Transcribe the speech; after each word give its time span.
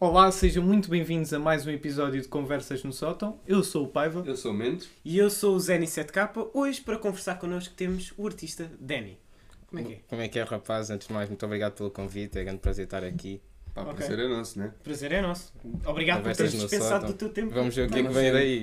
Olá, 0.00 0.32
sejam 0.32 0.64
muito 0.64 0.88
bem-vindos 0.88 1.30
a 1.34 1.38
mais 1.38 1.66
um 1.66 1.70
episódio 1.70 2.22
de 2.22 2.26
Conversas 2.26 2.82
no 2.82 2.90
Sótão. 2.92 3.38
Eu 3.46 3.62
sou 3.62 3.84
o 3.84 3.88
Paiva. 3.88 4.22
Eu 4.26 4.34
sou 4.34 4.50
o 4.50 4.54
Mendes. 4.54 4.88
E 5.04 5.18
eu 5.18 5.28
sou 5.28 5.54
o 5.54 5.58
Zeni7K. 5.58 6.48
Hoje, 6.54 6.80
para 6.80 6.96
conversar 6.98 7.38
connosco, 7.38 7.74
temos 7.74 8.14
o 8.16 8.26
artista 8.26 8.70
Danny. 8.80 9.18
Como 9.66 9.80
é 9.80 9.84
que 9.84 9.92
é? 9.92 10.00
Como 10.08 10.22
é 10.22 10.28
que 10.28 10.38
é, 10.38 10.42
rapaz? 10.42 10.88
Antes 10.88 11.06
de 11.06 11.12
mais, 11.12 11.28
muito 11.28 11.44
obrigado 11.44 11.74
pelo 11.74 11.90
convite. 11.90 12.38
É 12.38 12.44
grande 12.44 12.60
prazer 12.60 12.86
estar 12.86 13.04
aqui. 13.04 13.42
Pá, 13.74 13.82
Ok. 13.82 13.94
prazer 13.94 14.18
é 14.20 14.26
nosso, 14.28 14.58
né? 14.58 14.72
Prazer 14.82 15.12
é 15.12 15.20
nosso. 15.20 15.52
Obrigado 15.84 16.16
por 16.22 16.22
Conversas 16.30 16.36
teres 16.38 16.54
no 16.54 16.60
dispensado 16.60 16.92
sótão. 17.02 17.08
do 17.10 17.14
teu 17.18 17.28
tempo. 17.28 17.54
Vamos 17.54 17.76
ver 17.76 17.86
o 17.86 17.92
que 17.92 17.98
é 17.98 18.02
que 18.02 18.08
vem 18.08 18.32
daí. 18.32 18.62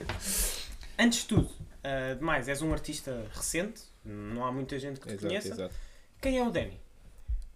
Antes 0.98 1.20
de 1.20 1.26
tudo, 1.26 1.50
ah, 1.84 2.14
demais, 2.14 2.48
és 2.48 2.62
um 2.62 2.72
artista 2.72 3.26
recente. 3.34 3.82
Não 4.02 4.44
há 4.46 4.50
muita 4.50 4.78
gente 4.78 4.98
que 4.98 5.08
te 5.08 5.12
Exato, 5.12 5.26
conheça. 5.26 5.48
exato. 5.48 5.74
Quem 6.22 6.38
é 6.38 6.42
o 6.42 6.50
Danny? 6.50 6.80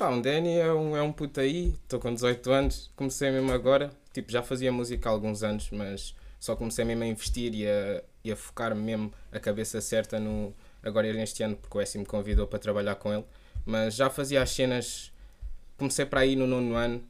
Pá, 0.01 0.09
um 0.09 0.19
Danny 0.19 0.57
é 0.57 0.73
um, 0.73 0.97
é 0.97 1.03
um 1.03 1.13
puto 1.13 1.41
aí. 1.41 1.75
Estou 1.83 2.01
com 2.01 2.15
18 2.15 2.51
anos. 2.51 2.91
Comecei 2.97 3.31
mesmo 3.31 3.53
agora. 3.53 3.91
Tipo, 4.15 4.33
já 4.33 4.43
fazia 4.43 4.73
música 4.73 5.11
há 5.11 5.13
alguns 5.13 5.43
anos, 5.43 5.69
mas 5.71 6.15
só 6.39 6.57
comecei 6.57 6.87
mesmo 6.87 7.03
a 7.03 7.07
investir 7.07 7.55
e 7.55 7.69
a, 7.69 8.03
e 8.25 8.33
a 8.33 8.37
focar 8.37 8.75
mesmo 8.75 9.13
a 9.31 9.39
cabeça 9.39 9.79
certa 9.83 10.19
no. 10.19 10.55
Agora 10.83 11.13
neste 11.13 11.43
ano, 11.43 11.55
porque 11.55 11.77
o 11.77 11.83
Essi 11.83 11.99
me 11.99 12.07
convidou 12.07 12.47
para 12.47 12.59
trabalhar 12.59 12.95
com 12.95 13.13
ele. 13.13 13.27
Mas 13.67 13.95
já 13.95 14.09
fazia 14.09 14.41
as 14.41 14.49
cenas. 14.49 15.13
Comecei 15.77 16.07
para 16.07 16.21
aí 16.21 16.35
no 16.35 16.47
nono 16.47 16.77
ano, 16.77 17.05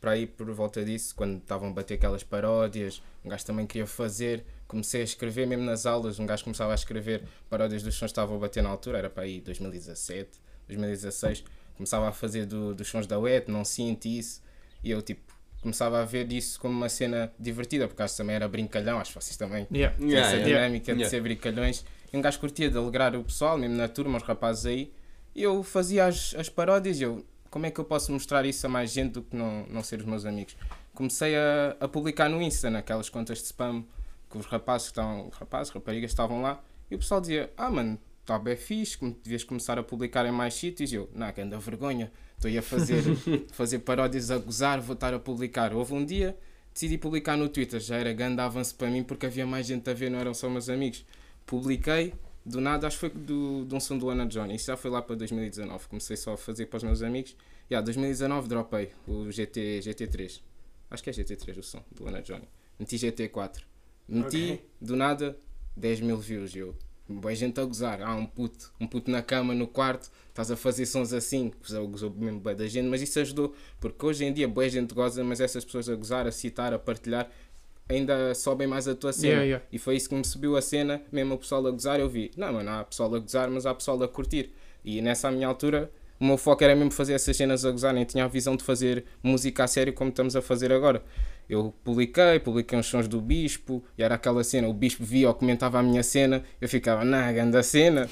para 0.00 0.10
aí 0.10 0.26
por 0.26 0.50
volta 0.50 0.84
disso, 0.84 1.14
quando 1.14 1.38
estavam 1.38 1.68
a 1.68 1.72
bater 1.72 1.94
aquelas 1.94 2.24
paródias. 2.24 3.00
Um 3.24 3.28
gajo 3.28 3.46
também 3.46 3.68
queria 3.68 3.86
fazer. 3.86 4.44
Comecei 4.66 5.02
a 5.02 5.04
escrever 5.04 5.46
mesmo 5.46 5.64
nas 5.64 5.86
aulas. 5.86 6.18
Um 6.18 6.26
gajo 6.26 6.42
começava 6.42 6.72
a 6.72 6.74
escrever 6.74 7.22
paródias 7.48 7.84
dos 7.84 7.94
sons 7.94 8.10
que 8.10 8.14
estavam 8.14 8.34
a 8.34 8.40
bater 8.40 8.64
na 8.64 8.68
altura, 8.68 8.98
era 8.98 9.08
para 9.08 9.22
aí 9.22 9.40
2017, 9.40 10.40
2016. 10.66 11.44
Começava 11.82 12.08
a 12.08 12.12
fazer 12.12 12.46
do- 12.46 12.72
dos 12.76 12.86
sons 12.86 13.08
da 13.08 13.18
web, 13.18 13.50
não 13.50 13.64
sinto 13.64 14.06
isso. 14.06 14.40
E 14.84 14.90
eu, 14.92 15.02
tipo, 15.02 15.20
começava 15.60 16.00
a 16.00 16.04
ver 16.04 16.30
isso 16.32 16.60
como 16.60 16.72
uma 16.72 16.88
cena 16.88 17.32
divertida, 17.40 17.88
porque 17.88 18.00
acho 18.02 18.14
que 18.14 18.18
também 18.18 18.36
era 18.36 18.46
brincalhão. 18.46 19.00
Acho 19.00 19.12
que 19.12 19.20
vocês 19.20 19.36
também 19.36 19.66
Yeah. 19.72 19.96
Yeah, 20.00 20.20
essa 20.28 20.36
yeah. 20.36 20.44
dinâmica 20.44 20.92
de 20.92 21.00
Yeah. 21.00 21.10
ser 21.10 21.20
brincalhões. 21.20 21.84
E 22.12 22.16
um 22.16 22.20
gajo 22.20 22.38
curtia 22.38 22.70
de 22.70 22.78
alegrar 22.78 23.16
o 23.16 23.24
pessoal, 23.24 23.58
mesmo 23.58 23.74
na 23.76 23.88
turma, 23.88 24.16
os 24.16 24.22
rapazes 24.22 24.64
aí. 24.66 24.92
E 25.34 25.42
eu 25.42 25.62
fazia 25.64 26.06
as, 26.06 26.34
as 26.36 26.48
paródias 26.48 27.00
e 27.00 27.02
eu, 27.02 27.26
como 27.50 27.66
é 27.66 27.70
que 27.72 27.80
eu 27.80 27.84
posso 27.84 28.12
mostrar 28.12 28.44
isso 28.46 28.64
a 28.64 28.68
mais 28.70 28.92
gente 28.92 29.14
do 29.14 29.22
que 29.22 29.34
não, 29.34 29.66
não 29.68 29.82
ser 29.82 29.98
os 29.98 30.04
meus 30.06 30.24
amigos? 30.24 30.56
Comecei 30.94 31.34
a, 31.36 31.76
a 31.80 31.88
publicar 31.88 32.28
no 32.28 32.40
Insta, 32.40 32.70
naquelas 32.70 33.08
contas 33.08 33.38
de 33.38 33.44
spam, 33.46 33.84
que 34.30 34.38
os 34.38 34.46
rapazes 34.46 34.86
que 34.88 34.92
estão, 34.92 35.30
rapazes, 35.32 35.72
raparigas 35.72 36.10
estavam 36.12 36.42
lá, 36.42 36.62
e 36.90 36.94
o 36.94 36.98
pessoal 36.98 37.20
dizia, 37.20 37.50
ah 37.56 37.70
mano, 37.70 37.98
está 38.22 38.38
bem 38.38 38.56
fixe, 38.56 38.96
como 38.96 39.16
devias 39.22 39.44
começar 39.44 39.78
a 39.78 39.82
publicar 39.82 40.24
em 40.26 40.32
mais 40.32 40.54
sítios. 40.54 40.92
E 40.92 40.96
eu, 40.96 41.10
não, 41.14 41.30
que 41.32 41.40
anda 41.40 41.58
vergonha, 41.58 42.10
estou 42.36 42.58
a 42.58 42.62
fazer, 42.62 43.02
fazer 43.52 43.80
paródias 43.80 44.30
a 44.30 44.38
gozar, 44.38 44.80
vou 44.80 44.94
estar 44.94 45.12
a 45.12 45.18
publicar. 45.18 45.74
Houve 45.74 45.94
um 45.94 46.04
dia, 46.04 46.36
decidi 46.72 46.96
publicar 46.96 47.36
no 47.36 47.48
Twitter, 47.48 47.80
já 47.80 47.96
era 47.96 48.12
grande 48.12 48.40
avanço 48.40 48.74
para 48.74 48.88
mim 48.88 49.02
porque 49.02 49.26
havia 49.26 49.46
mais 49.46 49.66
gente 49.66 49.88
a 49.90 49.92
ver, 49.94 50.10
não 50.10 50.18
eram 50.18 50.34
só 50.34 50.48
meus 50.48 50.68
amigos. 50.68 51.04
Publiquei, 51.44 52.14
do 52.46 52.60
nada, 52.60 52.86
acho 52.86 52.96
que 52.96 53.00
foi 53.00 53.10
do, 53.10 53.64
de 53.64 53.74
um 53.74 53.80
som 53.80 53.98
do 53.98 54.08
Ana 54.08 54.26
Johnny, 54.26 54.54
isso 54.54 54.66
já 54.66 54.76
foi 54.76 54.90
lá 54.90 55.02
para 55.02 55.16
2019, 55.16 55.88
comecei 55.88 56.16
só 56.16 56.32
a 56.32 56.36
fazer 56.36 56.66
para 56.66 56.78
os 56.78 56.82
meus 56.84 57.02
amigos. 57.02 57.36
E 57.68 57.74
yeah, 57.74 57.84
2019 57.84 58.48
dropei 58.48 58.90
o 59.06 59.30
GT, 59.30 59.80
GT3, 59.80 60.40
acho 60.90 61.02
que 61.02 61.10
é 61.10 61.12
GT3 61.12 61.58
o 61.58 61.62
som 61.62 61.82
do 61.90 62.06
Ana 62.08 62.22
Johnny. 62.22 62.48
Meti 62.78 62.96
GT4, 62.96 63.62
meti, 64.08 64.52
Ok. 64.52 64.66
do 64.80 64.96
nada, 64.96 65.36
10 65.76 66.00
mil 66.00 66.18
views. 66.18 66.54
Eu, 66.54 66.74
boa 67.12 67.34
gente 67.34 67.60
a 67.60 67.64
gozar, 67.64 68.02
há 68.02 68.14
um 68.14 68.26
puto, 68.26 68.72
um 68.80 68.86
puto 68.86 69.10
na 69.10 69.22
cama, 69.22 69.54
no 69.54 69.66
quarto, 69.66 70.10
estás 70.28 70.50
a 70.50 70.56
fazer 70.56 70.86
sons 70.86 71.12
assim, 71.12 71.52
gozou, 71.60 71.88
gozou 71.88 72.10
mesmo 72.10 72.40
bué 72.40 72.54
da 72.54 72.66
gente, 72.66 72.88
mas 72.88 73.02
isso 73.02 73.18
ajudou, 73.20 73.54
porque 73.80 74.04
hoje 74.04 74.24
em 74.24 74.32
dia 74.32 74.48
boa 74.48 74.68
gente 74.68 74.94
goza, 74.94 75.22
mas 75.22 75.40
essas 75.40 75.64
pessoas 75.64 75.88
a 75.88 75.94
gozar, 75.94 76.26
a 76.26 76.32
citar, 76.32 76.72
a 76.72 76.78
partilhar, 76.78 77.30
ainda 77.88 78.34
sobem 78.34 78.66
mais 78.66 78.88
a 78.88 78.94
tua 78.94 79.12
cena. 79.12 79.28
Yeah, 79.28 79.44
yeah. 79.44 79.66
E 79.72 79.78
foi 79.78 79.96
isso 79.96 80.08
que 80.08 80.14
me 80.14 80.24
subiu 80.24 80.56
a 80.56 80.62
cena, 80.62 81.02
mesmo 81.12 81.34
o 81.34 81.38
pessoal 81.38 81.66
a 81.66 81.70
gozar, 81.70 82.00
eu 82.00 82.08
vi, 82.08 82.30
não, 82.36 82.52
mano, 82.52 82.70
há 82.70 82.84
pessoal 82.84 83.14
a 83.14 83.18
gozar, 83.18 83.50
mas 83.50 83.66
há 83.66 83.74
pessoal 83.74 84.02
a 84.02 84.08
curtir. 84.08 84.52
E 84.84 85.00
nessa 85.00 85.30
minha 85.30 85.46
altura, 85.46 85.90
o 86.18 86.24
meu 86.24 86.38
foco 86.38 86.62
era 86.62 86.74
mesmo 86.74 86.90
fazer 86.90 87.14
essas 87.14 87.36
cenas 87.36 87.64
a 87.64 87.70
gozar, 87.70 87.92
nem 87.92 88.04
tinha 88.04 88.24
a 88.24 88.28
visão 88.28 88.56
de 88.56 88.64
fazer 88.64 89.04
música 89.22 89.64
a 89.64 89.66
sério 89.66 89.92
como 89.92 90.10
estamos 90.10 90.36
a 90.36 90.42
fazer 90.42 90.72
agora. 90.72 91.02
Eu 91.48 91.74
publiquei, 91.84 92.38
publiquei 92.38 92.78
uns 92.78 92.86
sons 92.86 93.08
do 93.08 93.20
Bispo, 93.20 93.84
e 93.98 94.02
era 94.02 94.14
aquela 94.14 94.42
cena, 94.42 94.68
o 94.68 94.72
Bispo 94.72 95.04
via 95.04 95.28
ou 95.28 95.34
comentava 95.34 95.78
a 95.78 95.82
minha 95.82 96.02
cena, 96.02 96.42
eu 96.60 96.68
ficava, 96.68 97.04
na 97.04 97.30
grande 97.32 97.62
cena. 97.62 98.08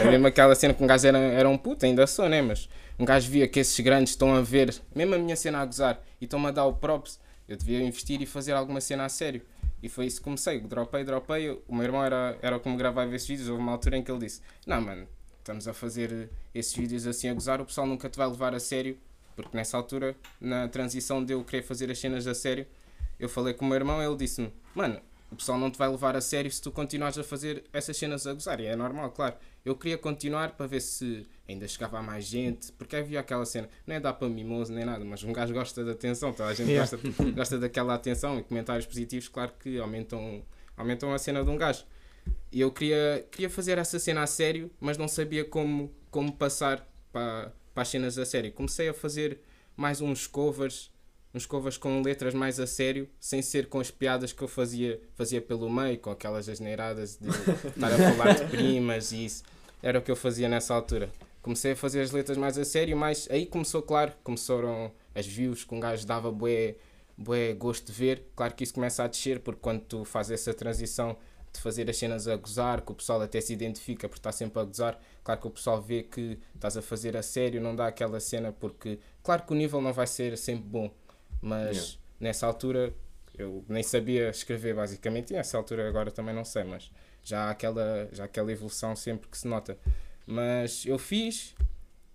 Era 0.00 0.10
mesmo 0.10 0.26
aquela 0.26 0.54
cena 0.54 0.74
que 0.74 0.82
um 0.82 0.86
gajo 0.86 1.06
era, 1.06 1.18
era 1.18 1.48
um 1.48 1.58
puto, 1.58 1.86
ainda 1.86 2.06
sou, 2.06 2.28
né? 2.28 2.42
Mas 2.42 2.68
um 2.98 3.04
gajo 3.04 3.30
via 3.30 3.46
que 3.46 3.60
esses 3.60 3.78
grandes 3.80 4.12
estão 4.12 4.34
a 4.34 4.40
ver, 4.40 4.74
mesmo 4.94 5.14
a 5.14 5.18
minha 5.18 5.36
cena 5.36 5.60
a 5.60 5.64
gozar, 5.64 6.02
e 6.20 6.24
estão-me 6.24 6.46
a 6.46 6.50
dar 6.50 6.66
o 6.66 6.72
props, 6.72 7.20
eu 7.48 7.56
devia 7.56 7.82
investir 7.82 8.20
e 8.22 8.26
fazer 8.26 8.52
alguma 8.52 8.80
cena 8.80 9.04
a 9.04 9.08
sério. 9.08 9.42
E 9.82 9.88
foi 9.88 10.06
isso 10.06 10.18
que 10.18 10.24
comecei, 10.24 10.60
dropei, 10.60 11.02
dropei. 11.02 11.50
O 11.66 11.74
meu 11.74 11.82
irmão 11.82 12.04
era, 12.04 12.38
era 12.40 12.56
o 12.56 12.60
que 12.60 12.68
me 12.68 12.76
gravava 12.76 13.14
esses 13.14 13.26
vídeos. 13.26 13.48
Houve 13.48 13.60
uma 13.60 13.72
altura 13.72 13.96
em 13.96 14.02
que 14.02 14.10
ele 14.10 14.20
disse: 14.20 14.40
Não, 14.64 14.80
mano, 14.80 15.08
estamos 15.38 15.66
a 15.66 15.74
fazer 15.74 16.30
esses 16.54 16.72
vídeos 16.72 17.06
assim 17.06 17.28
a 17.28 17.34
gozar, 17.34 17.60
o 17.60 17.66
pessoal 17.66 17.86
nunca 17.86 18.08
te 18.08 18.16
vai 18.16 18.28
levar 18.28 18.54
a 18.54 18.60
sério. 18.60 18.96
Porque 19.34 19.56
nessa 19.56 19.76
altura, 19.76 20.16
na 20.40 20.68
transição 20.68 21.24
de 21.24 21.32
eu 21.32 21.42
querer 21.44 21.62
fazer 21.62 21.90
as 21.90 21.98
cenas 21.98 22.26
a 22.26 22.34
sério, 22.34 22.66
eu 23.18 23.28
falei 23.28 23.54
com 23.54 23.64
o 23.64 23.68
meu 23.68 23.76
irmão 23.76 24.02
ele 24.02 24.16
disse-me: 24.16 24.52
Mano, 24.74 25.00
o 25.30 25.36
pessoal 25.36 25.58
não 25.58 25.70
te 25.70 25.78
vai 25.78 25.88
levar 25.88 26.14
a 26.16 26.20
sério 26.20 26.50
se 26.50 26.60
tu 26.60 26.70
continuares 26.70 27.16
a 27.16 27.24
fazer 27.24 27.64
essas 27.72 27.96
cenas 27.96 28.26
a 28.26 28.34
gozar. 28.34 28.60
E 28.60 28.66
é 28.66 28.76
normal, 28.76 29.10
claro. 29.10 29.34
Eu 29.64 29.74
queria 29.76 29.96
continuar 29.96 30.50
para 30.52 30.66
ver 30.66 30.80
se 30.80 31.26
ainda 31.48 31.66
chegava 31.66 31.98
a 31.98 32.02
mais 32.02 32.24
gente, 32.24 32.72
porque 32.72 32.96
havia 32.96 33.20
aquela 33.20 33.46
cena, 33.46 33.68
não 33.86 33.94
é 33.94 34.00
dar 34.00 34.12
para 34.12 34.28
mimoso 34.28 34.72
nem 34.72 34.84
nada, 34.84 35.04
mas 35.04 35.22
um 35.22 35.32
gajo 35.32 35.54
gosta 35.54 35.84
de 35.84 35.90
atenção, 35.90 36.32
toda 36.32 36.48
a 36.48 36.54
gente 36.54 36.70
Yeah. 36.70 36.90
gosta, 36.90 37.24
gosta 37.32 37.58
daquela 37.58 37.94
atenção 37.94 38.38
e 38.38 38.42
comentários 38.42 38.86
positivos, 38.86 39.28
claro 39.28 39.52
que 39.58 39.78
aumentam, 39.78 40.42
aumentam 40.76 41.12
a 41.14 41.18
cena 41.18 41.44
de 41.44 41.50
um 41.50 41.56
gajo. 41.56 41.84
E 42.50 42.60
eu 42.60 42.70
queria, 42.70 43.26
queria 43.30 43.48
fazer 43.48 43.78
essa 43.78 43.98
cena 43.98 44.22
a 44.22 44.26
sério, 44.26 44.70
mas 44.80 44.98
não 44.98 45.08
sabia 45.08 45.44
como, 45.44 45.90
como 46.10 46.32
passar 46.32 46.86
para, 47.12 47.52
para 47.74 47.82
as 47.82 47.88
cenas 47.88 48.18
a 48.18 48.24
sério. 48.24 48.52
Comecei 48.52 48.88
a 48.88 48.94
fazer 48.94 49.40
mais 49.76 50.00
uns 50.00 50.26
covers, 50.26 50.90
uns 51.34 51.46
covers 51.46 51.76
com 51.76 52.02
letras 52.02 52.34
mais 52.34 52.60
a 52.60 52.66
sério, 52.66 53.08
sem 53.18 53.40
ser 53.42 53.68
com 53.68 53.80
as 53.80 53.90
piadas 53.90 54.32
que 54.32 54.42
eu 54.42 54.48
fazia, 54.48 55.00
fazia 55.14 55.40
pelo 55.40 55.70
meio, 55.70 55.98
com 55.98 56.10
aquelas 56.10 56.48
asneiradas 56.48 57.18
de 57.20 57.28
estar 57.68 57.92
a 57.92 58.12
falar 58.12 58.34
de 58.34 58.44
primas 58.46 59.12
e 59.12 59.24
isso. 59.24 59.42
Era 59.82 59.98
o 59.98 60.02
que 60.02 60.10
eu 60.10 60.16
fazia 60.16 60.48
nessa 60.48 60.74
altura. 60.74 61.10
Comecei 61.42 61.72
a 61.72 61.76
fazer 61.76 62.00
as 62.02 62.12
letras 62.12 62.38
mais 62.38 62.56
a 62.56 62.64
sério, 62.64 62.96
mas 62.96 63.26
aí 63.30 63.46
começou, 63.46 63.82
claro, 63.82 64.12
começaram 64.22 64.92
as 65.14 65.26
views 65.26 65.64
que 65.64 65.74
um 65.74 65.80
gajo 65.80 66.06
dava 66.06 66.30
bué, 66.30 66.76
bué 67.16 67.52
gosto 67.52 67.86
de 67.86 67.92
ver. 67.92 68.24
Claro 68.36 68.54
que 68.54 68.62
isso 68.62 68.74
começa 68.74 69.02
a 69.02 69.08
descer, 69.08 69.40
porque 69.40 69.60
quando 69.60 69.80
tu 69.80 70.04
fazes 70.04 70.32
essa 70.32 70.54
transição 70.54 71.16
de 71.52 71.60
fazer 71.60 71.88
as 71.90 71.96
cenas 71.96 72.26
a 72.26 72.36
gozar, 72.36 72.80
que 72.80 72.92
o 72.92 72.94
pessoal 72.94 73.20
até 73.20 73.40
se 73.40 73.52
identifica 73.52 74.08
por 74.08 74.16
estar 74.16 74.32
sempre 74.32 74.60
a 74.60 74.64
gozar, 74.64 74.98
claro 75.22 75.40
que 75.40 75.46
o 75.46 75.50
pessoal 75.50 75.80
vê 75.80 76.02
que 76.02 76.38
estás 76.54 76.76
a 76.76 76.82
fazer 76.82 77.16
a 77.16 77.22
sério, 77.22 77.60
não 77.60 77.76
dá 77.76 77.86
aquela 77.88 78.18
cena, 78.20 78.52
porque 78.52 78.98
claro 79.22 79.42
que 79.42 79.52
o 79.52 79.54
nível 79.54 79.80
não 79.80 79.92
vai 79.92 80.06
ser 80.06 80.36
sempre 80.38 80.68
bom, 80.68 80.90
mas 81.40 81.76
Yeah. 81.76 81.98
nessa 82.20 82.46
altura 82.46 82.94
eu 83.36 83.64
nem 83.68 83.82
sabia 83.82 84.30
escrever 84.30 84.74
basicamente, 84.74 85.30
e 85.30 85.34
nessa 85.34 85.56
altura 85.58 85.88
agora 85.88 86.10
também 86.10 86.34
não 86.34 86.44
sei, 86.44 86.64
mas 86.64 86.90
já 87.22 87.44
há 87.44 87.50
aquela, 87.50 88.08
já 88.12 88.24
há 88.24 88.26
aquela 88.26 88.50
evolução 88.50 88.96
sempre 88.96 89.28
que 89.28 89.38
se 89.38 89.46
nota. 89.46 89.78
Mas 90.26 90.84
eu 90.86 90.98
fiz 90.98 91.54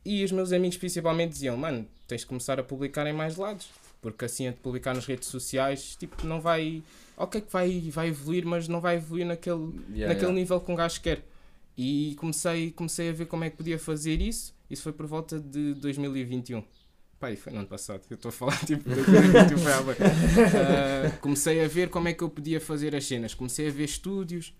e 0.03 0.23
os 0.23 0.31
meus 0.31 0.53
amigos 0.53 0.77
principalmente 0.77 1.31
diziam, 1.31 1.57
mano, 1.57 1.87
tens 2.07 2.21
de 2.21 2.27
começar 2.27 2.59
a 2.59 2.63
publicar 2.63 3.05
em 3.07 3.13
mais 3.13 3.35
lados, 3.35 3.69
porque 4.01 4.25
assim 4.25 4.47
a 4.47 4.51
de 4.51 4.57
publicar 4.57 4.93
nas 4.95 5.05
redes 5.05 5.27
sociais, 5.27 5.95
tipo, 5.97 6.25
não 6.25 6.39
vai. 6.39 6.81
Ok 7.17 7.41
que 7.41 7.51
vai, 7.51 7.89
vai 7.91 8.09
evoluir, 8.09 8.45
mas 8.45 8.67
não 8.67 8.79
vai 8.79 8.97
evoluir 8.97 9.25
naquele, 9.25 9.73
Yeah, 9.89 10.07
naquele 10.07 10.27
yeah. 10.27 10.33
nível 10.33 10.61
que 10.61 10.71
um 10.71 10.75
gajo 10.75 11.01
quer. 11.01 11.25
E 11.75 12.15
comecei, 12.19 12.71
comecei 12.71 13.09
a 13.09 13.13
ver 13.13 13.25
como 13.25 13.43
é 13.43 13.49
que 13.49 13.57
podia 13.57 13.77
fazer 13.79 14.21
isso. 14.21 14.55
Isso 14.69 14.83
foi 14.83 14.93
por 14.93 15.05
volta 15.07 15.39
de 15.39 15.73
2021. 15.75 16.63
Pá, 17.19 17.31
e 17.31 17.35
foi 17.35 17.51
no 17.51 17.59
ano 17.59 17.67
passado. 17.67 18.01
Eu 18.09 18.15
estou 18.15 18.29
a 18.29 18.31
falar 18.31 18.57
tipo 18.65 18.87
2021 18.87 19.57
foi 19.57 19.73
há 19.73 19.81
bué. 19.81 19.95
Ah, 21.07 21.17
Comecei 21.19 21.63
a 21.63 21.67
ver 21.67 21.89
como 21.89 22.07
é 22.07 22.13
que 22.13 22.23
eu 22.23 22.29
podia 22.29 22.61
fazer 22.61 22.95
as 22.95 23.05
cenas. 23.05 23.33
Comecei 23.33 23.67
a 23.67 23.71
ver 23.71 23.85
estúdios. 23.85 24.53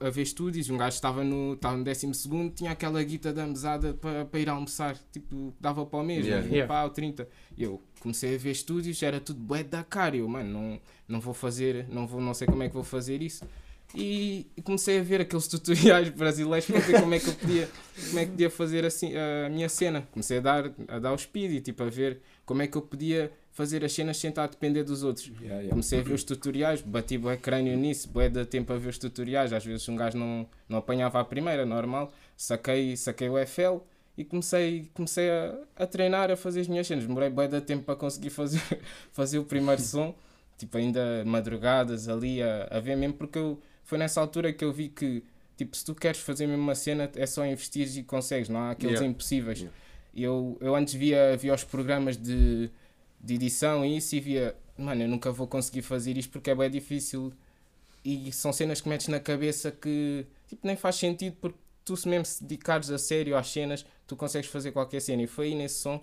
A 0.00 0.10
ver 0.10 0.22
estúdios. 0.22 0.70
Um 0.70 0.76
gajo 0.76 0.94
estava 0.94 1.22
no, 1.22 1.54
estava 1.54 1.76
no 1.76 1.84
12 1.84 2.14
segundo, 2.14 2.52
tinha 2.52 2.70
aquela 2.70 3.02
guita 3.02 3.32
da 3.32 3.46
mesada 3.46 3.94
para, 3.94 4.24
para 4.24 4.40
ir 4.40 4.48
almoçar. 4.48 4.96
Tipo, 5.12 5.54
dava 5.60 5.84
para 5.84 5.98
o 5.98 6.02
mesmo. 6.02 6.30
Yeah. 6.30 6.84
O 6.84 6.90
30. 6.90 7.28
E 7.56 7.62
eu 7.62 7.82
comecei 8.00 8.34
a 8.34 8.38
ver 8.38 8.52
estúdios, 8.52 9.02
era 9.02 9.20
tudo 9.20 9.40
bué 9.40 9.62
da 9.62 9.84
cara. 9.84 10.16
Eu, 10.16 10.26
mano, 10.26 10.50
não, 10.50 10.80
não 11.06 11.20
vou 11.20 11.34
fazer, 11.34 11.86
não, 11.88 12.06
vou, 12.06 12.20
não 12.20 12.34
sei 12.34 12.46
como 12.46 12.62
é 12.62 12.68
que 12.68 12.74
vou 12.74 12.84
fazer 12.84 13.20
isso. 13.22 13.44
E 13.94 14.46
e 14.56 14.62
comecei 14.62 15.00
a 15.00 15.02
ver 15.02 15.20
aqueles 15.22 15.46
tutoriais 15.48 16.08
brasileiros 16.10 16.66
para 16.66 16.80
ver 16.80 17.00
como 17.00 17.14
é 17.14 17.18
que 17.18 17.28
eu 17.28 17.34
podia, 17.34 17.68
como 18.08 18.18
é 18.18 18.24
que 18.24 18.30
podia 18.30 18.50
fazer 18.50 18.84
assim 18.84 19.12
a 19.16 19.48
minha 19.48 19.68
cena. 19.68 20.06
Comecei 20.12 20.38
a 20.38 20.40
dar, 20.40 20.72
a 20.88 20.98
dar 20.98 21.12
o 21.12 21.18
speed 21.18 21.52
e 21.52 21.60
tipo 21.60 21.82
a 21.82 21.90
ver 21.90 22.20
como 22.44 22.62
é 22.62 22.66
que 22.66 22.76
eu 22.76 22.82
podia 22.82 23.32
fazer 23.60 23.84
as 23.84 23.92
cenas 23.92 24.16
sem 24.16 24.30
estar 24.30 24.44
a 24.44 24.46
depender 24.46 24.82
dos 24.84 25.02
outros. 25.02 25.26
Yeah, 25.26 25.56
yeah. 25.56 25.68
Comecei 25.68 26.00
a 26.00 26.02
ver 26.02 26.14
os 26.14 26.24
tutoriais, 26.24 26.80
bati 26.80 27.18
bué 27.18 27.36
crânio 27.36 27.76
nisso, 27.76 28.08
bué 28.08 28.26
de 28.30 28.42
tempo 28.46 28.72
a 28.72 28.78
ver 28.78 28.88
os 28.88 28.96
tutoriais. 28.96 29.52
Às 29.52 29.66
vezes 29.66 29.86
um 29.86 29.96
gajo 29.96 30.16
não, 30.16 30.48
não 30.66 30.78
apanhava 30.78 31.20
a 31.20 31.24
primeira, 31.24 31.66
normal. 31.66 32.10
Saquei, 32.34 32.96
saquei 32.96 33.28
o 33.28 33.36
FL 33.46 33.82
e 34.16 34.24
comecei, 34.24 34.90
comecei 34.94 35.28
a, 35.30 35.54
a 35.76 35.86
treinar, 35.86 36.30
a 36.30 36.36
fazer 36.36 36.60
as 36.60 36.68
minhas 36.68 36.86
cenas. 36.86 37.04
Demorei 37.06 37.28
bem 37.28 37.50
de 37.50 37.60
tempo 37.60 37.84
para 37.84 37.96
conseguir 37.96 38.30
fazer, 38.40 38.62
fazer 39.12 39.38
o 39.38 39.44
primeiro 39.44 39.82
som, 39.82 40.14
tipo, 40.56 40.78
ainda 40.78 41.22
madrugadas 41.26 42.08
ali 42.08 42.42
a, 42.42 42.66
a 42.70 42.80
ver 42.80 42.96
mesmo, 42.96 43.12
porque 43.14 43.38
eu, 43.38 43.60
foi 43.84 43.98
nessa 43.98 44.22
altura 44.22 44.54
que 44.54 44.64
eu 44.64 44.72
vi 44.72 44.88
que, 44.88 45.22
tipo, 45.54 45.76
se 45.76 45.84
tu 45.84 45.94
queres 45.94 46.20
fazer 46.20 46.46
mesmo 46.46 46.62
uma 46.62 46.74
cena, 46.74 47.10
é 47.14 47.26
só 47.26 47.44
investir 47.44 47.86
e 47.98 48.02
consegues, 48.02 48.48
não 48.48 48.60
há 48.60 48.70
aqueles 48.70 48.94
Yeah. 48.94 49.10
impossíveis. 49.10 49.66
Eu, 50.14 50.56
eu 50.62 50.74
antes 50.74 50.94
via, 50.94 51.36
via 51.36 51.54
os 51.54 51.62
programas 51.62 52.16
de, 52.16 52.70
de 53.20 53.34
edição 53.34 53.84
e 53.84 53.96
isso 53.96 54.16
e 54.16 54.20
via, 54.20 54.56
mano, 54.76 55.02
eu 55.02 55.08
nunca 55.08 55.30
vou 55.30 55.46
conseguir 55.46 55.82
fazer 55.82 56.16
isto 56.16 56.30
porque 56.30 56.50
é 56.50 56.54
bem 56.54 56.70
difícil 56.70 57.32
e 58.04 58.32
são 58.32 58.52
cenas 58.52 58.80
que 58.80 58.88
metes 58.88 59.08
na 59.08 59.20
cabeça 59.20 59.70
que 59.70 60.26
tipo, 60.48 60.66
nem 60.66 60.76
faz 60.76 60.96
sentido 60.96 61.36
porque 61.40 61.58
tu 61.84 61.96
se 61.96 62.08
mesmo 62.08 62.24
se 62.24 62.42
dedicares 62.42 62.90
a 62.90 62.98
sério 62.98 63.36
às 63.36 63.48
cenas, 63.48 63.84
tu 64.06 64.16
consegues 64.16 64.48
fazer 64.48 64.72
qualquer 64.72 65.00
cena. 65.00 65.22
E 65.22 65.26
foi 65.26 65.48
aí 65.48 65.54
nesse 65.54 65.80
som 65.80 66.02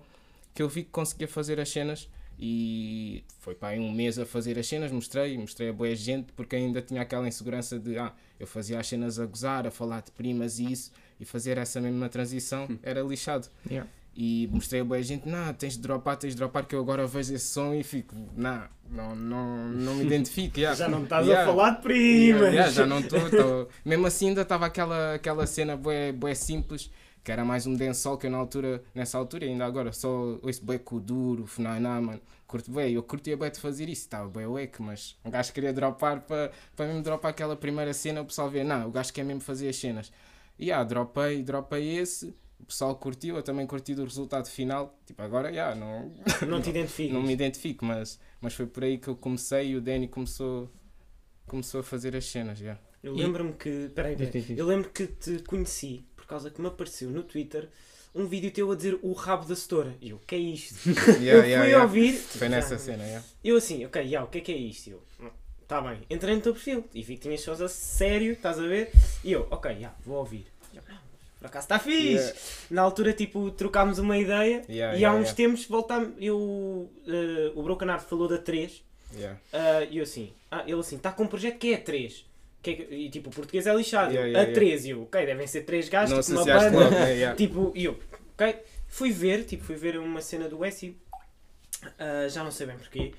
que 0.54 0.62
eu 0.62 0.68
vi 0.68 0.84
que 0.84 0.90
conseguia 0.90 1.28
fazer 1.28 1.60
as 1.60 1.68
cenas 1.68 2.08
e 2.38 3.24
foi 3.40 3.54
para 3.54 3.68
aí 3.68 3.80
um 3.80 3.90
mês 3.90 4.18
a 4.18 4.24
fazer 4.24 4.58
as 4.58 4.66
cenas, 4.66 4.92
mostrei, 4.92 5.36
mostrei 5.36 5.70
a 5.70 5.72
boa 5.72 5.94
gente 5.94 6.32
porque 6.32 6.54
ainda 6.54 6.80
tinha 6.80 7.02
aquela 7.02 7.26
insegurança 7.26 7.78
de 7.78 7.98
ah, 7.98 8.12
eu 8.38 8.46
fazia 8.46 8.78
as 8.78 8.86
cenas 8.86 9.18
a 9.18 9.26
gozar, 9.26 9.66
a 9.66 9.70
falar 9.70 10.02
de 10.02 10.12
primas 10.12 10.58
e 10.58 10.70
isso, 10.70 10.92
e 11.18 11.24
fazer 11.24 11.58
essa 11.58 11.80
mesma 11.80 12.08
transição 12.08 12.68
era 12.82 13.02
lixado. 13.02 13.48
Yeah. 13.68 13.90
E 14.20 14.48
mostrei 14.50 14.80
a 14.80 14.84
boa 14.84 15.00
gente, 15.00 15.28
não, 15.28 15.54
tens 15.54 15.74
de 15.74 15.78
dropar, 15.78 16.16
tens 16.16 16.30
de 16.30 16.38
dropar, 16.38 16.66
que 16.66 16.74
eu 16.74 16.80
agora 16.80 17.06
vejo 17.06 17.32
esse 17.32 17.46
som 17.46 17.72
e 17.72 17.84
fico, 17.84 18.16
não, 18.36 18.64
não, 18.90 19.14
não, 19.14 19.68
não 19.68 19.94
me 19.94 20.04
identifico. 20.04 20.58
yeah. 20.58 20.76
Já 20.76 20.88
não 20.88 21.04
estás 21.04 21.24
Yeah. 21.24 21.48
a 21.48 21.54
falar 21.54 21.70
de 21.80 21.88
Yeah, 21.92 22.38
primas. 22.40 22.52
yeah, 22.52 22.70
já 22.72 22.84
não 22.84 22.98
estou. 22.98 23.68
Mesmo 23.84 24.06
assim, 24.08 24.30
ainda 24.30 24.42
estava 24.42 24.66
aquela, 24.66 25.14
aquela 25.14 25.46
cena 25.46 25.76
bué, 25.76 26.10
bué 26.10 26.34
simples, 26.34 26.90
que 27.22 27.30
era 27.30 27.44
mais 27.44 27.64
um 27.64 27.76
dancehall 27.76 28.18
que 28.18 28.26
eu 28.26 28.30
na 28.32 28.38
altura, 28.38 28.82
nessa 28.92 29.16
altura, 29.16 29.44
ainda 29.46 29.64
agora, 29.64 29.92
só 29.92 30.08
ouço 30.42 30.64
bué 30.64 30.78
Kuduro, 30.78 31.46
Funaná, 31.46 32.00
mano. 32.00 32.20
Curto 32.48 32.72
bué, 32.72 32.90
eu 32.90 33.04
curtia 33.04 33.36
bué 33.36 33.50
de 33.50 33.60
fazer 33.60 33.88
isso, 33.88 34.00
estava 34.02 34.28
bué 34.28 34.48
wack, 34.48 34.82
mas 34.82 35.16
um 35.24 35.30
gajo 35.30 35.52
queria 35.52 35.72
dropar 35.72 36.22
para 36.22 36.50
mesmo 36.80 37.02
dropar 37.02 37.30
aquela 37.30 37.54
primeira 37.54 37.94
cena, 37.94 38.20
o 38.20 38.24
pessoal 38.24 38.50
vê, 38.50 38.64
não, 38.64 38.88
o 38.88 38.90
gajo 38.90 39.12
quer 39.12 39.24
mesmo 39.24 39.42
fazer 39.42 39.68
as 39.68 39.76
cenas. 39.76 40.10
E 40.58 40.64
yeah, 40.64 40.82
dropei, 40.82 41.40
dropei 41.44 41.98
esse, 41.98 42.34
o 42.60 42.64
pessoal 42.64 42.94
curtiu, 42.96 43.36
eu 43.36 43.42
também 43.42 43.66
curti 43.66 43.94
do 43.94 44.04
resultado 44.04 44.48
final. 44.48 44.98
Tipo, 45.06 45.22
agora, 45.22 45.50
yeah, 45.50 45.74
não, 45.74 46.12
Não 46.46 46.60
te 46.60 46.70
identificas. 46.70 47.14
não 47.14 47.22
me 47.22 47.32
identifico, 47.32 47.84
mas, 47.84 48.18
mas 48.40 48.54
foi 48.54 48.66
por 48.66 48.84
aí 48.84 48.98
que 48.98 49.08
eu 49.08 49.16
comecei 49.16 49.68
e 49.68 49.76
o 49.76 49.80
Danny 49.80 50.08
começou, 50.08 50.70
começou 51.46 51.80
a 51.80 51.84
fazer 51.84 52.16
as 52.16 52.26
cenas, 52.26 52.60
yeah. 52.60 52.80
Eu 53.02 53.14
lembro-me 53.14 53.52
que. 53.52 53.90
Peraí, 53.94 54.16
eu 54.56 54.66
lembro 54.66 54.90
que 54.90 55.06
te 55.06 55.38
conheci 55.44 56.04
por 56.16 56.26
causa 56.26 56.50
que 56.50 56.60
me 56.60 56.66
apareceu 56.66 57.10
no 57.10 57.22
Twitter 57.22 57.68
um 58.14 58.26
vídeo 58.26 58.50
teu 58.50 58.70
a 58.72 58.74
dizer 58.74 58.98
o 59.02 59.12
rabo 59.12 59.46
da 59.46 59.54
setora. 59.54 59.94
E 60.00 60.10
eu, 60.10 60.16
o 60.16 60.20
que 60.20 60.34
é 60.34 60.38
isto? 60.38 60.74
eu 60.90 60.94
fui 60.94 61.24
yeah. 61.24 61.82
ouvir. 61.82 62.14
Foi 62.14 62.48
nessa 62.48 62.76
cena, 62.76 63.04
yeah. 63.04 63.24
Eu 63.44 63.56
assim, 63.56 63.84
ok, 63.84 64.02
yeah, 64.02 64.26
o 64.26 64.30
que 64.30 64.38
é 64.38 64.40
que 64.40 64.52
é 64.52 64.56
isto? 64.56 64.90
Eu, 64.90 65.02
tá 65.68 65.80
bem, 65.80 66.00
entrei 66.10 66.34
no 66.34 66.40
teu 66.40 66.52
perfil 66.52 66.84
e 66.92 67.02
vi 67.02 67.14
que 67.14 67.22
tinhas 67.22 67.40
shows 67.40 67.60
a 67.60 67.68
sério, 67.68 68.32
estás 68.32 68.58
a 68.58 68.66
ver? 68.66 68.90
E 69.22 69.30
eu, 69.30 69.46
ok, 69.50 69.70
yeah, 69.70 69.96
vou 70.04 70.16
ouvir. 70.16 70.46
Por 71.38 71.46
acaso 71.46 71.64
está 71.66 71.78
fixe. 71.78 72.00
Yeah. 72.14 72.38
Na 72.70 72.82
altura, 72.82 73.12
tipo, 73.12 73.50
trocámos 73.52 73.98
uma 73.98 74.18
ideia 74.18 74.62
Yeah, 74.68 74.98
e 74.98 75.04
há 75.04 75.12
uns 75.12 75.32
tempos 75.32 75.64
voltámos. 75.66 76.12
Eu, 76.20 76.90
eh, 77.06 77.52
o 77.54 77.62
Broken 77.62 77.88
Art 77.90 78.04
falou 78.08 78.26
da 78.28 78.38
3 78.38 78.82
Yeah. 79.14 79.38
ah, 79.52 79.84
e 79.90 79.98
eu 79.98 80.02
assim, 80.02 80.32
ah, 80.50 80.64
ele 80.66 80.78
assim, 80.80 80.96
está 80.96 81.10
com 81.12 81.22
um 81.22 81.26
projeto 81.28 81.56
que 81.58 81.72
é 81.72 81.76
a 81.76 81.80
3. 81.80 82.26
Que 82.60 82.70
é 82.70 82.74
que- 82.74 82.94
e 82.94 83.08
tipo, 83.08 83.30
o 83.30 83.32
português 83.32 83.66
é 83.66 83.74
lixado. 83.74 84.12
A 84.36 84.46
3, 84.52 84.84
e 84.84 84.90
eu, 84.90 85.02
ok, 85.04 85.24
devem 85.24 85.46
ser 85.46 85.62
3 85.62 85.88
gajos, 85.88 86.26
tipo 86.26 86.38
uma 86.38 86.44
banda. 86.70 86.78
logo. 87.30 87.36
Tipo, 87.36 87.72
e 87.74 87.84
eu, 87.84 87.98
ok, 88.34 88.56
fui 88.88 89.10
ver, 89.12 89.44
tipo, 89.44 89.62
fui 89.64 89.76
ver 89.76 89.96
uma 89.98 90.20
cena 90.20 90.48
do 90.48 90.64
Essie, 90.64 90.94
ah, 91.98 92.28
já 92.28 92.42
não 92.44 92.50
sei 92.50 92.66
bem 92.66 92.76
porquê, 92.76 93.12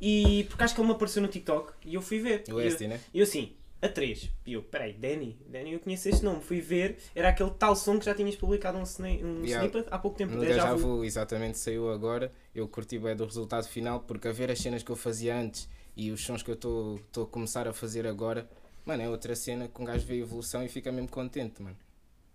e 0.00 0.46
porque 0.48 0.64
acho 0.64 0.74
que 0.74 0.80
ele 0.80 0.88
me 0.88 0.94
apareceu 0.94 1.20
no 1.22 1.28
TikTok 1.28 1.72
e 1.84 1.94
eu 1.94 2.02
fui 2.02 2.18
ver. 2.18 2.44
O 2.50 2.60
E 2.60 2.66
Esti, 2.66 2.88
né? 2.88 2.98
E 3.12 3.18
eu 3.18 3.24
assim, 3.24 3.52
a 3.80 3.88
3. 3.88 4.30
E 4.46 4.52
eu, 4.54 4.62
peraí, 4.62 4.92
Danny, 4.92 5.38
Danny, 5.48 5.72
eu 5.72 5.80
conheço 5.80 6.08
este 6.08 6.24
nome. 6.24 6.40
Fui 6.42 6.60
ver, 6.60 6.98
era 7.14 7.28
aquele 7.28 7.50
tal 7.50 7.76
som 7.76 7.98
que 7.98 8.04
já 8.04 8.14
tinhas 8.14 8.34
publicado 8.36 8.76
um, 8.78 8.82
sni- 8.82 9.22
um 9.24 9.44
Yeah. 9.44 9.66
snippet 9.66 9.86
há 9.90 9.98
pouco 9.98 10.16
tempo. 10.18 10.34
No 10.34 10.40
Deja 10.40 10.74
Vu. 10.74 10.96
Vu, 10.98 11.04
exatamente, 11.04 11.58
saiu 11.58 11.90
agora. 11.90 12.32
Eu 12.54 12.66
curti 12.68 12.98
bem 12.98 13.14
do 13.14 13.24
resultado 13.24 13.66
final, 13.68 14.00
porque 14.00 14.26
a 14.28 14.32
ver 14.32 14.50
as 14.50 14.58
cenas 14.58 14.82
que 14.82 14.90
eu 14.90 14.96
fazia 14.96 15.36
antes 15.38 15.68
e 15.96 16.10
os 16.10 16.20
sons 16.24 16.42
que 16.42 16.50
eu 16.50 16.54
estou 16.54 17.00
a 17.22 17.26
começar 17.26 17.66
a 17.68 17.72
fazer 17.72 18.06
agora, 18.06 18.48
mano, 18.84 19.02
é 19.02 19.08
outra 19.08 19.34
cena 19.36 19.68
que 19.68 19.80
um 19.80 19.84
gajo 19.84 20.04
vê 20.06 20.14
a 20.14 20.18
evolução 20.18 20.62
e 20.64 20.68
fica 20.68 20.90
mesmo 20.90 21.08
contente, 21.10 21.62
mano. 21.62 21.76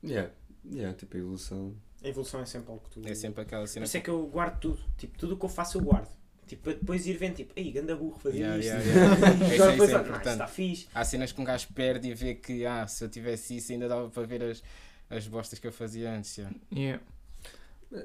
Yeah. 0.04 0.32
Yeah, 0.66 0.96
tipo 0.98 1.16
a 1.18 1.20
evolução. 1.20 1.74
A 2.04 2.08
evolução 2.08 2.42
é 2.42 2.46
sempre 2.46 2.72
algo 2.72 2.84
que 2.84 2.90
tu... 3.02 3.08
É 3.08 3.14
sempre 3.16 3.42
aquela 3.42 3.64
Por 3.64 3.68
cena. 3.68 3.86
isso 3.86 3.96
é 3.98 4.02
que 4.02 4.10
eu 4.10 4.26
guardo 4.28 4.60
tudo. 4.60 4.80
Tipo, 4.98 5.18
tudo 5.18 5.36
o 5.36 5.38
que 5.38 5.46
eu 5.46 5.50
faço 5.50 5.78
eu 5.78 5.82
guardo. 5.82 6.10
Tipo, 6.48 6.64
para 6.64 6.74
depois 6.74 7.06
ir 7.08 7.18
vendo, 7.18 7.36
tipo, 7.36 7.54
ei, 7.56 7.72
ganda 7.72 7.96
burro, 7.96 8.20
fazia 8.20 8.56
Yeah, 8.56 8.60
isto. 8.60 8.88
yeah, 8.90 9.16
yeah. 9.16 9.46
Isso 9.56 9.64
agora 9.64 9.92
é- 9.92 9.96
é 9.96 10.00
importante. 10.00 10.30
está 10.34 10.48
fixe. 10.48 10.88
Há 10.94 11.06
cenas 11.06 11.32
que 11.32 11.42
um 11.42 11.44
gajo 11.44 11.68
perde 11.74 12.10
e 12.10 12.14
vê 12.14 12.36
que, 12.36 12.66
ah, 12.66 12.86
se 12.88 13.04
eu 13.04 13.10
tivesse 13.10 13.56
isso 13.58 13.72
ainda 13.72 13.88
dava 13.88 14.10
para 14.10 14.24
ver 14.24 14.44
as, 14.44 14.64
as 15.10 15.28
bostas 15.28 15.60
que 15.60 15.68
eu 15.68 15.72
fazia 15.72 16.12
antes. 16.12 16.38
yeah. 16.38 16.56
Yeah. 16.74 17.04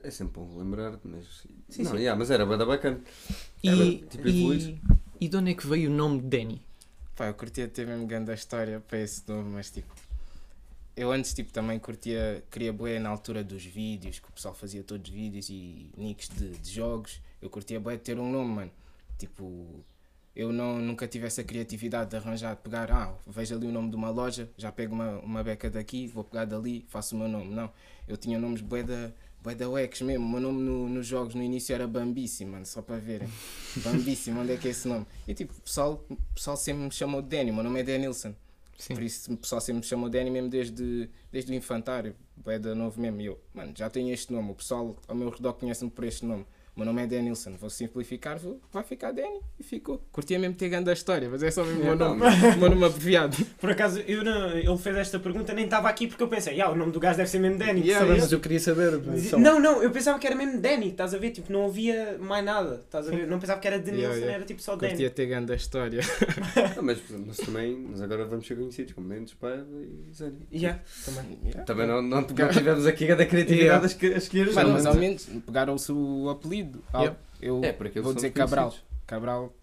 É 0.02 0.10
sempre 0.10 0.40
bom 0.40 0.58
lembrar, 0.58 0.98
mas. 1.02 1.24
Sim, 1.70 1.82
não, 1.82 1.92
sim. 1.92 1.96
yeah, 1.98 2.18
mas 2.18 2.30
era 2.30 2.44
bada 2.44 2.64
bacana. 2.66 3.00
E, 3.62 3.68
Era, 3.68 3.84
tipo, 4.08 4.28
e, 4.28 4.80
e 5.20 5.28
de 5.28 5.36
onde 5.36 5.50
é 5.50 5.54
que 5.54 5.66
veio 5.66 5.90
o 5.90 5.94
nome 5.94 6.20
de 6.20 6.26
Danny? 6.28 6.62
Pá, 7.16 7.26
eu 7.26 7.34
curtia 7.34 7.66
ter 7.66 7.86
mesmo 7.86 8.06
grande 8.06 8.30
a 8.30 8.34
história 8.34 8.80
para 8.80 8.98
esse 9.00 9.22
nome, 9.26 9.50
mas 9.54 9.70
tipo. 9.70 9.92
Eu 10.94 11.10
antes 11.12 11.32
tipo, 11.32 11.52
também 11.52 11.78
curtia, 11.78 12.42
queria 12.50 12.72
bué 12.72 12.98
na 12.98 13.08
altura 13.08 13.42
dos 13.44 13.64
vídeos, 13.64 14.18
que 14.18 14.28
o 14.28 14.32
pessoal 14.32 14.52
fazia 14.54 14.82
todos 14.82 15.08
vídeos 15.08 15.48
e 15.48 15.90
nicks 15.96 16.28
de, 16.28 16.50
de 16.50 16.70
jogos. 16.70 17.20
Eu 17.40 17.50
curtia 17.50 17.78
bué 17.80 17.96
ter 17.96 18.18
um 18.18 18.30
nome, 18.30 18.50
mano. 18.54 18.70
Tipo, 19.18 19.84
eu 20.34 20.52
não, 20.52 20.78
nunca 20.78 21.06
tive 21.08 21.26
essa 21.26 21.42
criatividade 21.42 22.10
de 22.10 22.16
arranjar, 22.16 22.54
de 22.54 22.62
pegar, 22.62 22.90
ah, 22.92 23.14
vejo 23.26 23.54
ali 23.56 23.66
o 23.66 23.72
nome 23.72 23.90
de 23.90 23.96
uma 23.96 24.10
loja, 24.10 24.48
já 24.56 24.70
pego 24.70 24.94
uma, 24.94 25.18
uma 25.18 25.42
beca 25.42 25.68
daqui, 25.68 26.06
vou 26.06 26.22
pegar 26.24 26.44
dali, 26.44 26.84
faço 26.88 27.16
o 27.16 27.18
meu 27.18 27.28
nome. 27.28 27.52
Não, 27.54 27.70
eu 28.06 28.16
tinha 28.16 28.38
nomes 28.38 28.60
bué 28.60 28.82
da, 28.82 29.10
bué 29.42 29.54
da 29.54 29.68
UX 29.68 30.02
mesmo. 30.02 30.24
O 30.26 30.28
meu 30.28 30.40
nome 30.40 30.62
no- 30.62 30.88
nos 30.88 31.06
jogos 31.06 31.34
no 31.34 31.42
início 31.42 31.74
era 31.74 31.86
Bambici, 31.88 32.44
mano, 32.44 32.64
só 32.66 32.82
para 32.82 32.96
verem. 32.98 33.28
Bambici, 33.84 34.30
onde 34.30 34.52
é 34.52 34.56
que 34.56 34.68
é 34.68 34.70
esse 34.70 34.86
nome? 34.86 35.06
E 35.26 35.34
tipo, 35.34 35.52
o 35.52 35.60
pessoal, 35.60 36.04
pessoal 36.34 36.56
sempre 36.56 36.84
me 36.84 36.92
chamou 36.92 37.20
de 37.22 37.28
Danny, 37.28 37.50
o 37.50 37.54
meu 37.54 37.64
nome 37.64 37.80
é 37.80 37.82
Danilson. 37.82 38.34
Sim. 38.78 38.94
Por 38.94 39.02
isso 39.02 39.32
o 39.32 39.36
pessoal 39.36 39.60
sempre 39.60 39.80
me 39.80 39.86
chamou 39.86 40.08
Danny 40.08 40.30
mesmo 40.30 40.48
desde, 40.48 41.10
desde 41.32 41.50
o 41.50 41.54
infantário, 41.54 42.14
é 42.46 42.58
da 42.60 42.74
novo 42.76 43.00
mesmo. 43.00 43.20
E 43.20 43.26
eu, 43.26 43.40
mano, 43.52 43.72
já 43.76 43.90
tenho 43.90 44.12
este 44.14 44.32
nome, 44.32 44.52
o 44.52 44.54
pessoal 44.54 44.96
ao 45.08 45.16
meu 45.16 45.28
redor 45.30 45.54
conhece-me 45.54 45.90
por 45.90 46.04
este 46.04 46.24
nome. 46.24 46.46
O 46.78 46.80
meu 46.80 46.86
nome 46.86 47.02
é 47.02 47.06
Danilson, 47.08 47.56
vou 47.60 47.68
simplificar, 47.68 48.38
vou, 48.38 48.60
vai 48.72 48.84
ficar 48.84 49.10
Danny 49.10 49.40
e 49.58 49.64
ficou. 49.64 50.00
Curtia 50.12 50.38
mesmo 50.38 50.54
ter 50.54 50.68
grande 50.68 50.88
a 50.88 50.92
história, 50.92 51.28
mas 51.28 51.42
é 51.42 51.50
só 51.50 51.64
mesmo 51.64 51.80
o 51.80 51.84
meu 51.84 51.94
Yeah, 51.94 52.14
nome, 52.14 52.54
o 52.54 52.58
meu 52.60 52.70
nome 52.70 52.84
abreviado. 52.84 53.36
Por 53.60 53.68
acaso, 53.68 53.98
eu 54.06 54.22
não, 54.22 54.50
ele 54.50 54.78
fez 54.78 54.96
esta 54.96 55.18
pergunta, 55.18 55.52
nem 55.52 55.64
estava 55.64 55.88
aqui 55.88 56.06
porque 56.06 56.22
eu 56.22 56.28
pensei, 56.28 56.60
ah, 56.60 56.70
o 56.70 56.76
nome 56.76 56.92
do 56.92 57.00
gajo 57.00 57.16
deve 57.16 57.28
ser 57.28 57.40
mesmo 57.40 57.58
Danny. 57.58 57.80
Yeah, 57.80 58.06
sabes? 58.06 58.22
Mas 58.22 58.30
eu 58.30 58.38
queria 58.38 58.60
saber. 58.60 58.92
só- 59.28 59.36
Não, 59.40 59.58
não, 59.58 59.82
eu 59.82 59.90
pensava 59.90 60.20
que 60.20 60.26
era 60.28 60.36
mesmo 60.36 60.60
Danny, 60.60 60.90
estás 60.90 61.12
a 61.14 61.18
ver? 61.18 61.32
Tipo, 61.32 61.52
não 61.52 61.64
havia 61.66 62.16
mais 62.20 62.44
nada, 62.44 62.80
estás 62.84 63.08
a 63.08 63.10
ver? 63.10 63.26
Não 63.26 63.40
pensava 63.40 63.58
que 63.60 63.66
era 63.66 63.80
Denilson, 63.80 64.02
Yeah, 64.02 64.16
yeah. 64.20 64.34
era 64.36 64.44
tipo 64.44 64.62
só 64.62 64.76
Danny. 64.76 64.92
Curtia 64.92 65.10
ter 65.10 65.26
grande 65.26 65.52
a 65.52 65.56
história. 65.56 66.00
Ah, 66.78 66.82
mas, 66.82 66.98
mas 67.26 67.36
também, 67.38 67.76
mas 67.90 68.00
agora 68.00 68.24
vamos 68.24 68.46
ser 68.46 68.54
conhecidos 68.56 68.92
como 68.92 69.06
Mendes, 69.08 69.34
Paiva 69.34 69.66
e 69.82 70.12
Zénio. 70.14 70.38
Yeah, 70.52 70.80
também. 71.04 71.38
Yeah. 71.44 71.64
Também 71.64 71.86
não, 71.86 72.00
não, 72.02 72.20
não 72.20 72.24
tivemos 72.24 72.86
aqui 72.86 73.10
a 73.10 73.16
criatividade 73.26 73.96
Yeah. 74.00 74.14
a 74.14 74.18
escolher 74.18 74.48
os 74.48 74.54
mas 74.54 74.86
ao 74.86 74.94
menos 74.94 75.24
pegaram-se 75.44 75.90
o 75.90 76.28
apelido. 76.30 76.67
Ah, 76.92 77.00
Yeah. 77.02 77.18
Eu 77.40 77.64
É, 77.64 77.72
porque 77.72 78.00
vou 78.00 78.12
dizer 78.14 78.30
Cabral. 78.30 78.74
Cabral 79.06 79.54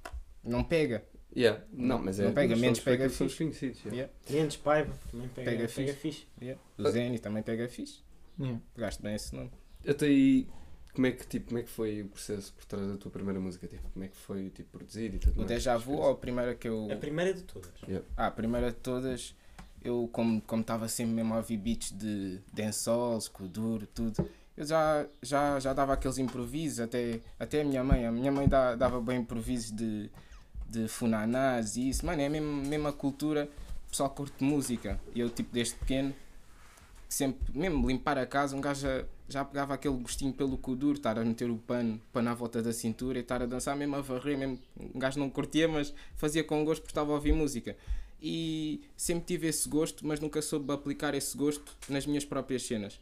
não 0.43 0.63
pega. 0.63 1.03
Yeah. 1.35 1.61
Não, 1.73 1.99
mas 1.99 2.19
é. 2.19 2.25
Não 2.25 2.33
pega, 2.33 2.55
menos 2.55 2.79
pega 2.79 3.09
fixe. 3.09 3.37
conhecidos. 3.37 3.79
yeah. 3.85 3.93
Yeah. 3.95 4.13
Mendes, 4.41 4.55
Paiva, 4.57 4.93
também 5.11 5.27
pega, 5.27 5.51
Pega 5.51 5.67
pega, 5.67 5.93
fixe. 5.93 6.27
fixe. 6.39 6.57
O 6.77 6.89
Zeni 6.89 7.19
também 7.19 7.43
pega 7.43 7.67
fixe. 7.67 7.99
Yeah. 8.39 8.61
Pegaste 8.73 9.01
bem 9.03 9.15
esse 9.15 9.35
nome. 9.35 9.51
Até 9.85 10.05
aí, 10.05 10.47
como 10.93 11.07
é, 11.07 11.11
que, 11.11 11.27
tipo, 11.27 11.47
como 11.47 11.59
é 11.59 11.63
que 11.63 11.69
foi 11.69 12.01
o 12.03 12.07
processo 12.07 12.53
por 12.53 12.63
trás 12.65 12.87
da 12.87 12.95
tua 12.97 13.11
primeira 13.11 13.39
música? 13.39 13.67
Tipo, 13.67 13.89
como 13.89 14.05
é 14.05 14.07
que 14.07 14.15
foi 14.15 14.49
tipo, 14.49 14.77
produzir 14.77 15.13
e 15.13 15.19
tudo 15.19 15.41
O? 15.41 15.45
Deja 15.45 15.75
Vu 15.77 15.95
ou 15.97 16.11
a 16.11 16.15
primeira 16.15 16.55
que 16.55 16.69
eu. 16.69 16.87
A 16.89 16.95
primeira 16.95 17.33
de 17.33 17.43
todas. 17.43 17.69
Ah, 18.15 18.27
a 18.27 18.31
primeira 18.31 18.69
de 18.71 18.77
todas, 18.77 19.35
eu 19.83 20.09
como 20.13 20.41
como 20.41 20.61
estava 20.61 20.87
sempre 20.87 21.13
mesmo 21.15 21.33
a 21.33 21.37
ouvir 21.37 21.57
beats 21.57 21.91
de 21.91 22.39
dancehall, 22.53 23.19
Kuduro, 23.33 23.85
tudo, 23.87 24.25
eu 24.57 24.65
já, 24.65 25.05
já, 25.21 25.59
já 25.59 25.73
dava 25.73 25.93
aqueles 25.93 26.17
improvisos, 26.17 26.79
até, 26.79 27.19
até 27.39 27.61
a 27.61 27.63
minha 27.65 27.83
mãe, 27.83 28.05
a 28.05 28.11
minha 28.11 28.31
mãe 28.31 28.47
dá- 28.47 28.75
dava 28.75 29.01
bem 29.01 29.19
improvisos 29.19 29.71
de, 29.71 30.09
de 30.69 30.87
funanás 30.87 31.75
e 31.75 31.89
isso, 31.89 32.05
mano, 32.05 32.21
é 32.21 32.29
mesmo, 32.29 32.65
mesmo 32.65 32.87
a 32.87 32.93
cultura, 32.93 33.49
o 33.87 33.89
pessoal 33.89 34.09
curte 34.09 34.43
música, 34.43 34.99
e 35.13 35.19
eu 35.19 35.29
tipo 35.29 35.51
desde 35.53 35.75
pequeno, 35.75 36.13
sempre, 37.09 37.57
mesmo 37.57 37.87
limpar 37.87 38.17
a 38.17 38.25
casa, 38.25 38.55
um 38.55 38.61
gajo 38.61 38.81
já, 38.81 39.05
já 39.27 39.45
pegava 39.45 39.73
aquele 39.73 39.97
gostinho 39.97 40.33
pelo 40.33 40.57
Kuduro, 40.57 40.97
estar 40.97 41.17
a 41.19 41.25
meter 41.25 41.49
o 41.49 41.57
pano, 41.57 41.99
pano 42.13 42.29
à 42.29 42.33
volta 42.33 42.61
da 42.61 42.71
cintura 42.71 43.17
e 43.17 43.21
estar 43.21 43.41
a 43.41 43.45
dançar 43.45 43.75
mesmo 43.75 43.95
a 43.95 44.01
varrer, 44.01 44.37
mesmo, 44.37 44.59
um 44.79 44.99
gajo 44.99 45.19
não 45.19 45.29
curtia, 45.29 45.67
mas 45.67 45.93
fazia 46.15 46.43
com 46.43 46.63
gosto 46.63 46.81
porque 46.81 46.91
estava 46.91 47.11
a 47.11 47.15
ouvir 47.15 47.33
música. 47.33 47.75
E 48.21 48.81
sempre 48.95 49.25
tive 49.25 49.47
esse 49.47 49.67
gosto, 49.67 50.05
mas 50.07 50.19
nunca 50.19 50.41
soube 50.41 50.71
aplicar 50.73 51.13
esse 51.13 51.35
gosto 51.37 51.75
nas 51.89 52.05
minhas 52.05 52.25
próprias 52.25 52.63
cenas. 52.63 52.99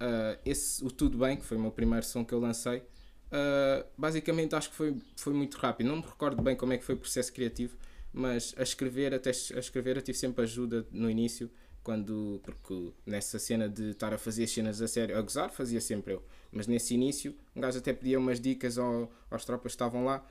Uh, 0.00 0.38
esse, 0.46 0.82
o 0.82 0.90
Tudo 0.90 1.18
Bem, 1.18 1.36
que 1.36 1.44
foi 1.44 1.56
o 1.56 1.60
meu 1.60 1.70
primeiro 1.70 2.04
som 2.06 2.24
que 2.24 2.32
eu 2.32 2.40
lancei, 2.40 2.78
uh, 2.78 3.84
basicamente 3.98 4.54
acho 4.54 4.70
que 4.70 4.76
foi, 4.76 4.96
foi 5.16 5.32
muito 5.34 5.58
rápido. 5.58 5.88
Não 5.88 5.96
me 5.96 6.02
recordo 6.02 6.42
bem 6.42 6.56
como 6.56 6.72
é 6.72 6.78
que 6.78 6.84
foi 6.84 6.94
o 6.94 6.98
processo 6.98 7.32
criativo, 7.32 7.76
mas 8.12 8.54
a 8.56 8.62
escrever, 8.62 9.14
até 9.14 9.30
a 9.30 9.58
escrever, 9.58 9.96
eu 9.96 10.02
tive 10.02 10.16
sempre 10.16 10.42
ajuda 10.42 10.86
no 10.90 11.10
início, 11.10 11.50
quando, 11.82 12.40
porque 12.42 12.92
nessa 13.06 13.38
cena 13.38 13.68
de 13.68 13.90
estar 13.90 14.12
a 14.12 14.18
fazer 14.18 14.44
as 14.44 14.50
cenas 14.50 14.82
a 14.82 14.88
sério, 14.88 15.16
a 15.16 15.20
gozar, 15.20 15.50
fazia 15.50 15.80
sempre 15.80 16.14
eu. 16.14 16.22
Mas 16.52 16.66
nesse 16.66 16.94
início, 16.94 17.34
um 17.54 17.60
gajo 17.60 17.78
até 17.78 17.92
pedia 17.92 18.18
umas 18.18 18.40
dicas 18.40 18.78
ao, 18.78 19.10
tropas 19.44 19.72
que 19.72 19.76
estavam 19.76 20.04
lá. 20.04 20.24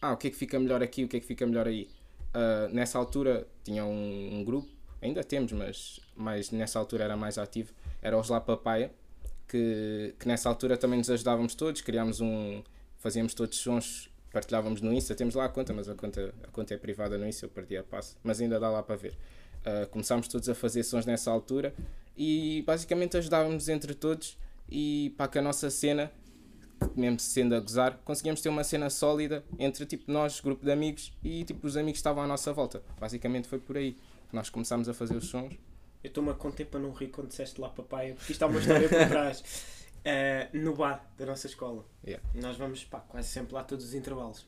Ah, 0.00 0.12
o 0.12 0.16
que 0.16 0.28
é 0.28 0.30
que 0.30 0.36
fica 0.36 0.58
melhor 0.58 0.82
aqui, 0.82 1.04
o 1.04 1.08
que 1.08 1.16
é 1.16 1.20
que 1.20 1.26
fica 1.26 1.46
melhor 1.46 1.66
aí. 1.66 1.88
Uh, 2.34 2.72
nessa 2.72 2.98
altura 2.98 3.46
tinha 3.62 3.84
um, 3.84 4.38
um, 4.38 4.44
grupo, 4.44 4.68
ainda 5.00 5.22
temos, 5.22 5.52
mas, 5.52 6.00
mas 6.16 6.50
nessa 6.50 6.78
altura 6.78 7.04
era 7.04 7.16
mais 7.16 7.38
ativo, 7.38 7.72
era 8.02 8.18
os 8.18 8.28
La 8.28 8.40
Papaya, 8.40 8.92
que, 9.54 10.16
que 10.18 10.26
nessa 10.26 10.48
altura 10.48 10.76
também 10.76 10.98
nos 10.98 11.08
ajudávamos 11.08 11.54
todos, 11.54 11.80
criámos 11.80 12.20
um, 12.20 12.60
fazíamos 12.98 13.34
todos 13.34 13.56
sons, 13.56 14.10
partilhávamos 14.32 14.80
no 14.80 14.92
Insta, 14.92 15.14
temos 15.14 15.36
lá 15.36 15.44
a 15.44 15.48
conta, 15.48 15.72
mas 15.72 15.88
a 15.88 15.94
conta, 15.94 16.34
a 16.42 16.48
conta 16.48 16.74
é 16.74 16.76
privada 16.76 17.16
no 17.16 17.24
Insta, 17.24 17.46
eu 17.46 17.50
perdi 17.50 17.76
a 17.76 17.84
passo, 17.84 18.16
mas 18.24 18.40
ainda 18.40 18.58
dá 18.58 18.68
lá 18.68 18.82
para 18.82 18.96
ver. 18.96 19.16
Uh, 19.64 19.88
começámos 19.90 20.26
todos 20.26 20.48
a 20.48 20.56
fazer 20.56 20.82
sons 20.82 21.06
nessa 21.06 21.30
altura 21.30 21.72
e 22.16 22.64
basicamente 22.66 23.16
ajudávamos 23.16 23.68
entre 23.68 23.94
todos 23.94 24.36
e 24.68 25.14
para 25.16 25.28
que 25.28 25.38
a 25.38 25.42
nossa 25.42 25.70
cena, 25.70 26.10
mesmo 26.96 27.20
sendo 27.20 27.54
a 27.54 27.60
gozar, 27.60 28.00
conseguíamos 28.04 28.40
ter 28.40 28.48
uma 28.48 28.64
cena 28.64 28.90
sólida 28.90 29.44
entre 29.56 29.86
tipo 29.86 30.10
nós, 30.10 30.40
grupo 30.40 30.64
de 30.64 30.72
amigos, 30.72 31.12
e 31.22 31.44
tipo 31.44 31.64
os 31.64 31.76
amigos 31.76 31.92
que 31.92 31.98
estavam 31.98 32.24
à 32.24 32.26
nossa 32.26 32.52
volta. 32.52 32.82
Basicamente 32.98 33.46
foi 33.46 33.60
por 33.60 33.76
aí 33.76 33.92
que 34.28 34.34
nós 34.34 34.50
começámos 34.50 34.88
a 34.88 34.92
fazer 34.92 35.14
os 35.14 35.28
sons. 35.28 35.54
Eu 36.04 36.08
estou-me 36.08 36.30
a 36.30 36.34
conter 36.34 36.66
para 36.66 36.78
não 36.78 36.92
rir 36.92 37.08
quando 37.08 37.28
disseste 37.28 37.60
lá 37.60 37.68
papaya, 37.68 38.14
porque 38.14 38.30
isto 38.30 38.42
há 38.42 38.46
uma 38.46 38.60
história 38.60 38.88
por 38.88 39.08
trás. 39.08 39.40
Uh, 40.00 40.56
no 40.62 40.76
bar 40.76 41.04
da 41.18 41.26
nossa 41.26 41.46
escola. 41.46 41.84
Yeah. 42.06 42.22
Nós 42.34 42.56
vamos 42.56 42.84
pá, 42.84 43.00
quase 43.00 43.28
sempre 43.28 43.54
lá 43.54 43.64
todos 43.64 43.86
os 43.86 43.94
intervalos. 43.94 44.46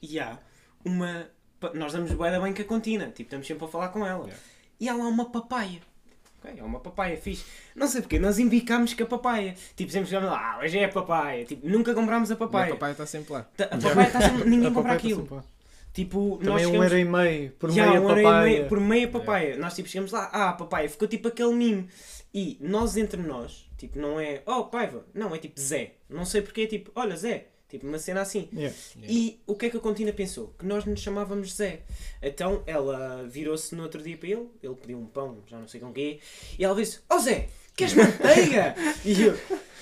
E 0.00 0.18
há 0.18 0.38
uma. 0.84 1.28
Nós 1.74 1.92
damos 1.92 2.12
boa 2.12 2.30
da 2.30 2.40
bem 2.40 2.54
com 2.54 2.62
a 2.62 2.64
contina, 2.64 3.06
tipo, 3.06 3.22
estamos 3.22 3.46
sempre 3.46 3.64
a 3.64 3.68
falar 3.68 3.88
com 3.88 4.06
ela. 4.06 4.24
Yeah. 4.24 4.42
E 4.80 4.88
há 4.88 4.94
lá 4.94 5.06
uma 5.06 5.30
papaya 5.30 5.82
Ok, 6.42 6.58
é 6.58 6.62
uma 6.62 6.80
papaya 6.80 7.16
fixe. 7.16 7.44
Não 7.74 7.86
sei 7.86 8.00
porque, 8.00 8.18
nós 8.18 8.38
embicámos 8.38 8.94
com 8.94 9.04
a 9.04 9.06
papaya. 9.06 9.54
Tipo, 9.76 9.92
sempre 9.92 10.08
chegamos 10.08 10.28
lá, 10.28 10.54
ah, 10.54 10.58
hoje 10.58 10.76
é 10.76 10.84
a 10.84 10.88
papaya. 10.88 11.44
Tipo, 11.44 11.68
nunca 11.68 11.94
comprámos 11.94 12.32
a 12.32 12.36
papaya. 12.36 12.72
A 12.72 12.74
papaya 12.74 12.92
está 12.92 13.06
sempre 13.06 13.32
lá. 13.32 13.46
A 13.58 13.78
papaya 13.78 14.06
está 14.08 14.20
sempre. 14.20 14.50
Ninguém 14.50 14.72
compra 14.74 14.92
aquilo. 14.92 15.44
Tipo, 15.92 16.38
Também 16.38 16.48
nós 16.48 16.62
um 16.62 16.64
chegamos... 16.64 16.92
euro 16.92 16.98
e 16.98 17.04
meio 17.04 17.50
por 17.52 17.70
Já, 17.70 17.86
meia 17.86 18.00
um 18.00 18.08
euro 18.08 18.22
papaya. 18.22 18.48
e 18.48 18.54
meio 18.54 18.68
por 18.68 18.80
meia 18.80 19.08
papaya. 19.08 19.56
Nós 19.58 19.74
tipo 19.74 19.88
chegamos 19.88 20.10
lá, 20.12 20.30
ah, 20.32 20.52
papaya, 20.54 20.88
ficou 20.88 21.06
tipo 21.06 21.28
aquele 21.28 21.52
mimo. 21.52 21.86
E 22.34 22.56
nós 22.60 22.96
entre 22.96 23.20
nós, 23.20 23.66
tipo, 23.76 23.98
não 23.98 24.18
é, 24.18 24.42
oh, 24.46 24.64
paiva, 24.64 25.04
não, 25.12 25.34
é 25.34 25.38
tipo 25.38 25.60
Zé. 25.60 25.96
Não 26.08 26.24
sei 26.24 26.40
porque 26.40 26.62
é 26.62 26.66
tipo, 26.66 26.90
olha, 26.94 27.14
Zé. 27.14 27.48
Tipo, 27.68 27.86
uma 27.86 27.98
cena 27.98 28.20
assim. 28.20 28.50
Yeah. 28.52 28.76
E 29.02 29.40
o 29.46 29.54
que 29.54 29.64
é 29.64 29.70
que 29.70 29.78
a 29.78 29.80
Contina 29.80 30.12
pensou? 30.12 30.54
Que 30.58 30.66
nós 30.66 30.84
nos 30.84 31.00
chamávamos 31.00 31.54
Zé. 31.54 31.80
Então 32.20 32.62
ela 32.66 33.26
virou-se 33.26 33.74
no 33.74 33.82
outro 33.82 34.02
dia 34.02 34.14
para 34.14 34.28
ele, 34.28 34.46
ele 34.62 34.74
pediu 34.74 34.98
um 34.98 35.06
pão, 35.06 35.38
já 35.46 35.58
não 35.58 35.66
sei 35.66 35.80
com 35.80 35.88
o 35.88 35.92
quê, 35.92 36.20
e 36.58 36.64
ela 36.64 36.74
disse: 36.74 37.00
Oh 37.08 37.18
Zé, 37.18 37.48
queres 37.74 37.94
manteiga? 37.94 38.74
e, 39.02 39.22
eu, 39.22 39.38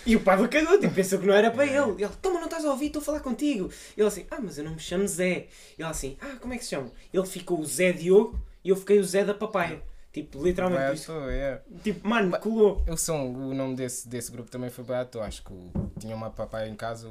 e 0.07 0.17
o 0.17 0.21
Paiva 0.21 0.49
cagou, 0.49 0.79
tipo, 0.79 0.95
pensou 0.95 1.19
que 1.19 1.27
não 1.27 1.35
era 1.35 1.51
para 1.51 1.67
ele. 1.67 2.01
E 2.01 2.05
ele: 2.05 2.15
Toma, 2.21 2.39
não 2.39 2.47
estás 2.47 2.65
a 2.65 2.71
ouvir, 2.71 2.87
estou 2.87 3.03
a 3.03 3.05
falar 3.05 3.21
contigo. 3.21 3.71
E 3.97 4.01
ele 4.01 4.09
assim: 4.09 4.27
Ah, 4.31 4.39
mas 4.41 4.59
eu 4.59 4.65
não 4.65 4.73
me 4.73 4.81
chamo 4.81 5.07
Zé. 5.07 5.47
E 5.79 5.83
ela 5.83 5.91
assim: 5.91 6.17
Ah, 6.21 6.37
como 6.41 6.55
é 6.55 6.59
que 6.59 6.65
se 6.65 6.71
chama? 6.71 6.91
Ele 7.13 7.27
ficou 7.27 7.61
o 7.61 7.65
Zé 7.65 7.93
Diogo 7.93 8.39
e 8.65 8.71
eu 8.71 8.77
fiquei 8.77 8.99
o 8.99 9.05
Zé 9.05 9.25
da 9.25 9.35
Papaya. 9.35 9.83
Tipo, 10.13 10.43
literalmente. 10.43 10.83
À 10.83 10.93
isso. 10.93 11.07
toa, 11.07 11.33
yeah. 11.33 11.63
Tipo, 11.85 12.09
mano, 12.09 12.37
colou. 12.41 12.85
O 12.89 12.97
som, 12.97 13.27
o 13.27 13.55
nome 13.55 13.77
desse, 13.77 14.09
desse 14.09 14.33
grupo 14.33 14.51
também 14.51 14.69
foi 14.69 14.83
bem 14.83 14.97
à 14.97 15.05
toa. 15.05 15.25
Acho 15.25 15.45
que 15.45 15.55
tinha 16.01 16.17
uma 16.17 16.31
papaya 16.31 16.69
em 16.69 16.75
casa, 16.75 17.09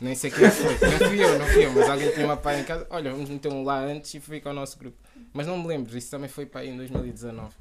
nem 0.00 0.14
sei 0.14 0.30
quem 0.30 0.50
foi. 0.50 0.72
Não 0.88 1.08
fui 1.08 1.22
eu, 1.22 1.38
não 1.38 1.46
fui 1.46 1.66
eu, 1.66 1.72
mas 1.72 1.90
alguém 1.90 2.10
tinha 2.12 2.24
uma 2.24 2.36
papaya 2.36 2.60
em 2.60 2.64
casa. 2.64 2.86
Olha, 2.88 3.10
vamos 3.10 3.28
meter 3.28 3.52
um 3.52 3.64
lá 3.64 3.80
antes 3.80 4.14
e 4.14 4.20
fica 4.20 4.48
o 4.48 4.54
nosso 4.54 4.78
grupo. 4.78 4.96
Mas 5.32 5.46
não 5.46 5.58
me 5.58 5.68
lembro, 5.68 5.96
isso 5.96 6.10
também 6.10 6.28
foi 6.28 6.46
para 6.46 6.62
aí 6.62 6.70
em 6.70 6.76
2019. 6.76 7.54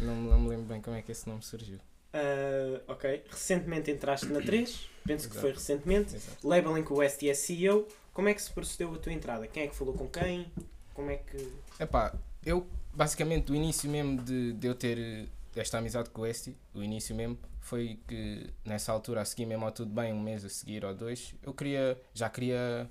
Não, 0.00 0.14
não 0.14 0.40
me 0.40 0.48
lembro 0.50 0.66
bem 0.66 0.82
como 0.82 0.96
é 0.96 1.00
que 1.00 1.12
esse 1.12 1.26
nome 1.26 1.42
surgiu. 1.42 1.78
Ah, 2.12 2.80
ok. 2.88 3.24
Recentemente 3.30 3.90
entraste 3.90 4.26
na 4.26 4.40
3, 4.40 4.88
penso 5.06 5.28
que 5.28 5.34
Exato. 5.34 5.40
foi 5.40 5.52
recentemente. 5.52 6.16
Exato. 6.16 6.46
Labeling 6.46 6.82
com 6.82 6.94
o 6.94 6.98
West 6.98 7.22
é 7.22 7.34
CEO. 7.34 7.86
Como 8.12 8.28
é 8.28 8.34
que 8.34 8.42
se 8.42 8.50
procedeu 8.50 8.94
a 8.94 8.98
tua 8.98 9.12
entrada? 9.12 9.46
Quem 9.46 9.64
é 9.64 9.66
que 9.66 9.76
falou 9.76 9.94
com 9.94 10.08
quem? 10.08 10.50
Como 10.94 11.10
é 11.10 11.16
que. 11.16 11.52
Epá, 11.78 12.14
eu 12.44 12.66
basicamente 12.94 13.44
do 13.44 13.54
início 13.54 13.90
mesmo 13.90 14.22
de, 14.22 14.54
de 14.54 14.66
eu 14.66 14.74
ter 14.74 14.98
eh, 14.98 15.26
esta 15.54 15.78
amizade 15.78 16.08
com 16.10 16.22
o 16.22 16.26
Esti, 16.26 16.56
o 16.74 16.82
início 16.82 17.14
mesmo, 17.14 17.38
foi 17.60 17.98
que 18.08 18.48
nessa 18.64 18.92
altura 18.92 19.20
a 19.20 19.24
seguir 19.24 19.44
mesmo 19.44 19.64
ao 19.66 19.72
tudo 19.72 19.92
bem, 19.92 20.12
um 20.12 20.20
mês 20.20 20.44
a 20.44 20.48
seguir 20.48 20.84
ou 20.84 20.94
dois, 20.94 21.34
eu 21.42 21.52
queria, 21.52 22.00
já 22.14 22.30
queria 22.30 22.88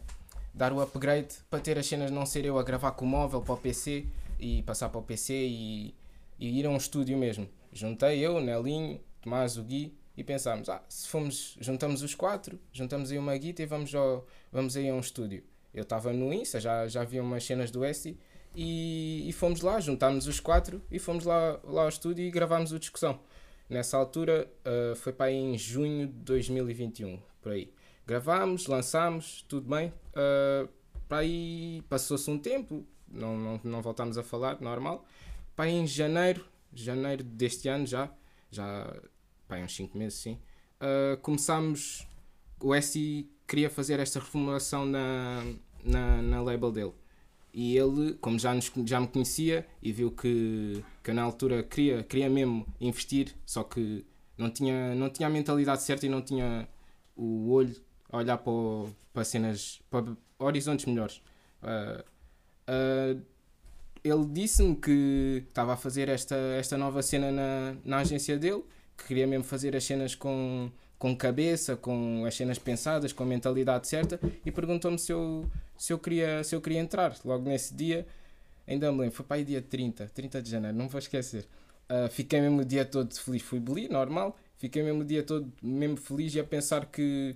dar 0.53 0.71
o 0.71 0.81
upgrade 0.81 1.33
para 1.49 1.59
ter 1.59 1.77
as 1.77 1.85
cenas 1.85 2.11
não 2.11 2.25
ser 2.25 2.45
eu 2.45 2.59
a 2.59 2.63
gravar 2.63 2.91
com 2.91 3.05
o 3.05 3.07
móvel 3.07 3.41
para 3.41 3.53
o 3.53 3.57
PC 3.57 4.05
e 4.39 4.61
passar 4.63 4.89
para 4.89 4.99
o 4.99 5.03
PC 5.03 5.33
e, 5.33 5.95
e 6.39 6.59
ir 6.59 6.65
a 6.65 6.69
um 6.69 6.77
estúdio 6.77 7.17
mesmo. 7.17 7.47
Juntei 7.75 8.25
eu, 8.25 8.39
Nelinho, 8.39 9.01
Tomás, 9.21 9.57
o 9.57 9.63
Gui 9.63 9.93
e 10.15 10.23
pensámos, 10.23 10.69
ah, 10.69 10.81
se 10.87 11.09
fomos, 11.09 11.57
juntamos 11.59 12.01
os 12.01 12.15
quatro, 12.15 12.57
juntamos 12.71 13.11
aí 13.11 13.17
uma 13.17 13.35
guita 13.35 13.61
e 13.63 13.65
vamos, 13.65 13.93
ao, 13.93 14.25
vamos 14.49 14.77
aí 14.77 14.89
a 14.89 14.93
um 14.93 15.01
estúdio. 15.01 15.43
Eu 15.73 15.83
estava 15.83 16.13
no 16.13 16.31
Insta, 16.31 16.57
já, 16.57 16.87
já 16.87 17.01
havia 17.01 17.21
umas 17.21 17.43
cenas 17.43 17.69
do 17.69 17.83
Esti 17.83 18.17
e, 18.55 19.27
e 19.27 19.33
fomos 19.33 19.59
lá, 19.59 19.77
juntámos 19.81 20.25
os 20.25 20.39
quatro 20.39 20.81
e 20.89 20.97
fomos 20.97 21.25
lá, 21.25 21.59
lá 21.65 21.81
ao 21.81 21.89
estúdio 21.89 22.23
e 22.23 22.31
gravámos 22.31 22.71
o 22.71 22.79
discussão. 22.79 23.19
Nessa 23.69 23.97
altura 23.97 24.49
ah, 24.63 24.95
foi 24.95 25.11
para 25.11 25.25
aí 25.25 25.35
em 25.35 25.57
junho 25.57 26.07
de 26.07 26.13
2021, 26.13 27.19
por 27.41 27.51
aí. 27.51 27.73
Gravámos, 28.07 28.67
lançámos, 28.67 29.43
tudo 29.49 29.69
bem. 29.69 29.91
ah, 30.15 30.65
para 31.09 31.17
aí 31.17 31.83
passou-se 31.89 32.31
um 32.31 32.39
tempo, 32.39 32.85
não, 33.05 33.37
não, 33.37 33.61
não 33.65 33.81
voltámos 33.81 34.17
a 34.17 34.23
falar, 34.23 34.61
normal. 34.61 35.05
Para 35.57 35.65
aí 35.65 35.73
em 35.73 35.85
janeiro, 35.85 36.45
janeiro 36.83 37.23
deste 37.23 37.67
ano 37.67 37.85
já, 37.85 38.11
já 38.51 38.93
aí 39.49 39.63
uns 39.63 39.75
5 39.75 39.97
meses 39.97 40.19
sim, 40.19 40.39
ah, 40.79 41.17
começámos, 41.21 42.07
o 42.61 42.75
Essi 42.75 43.29
queria 43.47 43.69
fazer 43.69 43.99
esta 43.99 44.19
reformulação 44.19 44.85
na, 44.85 45.43
na, 45.83 46.21
na 46.21 46.41
label 46.41 46.71
dele. 46.71 46.93
E 47.53 47.77
ele, 47.77 48.15
como 48.15 48.37
já, 48.37 48.53
nos, 48.53 48.71
já 48.85 48.99
me 48.99 49.07
conhecia 49.07 49.65
e 49.81 49.91
viu 49.91 50.11
que, 50.11 50.83
que 51.01 51.11
eu 51.11 51.15
na 51.15 51.23
altura 51.23 51.63
queria, 51.63 52.03
queria 52.03 52.29
mesmo 52.29 52.67
investir, 52.81 53.33
só 53.45 53.63
que 53.63 54.05
não 54.37 54.49
tinha, 54.49 54.93
não 54.93 55.09
tinha 55.09 55.27
a 55.27 55.31
mentalidade 55.31 55.81
certa 55.83 56.05
e 56.05 56.09
não 56.09 56.21
tinha 56.21 56.67
o 57.15 57.49
olho 57.51 57.75
a 58.11 58.17
olhar 58.17 58.37
para, 58.37 58.53
para 59.13 59.23
cenas, 59.23 59.81
para 59.89 60.05
horizontes 60.37 60.85
melhores. 60.85 61.21
Ah, 61.63 62.03
ah, 62.67 63.15
ele 64.05 64.25
disse-me 64.27 64.75
que 64.75 65.43
estava 65.47 65.73
a 65.73 65.75
fazer 65.75 66.09
esta, 66.09 66.35
esta 66.35 66.77
nova 66.77 67.01
cena 67.01 67.31
na, 67.31 67.75
na 67.83 67.97
agência 67.97 68.37
dele, 68.37 68.63
que 68.95 69.05
queria 69.05 69.25
mesmo 69.25 69.43
fazer 69.43 69.75
as 69.75 69.83
cenas 69.83 70.13
com, 70.13 70.69
com 70.99 71.17
cabeça, 71.17 71.75
com 71.75 72.23
as 72.23 72.35
cenas 72.35 72.59
pensadas, 72.59 73.11
com 73.11 73.23
a 73.23 73.25
mentalidade 73.25 73.87
certa, 73.87 74.19
e 74.45 74.51
perguntou-me 74.51 74.99
se 74.99 75.11
eu, 75.11 75.49
se, 75.75 75.91
eu 75.91 75.97
queria, 75.97 76.43
se 76.43 76.55
eu 76.55 76.61
queria 76.61 76.79
entrar. 76.79 77.17
Logo 77.25 77.49
nesse 77.49 77.73
dia, 77.73 78.05
ainda 78.67 78.91
me 78.91 78.99
lembro, 78.99 79.15
foi 79.15 79.25
para 79.25 79.37
aí 79.37 79.43
dia 79.43 79.59
30, 79.59 80.11
30 80.13 80.39
de 80.39 80.51
janeiro, 80.51 80.77
não 80.77 80.87
vou 80.87 80.99
esquecer. 80.99 81.47
Ah, 81.89 82.07
fiquei 82.07 82.39
mesmo 82.39 82.61
o 82.61 82.65
dia 82.65 82.85
todo 82.85 83.11
feliz, 83.13 83.41
fui 83.41 83.59
beli, 83.59 83.89
normal, 83.89 84.37
fiquei 84.57 84.83
mesmo 84.83 85.01
o 85.01 85.05
dia 85.05 85.23
todo 85.23 85.51
mesmo 85.63 85.97
feliz 85.97 86.35
e 86.35 86.39
a 86.39 86.43
pensar 86.43 86.85
que, 86.85 87.35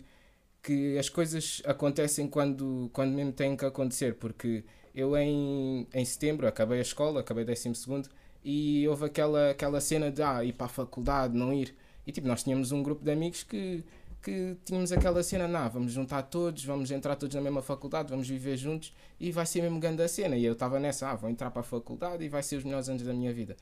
que 0.62 1.00
as 1.00 1.10
coisas 1.10 1.64
acontecem 1.66 2.28
quando, 2.28 2.92
quando 2.94 3.12
mesmo 3.14 3.32
têm 3.32 3.58
que 3.58 3.66
acontecer, 3.66 4.16
porque 4.16 4.64
eu 4.94 5.16
em, 5.18 5.88
em 5.94 6.06
setembro 6.06 6.48
acabei 6.48 6.80
a 6.80 6.82
escola, 6.82 7.20
acabei 7.20 7.46
12 7.46 7.76
segundo, 7.76 8.10
e 8.44 8.88
houve 8.88 9.06
aquela, 9.06 9.52
aquela 9.52 9.82
cena 9.82 10.12
de 10.12 10.22
ah, 10.22 10.44
ir 10.44 10.54
para 10.54 10.66
a 10.66 10.70
faculdade, 10.70 11.36
não 11.36 11.54
ir. 11.54 11.76
E 12.06 12.12
tipo, 12.12 12.28
nós 12.28 12.44
tínhamos 12.44 12.72
um 12.72 12.82
grupo 12.82 13.04
de 13.04 13.12
amigos 13.12 13.44
que, 13.44 13.84
que 14.22 14.58
tínhamos 14.66 14.92
aquela 14.92 15.22
cena, 15.22 15.48
não, 15.48 15.70
vamos 15.70 15.92
juntar 15.92 16.24
todos, 16.24 16.64
vamos 16.64 16.90
entrar 16.92 17.16
todos 17.16 17.36
na 17.36 17.42
mesma 17.42 17.62
faculdade, 17.62 18.10
vamos 18.10 18.28
viver 18.28 18.58
juntos 18.58 18.94
e 19.20 19.32
vai 19.32 19.46
ser 19.46 19.62
mesmo 19.62 19.80
grande 19.80 20.02
a 20.02 20.08
cena. 20.08 20.36
E 20.36 20.46
eu 20.46 20.54
estava 20.54 20.80
nessa, 20.80 21.10
ah, 21.10 21.16
vou 21.16 21.30
entrar 21.30 21.52
para 21.52 21.62
a 21.62 21.64
faculdade 21.64 22.24
e 22.24 22.30
vai 22.30 22.42
ser 22.42 22.56
os 22.56 22.64
melhores 22.64 22.90
anos 22.90 23.04
da 23.04 23.14
minha 23.14 23.34
vida. 23.34 23.56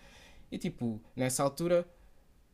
E 0.51 0.57
tipo, 0.57 1.01
nessa 1.15 1.43
altura, 1.43 1.85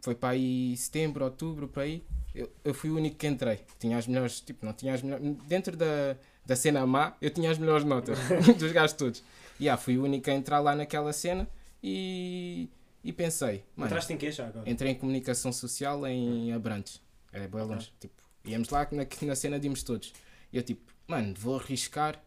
foi 0.01 0.15
para 0.15 0.29
aí 0.29 0.75
setembro, 0.75 1.23
outubro, 1.23 1.67
para 1.67 1.83
aí, 1.83 2.03
eu, 2.33 2.49
eu 2.63 2.73
fui 2.73 2.89
o 2.89 2.95
único 2.95 3.15
que 3.15 3.27
entrei. 3.27 3.59
Tinha 3.79 3.97
as 3.97 4.07
melhores, 4.07 4.41
tipo, 4.41 4.65
não 4.65 4.73
tinha 4.73 4.93
as 4.93 5.01
melhores. 5.01 5.37
Dentro 5.47 5.77
da, 5.77 6.17
da 6.45 6.55
cena 6.55 6.85
má, 6.85 7.15
eu 7.21 7.29
tinha 7.29 7.49
as 7.51 7.57
melhores 7.57 7.85
notas 7.85 8.17
dos 8.59 8.71
gajos 8.71 8.93
todos. 8.95 9.23
E 9.59 9.69
ah, 9.69 9.77
fui 9.77 9.97
o 9.97 10.03
único 10.03 10.29
a 10.29 10.33
entrar 10.33 10.59
lá 10.59 10.75
naquela 10.75 11.13
cena 11.13 11.47
e, 11.81 12.67
e 13.03 13.13
pensei, 13.13 13.63
Entraste 13.77 14.13
em 14.13 14.17
que 14.17 14.31
já 14.31 14.47
agora? 14.47 14.69
entrei 14.69 14.91
em 14.91 14.95
comunicação 14.95 15.51
social 15.53 16.05
em 16.07 16.51
Abrantes. 16.51 17.01
É 17.31 17.47
bem 17.47 17.61
longe. 17.61 17.91
Tipo, 17.99 18.13
íamos 18.45 18.69
lá 18.69 18.87
na, 18.91 19.05
na 19.27 19.35
cena 19.35 19.59
de 19.59 19.67
íamos 19.67 19.83
todos. 19.83 20.13
E 20.51 20.57
eu 20.57 20.63
tipo, 20.63 20.81
mano, 21.07 21.33
vou 21.37 21.57
arriscar. 21.59 22.21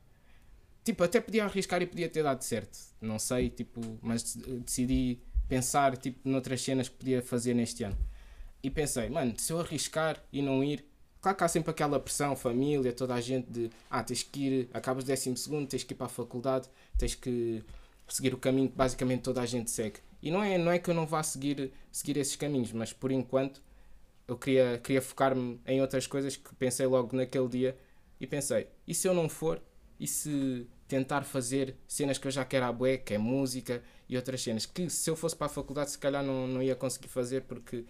Tipo, 0.85 1.02
até 1.04 1.20
podia 1.20 1.44
arriscar 1.44 1.82
e 1.82 1.87
podia 1.87 2.08
ter 2.08 2.23
dado 2.23 2.42
certo. 2.42 2.78
Não 3.00 3.18
sei, 3.18 3.50
tipo, 3.50 3.80
mas 4.00 4.23
dec- 4.35 4.61
decidi 4.64 5.18
pensar 5.49 5.96
tipo, 5.96 6.28
noutras 6.28 6.61
cenas 6.62 6.88
que 6.88 6.96
podia 6.96 7.23
fazer 7.23 7.54
neste 7.54 7.82
ano. 7.85 7.96
e 8.62 8.70
pensei, 8.70 9.08
mano, 9.08 9.35
se 9.38 9.52
eu 9.52 9.61
arriscar 9.61 10.20
e 10.32 10.40
não 10.42 10.62
ir, 10.64 10.85
claro 11.26 11.38
que 11.38 11.45
há 11.45 11.49
sempre 11.49 11.71
aquela 11.73 11.99
pressão, 11.99 12.37
família, 12.37 12.92
toda 12.92 13.14
a 13.14 13.21
gente 13.21 13.50
de, 13.50 13.71
ah, 13.90 14.02
tens 14.04 14.23
que 14.23 14.40
ir, 14.40 14.71
acabas 14.73 15.02
o 15.02 15.06
décimo 15.09 15.37
segundo, 15.37 15.66
tens 15.66 15.83
que 15.83 15.92
ir 15.92 15.97
para 15.97 16.06
a 16.06 16.09
faculdade, 16.09 16.68
tens 16.97 17.16
que 17.16 17.64
seguir 18.06 18.33
o 18.33 18.38
caminho 18.38 18.68
que 18.68 18.76
basicamente 18.76 19.23
toda 19.23 19.40
a 19.40 19.47
gente 19.47 19.71
segue. 19.71 19.99
E 20.23 20.30
não 20.30 20.40
é, 20.40 20.56
não 20.56 20.71
é 20.71 20.78
que 20.78 20.88
eu 20.88 20.95
não 20.95 21.04
vá 21.04 21.25
seguir, 21.25 21.73
seguir 21.90 22.16
esses 22.16 22.37
caminhos, 22.37 22.71
mas 22.73 22.92
por 22.92 23.11
enquanto 23.11 23.61
eu 24.28 24.37
queria, 24.37 24.78
queria 24.78 25.02
focar-me 25.02 25.61
em 25.66 25.80
outras 25.80 26.06
coisas 26.06 26.37
que 26.37 26.54
pensei 26.54 26.87
logo 26.87 27.16
naquele 27.16 27.49
dia 27.49 27.76
e 28.21 28.26
pensei, 28.26 28.68
e 28.87 28.95
se 28.95 29.09
eu 29.09 29.14
não 29.14 29.28
for? 29.28 29.61
E 29.99 30.06
se 30.06 30.68
tentar 30.87 31.23
fazer 31.23 31.75
cenas 31.88 32.18
que 32.18 32.28
eu 32.28 32.30
já 32.30 32.45
quero 32.45 32.66
à 32.66 32.73
bué, 32.73 32.99
que 32.99 33.14
é 33.14 33.18
música 33.18 33.83
e 34.09 34.14
outras 34.16 34.42
cenas, 34.42 34.64
que 34.64 34.88
se 34.88 35.11
eu 35.11 35.16
fosse 35.16 35.35
para 35.35 35.47
a 35.47 35.50
faculdade 35.50 35.90
se 35.90 35.99
calhar 35.99 36.23
não, 36.23 36.47
não 36.47 36.62
ia 36.62 36.76
conseguir 36.76 37.09
fazer 37.09 37.42
porque 37.42 37.85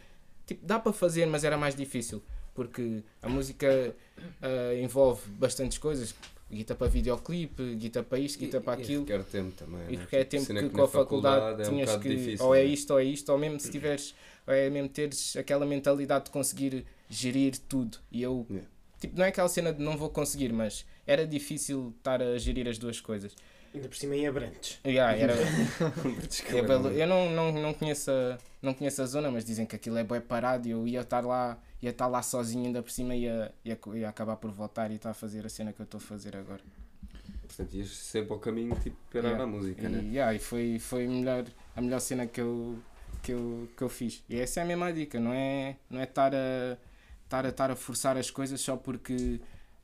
tipo, 0.47 0.65
dá 0.65 0.79
para 0.79 0.93
fazer, 0.93 1.27
mas 1.27 1.45
era 1.45 1.59
mais 1.59 1.75
difícil. 1.75 2.23
Porque 2.57 3.03
a 3.23 3.29
música 3.29 3.95
ah, 4.43 4.75
envolve 4.83 5.29
bastantes 5.29 5.79
coisas, 5.79 6.15
guita 6.51 6.75
para 6.75 6.89
videoclipe, 6.89 7.75
guita 7.77 8.03
para 8.03 8.19
isto, 8.19 8.39
guita 8.39 8.61
para 8.61 8.79
E- 8.79 8.81
e 8.81 8.83
aquilo. 8.85 9.01
requer 9.05 9.23
tempo 9.25 9.53
também. 9.53 9.81
E 9.89 9.97
né? 9.97 9.99
porque 10.03 10.17
é 10.17 10.19
Tipo, 10.25 10.31
tempo 10.31 10.45
cena 10.47 10.63
que, 10.63 10.69
com 10.71 10.83
a 10.83 10.89
faculdade, 10.89 11.63
é 11.63 11.67
um 11.67 11.69
tinhas 11.71 11.91
bocado 11.91 12.03
que. 12.03 12.17
difícil, 12.17 12.47
ou 12.47 12.55
é 12.55 12.59
né? 12.65 12.65
isto 12.65 12.91
ou 12.93 12.99
é 12.99 13.05
isto, 13.05 13.29
ou 13.31 13.39
mesmo 13.39 13.61
se 13.61 13.71
tiveres. 13.71 14.15
Ou 14.47 14.55
é 14.55 14.71
mesmo 14.71 14.89
teres 14.89 15.37
aquela 15.37 15.67
mentalidade 15.67 16.25
de 16.27 16.31
conseguir 16.31 16.85
gerir 17.09 17.57
tudo. 17.69 17.99
E 18.11 18.23
eu. 18.23 18.47
Yeah. 18.49 18.69
Tipo, 18.99 19.19
não 19.19 19.25
é 19.25 19.29
aquela 19.29 19.49
cena 19.49 19.73
de 19.73 19.83
não 19.83 19.97
vou 19.97 20.09
conseguir, 20.09 20.53
mas 20.53 20.87
era 21.07 21.27
difícil 21.27 21.93
estar 21.99 22.23
a 22.23 22.39
gerir 22.39 22.67
as 22.67 22.79
duas 22.79 23.01
coisas. 23.01 23.35
Ainda 23.75 23.89
por 23.89 23.97
cima 23.97 24.17
em 24.17 24.27
Abrantes. 24.27 24.79
Yeah, 24.87 25.15
era, 25.19 25.35
é 26.97 27.03
eu 27.03 27.07
não, 27.07 27.31
não, 27.31 27.53
não, 27.53 27.75
conheço 27.75 28.11
a, 28.11 28.39
não 28.63 28.73
conheço 28.73 29.03
a 29.03 29.07
zona, 29.07 29.31
mas 29.31 29.45
dizem 29.45 29.67
que 29.67 29.77
aquilo 29.77 29.99
é 29.99 30.05
bem 30.05 30.21
parado 30.21 30.67
e 30.67 30.71
eu 30.71 30.89
ia 30.89 31.03
estar 31.03 31.21
lá, 31.25 31.59
ia 31.87 31.91
estar 31.91 32.07
lá 32.07 32.23
sozinho 32.23 32.67
ainda 32.67 32.83
por 32.83 32.91
cima 32.91 33.15
e 33.15 33.23
ia, 33.23 33.55
ia, 33.65 33.79
ia 33.95 34.09
acabar 34.09 34.37
por 34.37 34.51
voltar 34.51 34.91
e 34.91 34.95
estar 34.97 35.11
a 35.11 35.15
fazer 35.15 35.47
a 35.47 35.49
cena 35.49 35.73
que 35.73 35.81
eu 35.81 35.85
estou 35.85 35.99
a 35.99 36.01
fazer 36.01 36.37
agora. 36.37 36.63
Portanto, 37.47 37.75
ias 37.75 37.91
sempre 37.91 38.33
ao 38.33 38.39
caminho 38.39 38.75
tipo, 38.81 38.97
para 39.11 39.21
Yeah. 39.21 39.45
a 39.45 39.47
música, 39.47 39.83
E, 39.83 39.89
né? 39.89 39.99
yeah, 40.13 40.35
e 40.35 40.39
foi, 40.39 40.79
foi 40.79 41.07
a, 41.07 41.09
melhor, 41.09 41.45
a 41.75 41.81
melhor 41.81 42.01
cena 42.01 42.27
que 42.27 42.41
eu, 42.41 42.79
que, 43.23 43.33
eu, 43.33 43.69
que 43.77 43.83
eu 43.83 43.89
fiz. 43.89 44.23
E 44.29 44.37
essa 44.37 44.61
é 44.61 44.63
a 44.63 44.67
mesma 44.67 44.93
dica, 44.93 45.19
não 45.21 45.33
é 45.33 45.77
não 45.89 46.01
é 46.01 46.05
estar 46.05 46.35
a, 46.35 46.77
estar 47.25 47.47
a, 47.47 47.49
estar 47.49 47.71
a 47.71 47.77
forçar 47.77 48.17
as 48.17 48.31
coisas 48.31 48.61
só 48.61 48.77
porque. 48.77 49.41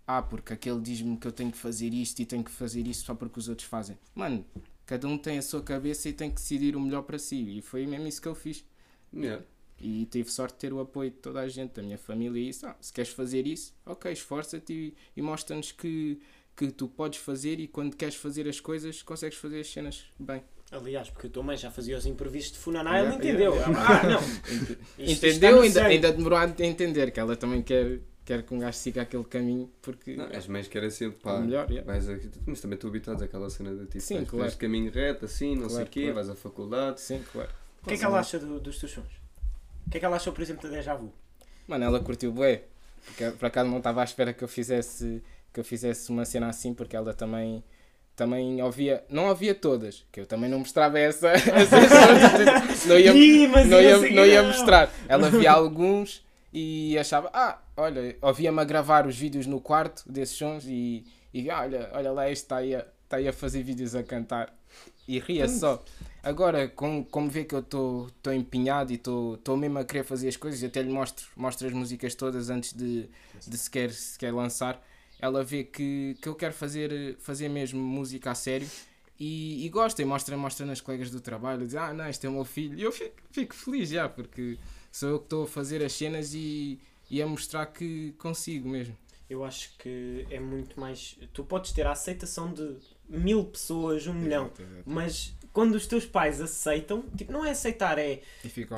Ah, 0.07 0.21
porque 0.21 0.53
aquele 0.53 0.81
diz-me 0.81 1.17
que 1.17 1.27
eu 1.29 1.33
tenho 1.33 1.53
que 1.53 1.57
fazer 1.57 1.95
isto 1.95 2.19
e 2.21 2.27
tenho 2.27 2.43
que 2.43 2.51
fazer 2.51 2.85
isto 2.89 3.05
só 3.07 3.15
porque 3.15 3.39
os 3.39 3.49
outros 3.49 3.69
fazem. 3.69 3.97
Mano, 4.15 4.45
cada 4.85 5.07
um 5.07 5.17
tem 5.17 5.39
a 5.39 5.43
sua 5.43 5.63
cabeça 5.63 6.09
e 6.09 6.13
tem 6.13 6.29
que 6.29 6.35
decidir 6.37 6.75
o 6.75 6.81
melhor 6.81 7.03
para 7.03 7.19
si. 7.21 7.59
E 7.59 7.63
foi 7.63 7.87
mesmo 7.87 8.09
isso 8.09 8.21
que 8.21 8.27
eu 8.27 8.35
fiz. 8.35 8.65
Yeah. 9.15 9.45
E 9.83 10.07
tive 10.07 10.31
sorte 10.31 10.55
de 10.55 10.61
ter 10.61 10.73
o 10.73 10.81
apoio 10.81 11.11
de 11.11 11.17
toda 11.17 11.41
a 11.41 11.49
gente, 11.49 11.73
da 11.73 11.83
minha 11.83 11.99
família 11.99 12.39
e 12.41 12.49
isso. 12.49 12.65
Ah, 12.67 12.77
se 12.81 12.93
queres 12.93 13.11
fazer 13.11 13.47
isso, 13.47 13.75
ok, 13.85 14.13
esforça-te 14.13 14.73
e, 14.73 14.95
e 15.17 15.21
mostra-nos 15.23 15.73
que, 15.73 16.21
que 16.57 16.71
tu 16.71 16.87
podes 16.87 17.19
fazer 17.19 17.59
e 17.59 17.67
quando 17.67 17.97
queres 17.97 18.15
fazer 18.15 18.47
as 18.49 18.61
coisas, 18.61 19.03
consegues 19.03 19.37
fazer 19.39 19.61
as 19.61 19.71
cenas 19.71 20.05
bem. 20.19 20.43
Aliás, 20.71 21.11
porque 21.11 21.27
a 21.27 21.31
tua 21.31 21.43
mãe 21.43 21.57
já 21.57 21.71
fazia 21.71 21.99
os 21.99 22.07
imprevistos 22.07 22.53
de 22.55 22.59
Funaná, 22.61 22.97
Yeah, 22.99 23.15
ele 23.15 23.29
entendeu. 23.29 23.53
Ah, 23.77 24.07
não. 24.09 24.21
Isto- 25.05 25.27
Entendeu? 25.27 25.61
Ainda, 25.61 25.85
ainda 25.85 26.13
demorou 26.13 26.39
a 26.39 26.45
entender 26.47 27.11
que 27.11 27.21
ela 27.21 27.37
também 27.37 27.61
quer, 27.61 28.01
quer 28.25 28.43
que 28.43 28.55
um 28.55 28.59
gajo 28.59 28.79
siga 28.79 29.03
aquele 29.03 29.25
caminho 29.25 29.71
porque 29.83 30.17
Não, 30.17 30.27
as 30.27 30.47
mães 30.47 30.69
querem 30.69 30.89
sempre, 30.89 31.19
é 31.19 31.21
pá, 31.23 31.41
melhor. 31.41 31.69
yeah. 31.71 31.85
vais 31.93 32.09
aqui, 32.09 32.31
mas 32.47 32.61
também 32.61 32.79
tu 32.79 32.87
habituados 32.87 33.23
àquela 33.23 33.51
cena 33.51 33.75
de 33.75 33.85
tipo, 33.87 34.01
Sim, 34.01 34.15
vais 34.19 34.29
claro. 34.31 34.57
caminho 34.57 34.91
reto, 34.91 35.27
assim, 35.27 35.55
não 35.57 35.65
sei 35.69 35.71
Claro, 35.77 35.87
o 35.87 35.91
quê, 35.91 36.01
claro. 36.03 36.15
vais 36.15 36.29
à 36.31 36.35
faculdade. 36.37 37.01
Sim, 37.03 37.23
claro. 37.31 37.51
O 37.83 37.87
que 37.89 37.95
é 37.95 37.97
que 37.99 38.05
ela 38.05 38.19
acha 38.21 38.39
do- 38.39 38.59
dos 38.61 38.79
teus 38.79 38.93
sons? 38.93 39.22
O 39.87 39.91
que 39.91 39.97
é 39.97 40.01
que 40.01 40.07
ela 40.07 40.17
achou, 40.17 40.33
por 40.33 40.43
exemplo, 40.43 40.69
da 40.69 40.77
Deja 40.77 40.95
Vu? 40.95 41.13
Mano, 41.67 41.85
ela 41.85 42.01
curtiu 42.01 42.33
bué. 42.33 42.63
Porque 43.05 43.31
por 43.33 43.47
acaso 43.47 43.69
não 43.69 43.79
estava 43.79 44.01
à 44.01 44.05
espera 44.05 44.33
que 44.33 44.45
eu 44.45 44.49
fizesse 44.49 45.23
que 45.53 45.61
eu 45.61 45.65
fizesse 45.65 46.11
uma 46.11 46.25
cena 46.25 46.49
assim, 46.49 46.73
porque 46.73 46.97
ela 46.97 47.13
também 47.13 47.63
também 48.17 48.63
ouvia, 48.63 49.05
não 49.09 49.29
ouvia 49.29 49.55
todas, 49.55 50.05
que 50.13 50.21
eu 50.21 50.27
também 50.27 50.49
não 50.49 50.59
mostrava 50.59 50.99
essa, 50.99 51.33
coisas, 51.33 52.87
não 52.87 52.99
ia, 52.99 53.13
Ih, 53.13 53.49
mas 53.49 53.69
não 53.69 53.81
ia 53.81 53.99
não 53.99 54.27
ia 54.27 54.43
não. 54.43 54.49
mostrar. 54.49 54.91
Ela 55.09 55.31
via 55.31 55.51
alguns 55.53 56.25
e 56.53 56.99
achava, 56.99 57.31
ah, 57.33 57.59
olha, 57.77 58.17
ouvia-me 58.21 58.61
a 58.61 58.65
gravar 58.65 59.07
os 59.07 59.17
vídeos 59.17 59.47
no 59.47 59.61
quarto 59.61 60.05
desses 60.07 60.37
sons 60.37 60.65
e, 60.67 61.05
e 61.33 61.51
ah, 61.51 61.63
olha, 61.63 61.91
olha 61.93 62.13
lá, 62.13 62.31
este 62.31 62.45
está 62.45 62.57
aí, 62.59 62.75
a, 62.75 62.85
está 63.05 63.17
aí 63.17 63.29
a 63.29 63.33
fazer 63.33 63.63
vídeos 63.63 63.95
a 63.95 64.03
cantar 64.03 64.55
e 65.09 65.19
ria 65.19 65.49
só. 65.49 65.83
Agora, 66.23 66.69
com, 66.69 67.05
como 67.05 67.29
vê 67.29 67.45
que 67.45 67.55
eu 67.55 67.59
estou 67.61 68.09
empenhado 68.33 68.93
e 68.93 68.95
estou 68.95 69.57
mesmo 69.57 69.79
a 69.79 69.85
querer 69.85 70.05
fazer 70.05 70.29
as 70.29 70.37
coisas, 70.37 70.63
até 70.63 70.81
lhe 70.81 70.91
mostro, 70.93 71.27
mostro 71.37 71.67
as 71.67 71.73
músicas 71.73 72.15
todas 72.15 72.49
antes 72.49 72.73
de, 72.73 73.09
de 73.45 73.59
sequer, 73.59 73.91
sequer 73.91 74.33
lançar, 74.33 74.81
ela 75.19 75.43
vê 75.43 75.65
que, 75.65 76.17
que 76.23 76.29
eu 76.29 76.35
quero 76.37 76.55
fazer, 76.55 77.17
fazer 77.19 77.49
mesmo 77.49 77.81
música 77.81 78.31
a 78.31 78.35
sério 78.37 78.69
e, 79.19 79.67
e 79.67 79.69
gosta 79.69 80.01
e 80.01 80.05
mostra, 80.05 80.37
mostra 80.37 80.65
nas 80.65 80.81
colegas 80.81 81.11
do 81.11 81.21
trabalho, 81.21 81.67
diz, 81.67 81.75
ah 81.75 81.93
não, 81.93 82.09
este 82.09 82.27
é 82.27 82.29
o 82.31 82.33
meu 82.33 82.45
filho, 82.45 82.79
e 82.79 82.83
eu 82.83 82.93
fico, 82.93 83.17
fico 83.33 83.55
feliz 83.55 83.89
já, 83.89 84.09
porque 84.09 84.59
sou 84.93 85.09
eu 85.09 85.19
que 85.19 85.27
estou 85.27 85.45
a 85.45 85.47
fazer 85.49 85.83
as 85.85 85.93
cenas 85.93 86.35
e, 86.35 86.79
e 87.11 87.21
a 87.21 87.27
mostrar 87.27 87.67
que 87.67 88.13
consigo 88.19 88.69
mesmo. 88.69 88.97
Eu 89.29 89.45
acho 89.45 89.73
que 89.79 90.27
é 90.29 90.39
muito 90.39 90.79
mais. 90.79 91.17
Tu 91.33 91.43
podes 91.43 91.73
ter 91.73 91.87
a 91.87 91.93
aceitação 91.93 92.53
de 92.53 92.77
mil 93.09 93.45
pessoas, 93.45 94.07
um 94.07 94.13
milhão, 94.13 94.47
Exato, 94.47 94.63
exato. 94.63 94.83
mas 94.85 95.35
quando 95.53 95.75
os 95.75 95.87
teus 95.87 96.05
pais 96.07 96.41
aceitam, 96.41 97.03
tipo, 97.17 97.33
não 97.33 97.45
é 97.45 97.51
aceitar, 97.51 97.99
é 97.99 98.23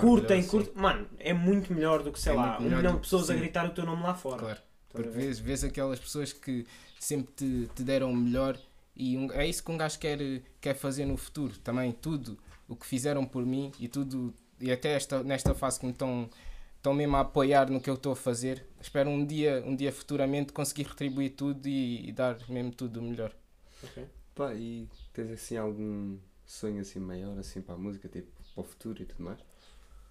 curtem, 0.00 0.44
curtem. 0.46 0.74
Mano, 0.74 1.08
é 1.18 1.32
muito 1.32 1.72
melhor 1.72 2.02
do 2.02 2.12
que, 2.12 2.18
sei 2.20 2.32
É 2.32 2.36
lá, 2.36 2.58
um 2.58 2.62
milhão 2.62 2.92
do 2.92 2.94
de 2.94 3.00
pessoas 3.00 3.30
a 3.30 3.34
sim. 3.34 3.40
gritar 3.40 3.66
o 3.66 3.70
teu 3.70 3.84
nome 3.84 4.02
lá 4.02 4.14
fora. 4.14 4.38
Claro. 4.38 4.58
A 4.58 4.92
Porque 4.92 5.08
vês, 5.08 5.38
vês 5.38 5.64
aquelas 5.64 5.98
pessoas 5.98 6.32
que 6.32 6.66
sempre 6.98 7.32
te, 7.34 7.68
te 7.74 7.82
deram 7.82 8.10
o 8.12 8.16
melhor 8.16 8.58
e 8.96 9.16
um- 9.16 9.30
é 9.32 9.46
isso 9.46 9.62
que 9.64 9.70
um 9.72 9.76
gajo 9.76 9.98
quer, 9.98 10.18
quer 10.60 10.74
fazer 10.74 11.04
no 11.04 11.16
futuro. 11.16 11.56
Também 11.58 11.92
tudo 11.92 12.38
o 12.68 12.76
que 12.76 12.86
fizeram 12.86 13.24
por 13.24 13.44
mim 13.44 13.72
e 13.78 13.88
tudo, 13.88 14.32
e 14.60 14.70
até 14.72 14.92
esta, 14.92 15.22
nesta 15.22 15.54
fase 15.54 15.78
que 15.80 15.86
me 15.86 15.92
estão, 15.92 16.30
estão 16.76 16.94
mesmo 16.94 17.16
a 17.16 17.20
apoiar 17.20 17.70
no 17.70 17.80
que 17.80 17.90
eu 17.90 17.94
estou 17.94 18.12
a 18.12 18.16
fazer. 18.16 18.64
Espero 18.80 19.10
um 19.10 19.24
dia, 19.24 19.62
um 19.66 19.74
dia 19.74 19.92
futuramente 19.92 20.52
conseguir 20.52 20.84
retribuir 20.84 21.30
tudo 21.36 21.66
e, 21.68 22.08
e 22.08 22.12
dar 22.12 22.36
mesmo 22.48 22.72
tudo 22.72 23.00
o 23.00 23.02
melhor. 23.02 23.32
Ok. 23.82 24.06
Pá, 24.34 24.54
e 24.54 24.88
tens 25.12 25.30
assim 25.32 25.56
algum 25.56 26.16
sonho 26.54 26.80
assim 26.80 26.98
maior 27.00 27.38
assim 27.38 27.60
para 27.60 27.74
a 27.74 27.78
música, 27.78 28.08
tipo, 28.08 28.28
para 28.54 28.60
o 28.62 28.64
futuro 28.64 29.02
e 29.02 29.06
tudo 29.06 29.22
mais? 29.22 29.38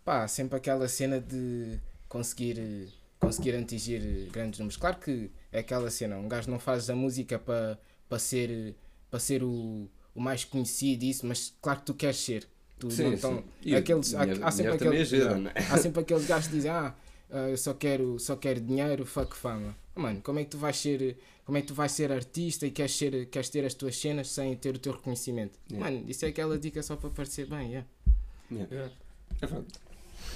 Pá, 0.03 0.27
sempre 0.27 0.57
aquela 0.57 0.87
cena 0.87 1.19
de 1.19 1.79
conseguir, 2.09 2.89
conseguir 3.19 3.55
atingir 3.55 4.29
grandes 4.31 4.59
números. 4.59 4.77
Claro 4.77 4.97
que 4.97 5.31
é 5.51 5.59
aquela 5.59 5.89
cena, 5.89 6.17
um 6.17 6.27
gajo 6.27 6.49
não 6.51 6.59
faz 6.59 6.89
a 6.89 6.95
música 6.95 7.39
para 7.39 7.77
para 8.09 8.19
ser, 8.19 8.75
para 9.09 9.19
ser 9.19 9.41
o, 9.43 9.89
o 10.13 10.21
mais 10.21 10.45
conhecido 10.45 11.03
isso, 11.03 11.25
mas 11.25 11.51
claro 11.59 11.79
que 11.79 11.85
tu 11.85 11.93
queres 11.95 12.17
ser. 12.17 12.47
Tu 12.77 12.87
não 13.01 13.17
tão- 13.17 13.43
E 13.63 13.75
aqueles, 13.75 14.13
há, 14.13 14.23
há 14.43 14.51
sempre 14.51 14.73
aqueles, 14.75 15.13
ajuda, 15.13 15.37
né? 15.39 15.51
há 15.71 15.77
sempre 15.77 16.01
aqueles 16.01 16.25
gajos 16.27 16.47
que 16.47 16.53
dizem 16.55 16.69
ah, 16.69 16.93
ah, 17.31 17.49
eu 17.49 17.57
só 17.57 17.73
quero, 17.73 18.17
só 18.19 18.35
quero 18.35 18.59
dinheiro, 18.61 19.05
fuck 19.05 19.35
fama. 19.35 19.75
Mano, 19.95 20.21
como 20.21 20.39
é 20.39 20.43
que 20.43 20.49
tu 20.51 20.57
vais 20.57 20.75
ser, 20.77 21.17
como 21.45 21.57
é 21.57 21.61
que 21.61 21.67
tu 21.67 21.73
vais 21.73 21.91
ser 21.91 22.11
artista 22.11 22.65
e 22.65 22.71
queres, 22.71 22.95
ser, 22.95 23.27
queres 23.27 23.49
ter 23.49 23.63
as 23.65 23.73
tuas 23.73 23.95
cenas 23.97 24.29
sem 24.29 24.55
ter 24.55 24.75
o 24.75 24.79
teu 24.79 24.93
reconhecimento? 24.93 25.59
Yeah. 25.71 25.91
Mano, 25.91 26.05
isso 26.09 26.25
é 26.25 26.29
aquela 26.29 26.57
dica 26.57 26.81
só 26.81 26.95
para 26.95 27.09
parecer 27.09 27.45
bem, 27.45 27.69
yeah. 27.69 27.87
Yeah. 28.51 28.91
É 29.41 29.45
verdade. 29.45 29.73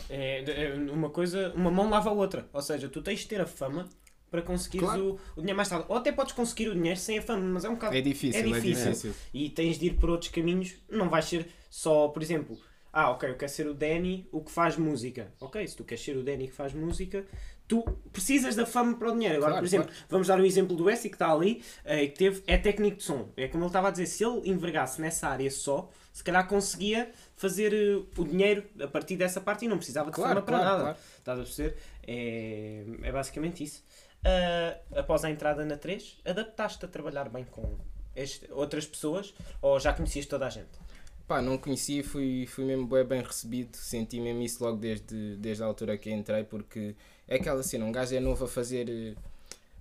É, 0.09 0.65
é 0.67 0.73
uma 0.91 1.09
coisa, 1.09 1.51
uma 1.55 1.71
mão 1.71 1.89
lava 1.89 2.09
a 2.09 2.13
outra. 2.13 2.47
Ou 2.53 2.61
seja, 2.61 2.87
tu 2.87 3.01
tens 3.01 3.19
de 3.21 3.27
ter 3.27 3.41
a 3.41 3.45
fama 3.45 3.87
para 4.29 4.41
conseguires 4.41 4.87
Claro. 4.87 5.19
o, 5.35 5.39
o 5.39 5.41
dinheiro 5.41 5.55
mais 5.57 5.69
tarde. 5.69 5.85
Ou 5.89 5.95
até 5.97 6.11
podes 6.11 6.33
conseguir 6.33 6.69
o 6.69 6.73
dinheiro 6.75 6.99
sem 6.99 7.17
a 7.17 7.21
fama, 7.21 7.43
mas 7.45 7.65
é 7.65 7.69
um 7.69 7.73
bocado. 7.75 7.95
É 7.95 8.01
difícil, 8.01 8.39
É 8.41 8.43
é 8.49 8.53
difícil. 8.53 8.85
difícil. 8.91 9.13
E 9.33 9.49
tens 9.49 9.77
de 9.77 9.87
ir 9.87 9.93
por 9.95 10.09
outros 10.09 10.29
caminhos. 10.31 10.75
Não 10.89 11.09
vais 11.09 11.25
ser 11.25 11.47
só, 11.69 12.07
por 12.09 12.21
exemplo, 12.21 12.57
ah, 12.99 13.11
ok, 13.11 13.29
eu 13.29 13.35
quero 13.37 13.51
ser 13.51 13.67
o 13.67 13.73
Danny, 13.73 14.27
o 14.31 14.41
que 14.41 14.51
faz 14.51 14.75
música. 14.77 15.31
Ok, 15.39 15.65
se 15.67 15.75
tu 15.75 15.83
queres 15.83 16.03
ser 16.03 16.17
o 16.17 16.23
Danny 16.23 16.47
que 16.47 16.53
faz 16.53 16.73
música, 16.73 17.23
tu 17.67 17.83
precisas 18.11 18.55
da 18.55 18.65
fama 18.65 18.97
para 18.97 19.09
o 19.09 19.11
dinheiro. 19.13 19.35
Agora, 19.37 19.51
Claro, 19.51 19.61
por 19.63 19.67
exemplo, 19.67 19.91
vamos 20.09 20.27
dar 20.27 20.39
o 20.39 20.45
exemplo 20.45 20.75
do 20.75 20.89
Essi 20.89 21.09
que 21.09 21.15
está 21.15 21.31
ali, 21.31 21.61
eh, 21.85 22.07
que 22.07 22.17
teve, 22.17 22.43
é 22.47 22.57
técnico 22.57 22.97
de 22.97 23.03
som. 23.03 23.29
É 23.37 23.47
como 23.47 23.63
ele 23.63 23.69
estava 23.69 23.89
a 23.89 23.91
dizer, 23.91 24.07
se 24.07 24.23
ele 24.25 24.49
envergasse 24.49 24.99
nessa 24.99 25.27
área 25.27 25.51
só, 25.51 25.89
se 26.11 26.23
calhar 26.23 26.47
conseguia 26.47 27.11
fazer 27.35 27.71
eh, 27.73 28.03
o 28.17 28.23
dinheiro 28.23 28.63
a 28.81 28.87
partir 28.87 29.15
dessa 29.15 29.39
parte 29.39 29.65
e 29.65 29.67
não 29.67 29.77
precisava 29.77 30.09
de 30.09 30.15
Claro, 30.15 30.29
fama 30.35 30.41
para 30.41 30.57
claro, 30.57 30.69
nada. 30.71 30.83
claro. 30.83 30.97
Estás 31.19 31.39
a 31.39 31.43
perceber? 31.43 31.77
É, 32.07 32.83
é 33.03 33.11
basicamente 33.11 33.63
isso. 33.63 33.83
Ah, 34.25 34.77
após 34.95 35.23
a 35.23 35.29
entrada 35.29 35.63
na 35.63 35.77
3, 35.77 36.17
adaptaste 36.25 36.83
a 36.83 36.87
trabalhar 36.87 37.29
bem 37.29 37.43
com 37.45 37.77
este- 38.15 38.51
outras 38.51 38.85
pessoas 38.87 39.33
ou 39.61 39.79
já 39.79 39.93
conhecias 39.93 40.25
toda 40.25 40.47
a 40.47 40.49
gente? 40.49 40.86
Pá, 41.27 41.41
não 41.41 41.57
conhecia, 41.57 42.01
fui, 42.05 42.45
fui 42.47 42.63
mesmo 42.63 42.87
bué 42.87 43.03
bem 43.03 43.21
recebido, 43.21 43.75
senti 43.75 44.17
mesmo 44.17 44.41
isso 44.43 44.63
logo 44.63 44.77
desde, 44.77 45.35
desde 45.35 45.61
a 45.61 45.65
altura 45.65 45.97
que 45.97 46.09
entrei, 46.09 46.45
porque 46.45 46.95
é 47.27 47.35
aquela 47.35 47.61
cena, 47.63 47.83
um 47.83 47.91
gajo 47.91 48.15
é 48.15 48.19
novo 48.21 48.45
a 48.45 48.47
fazer, 48.47 49.17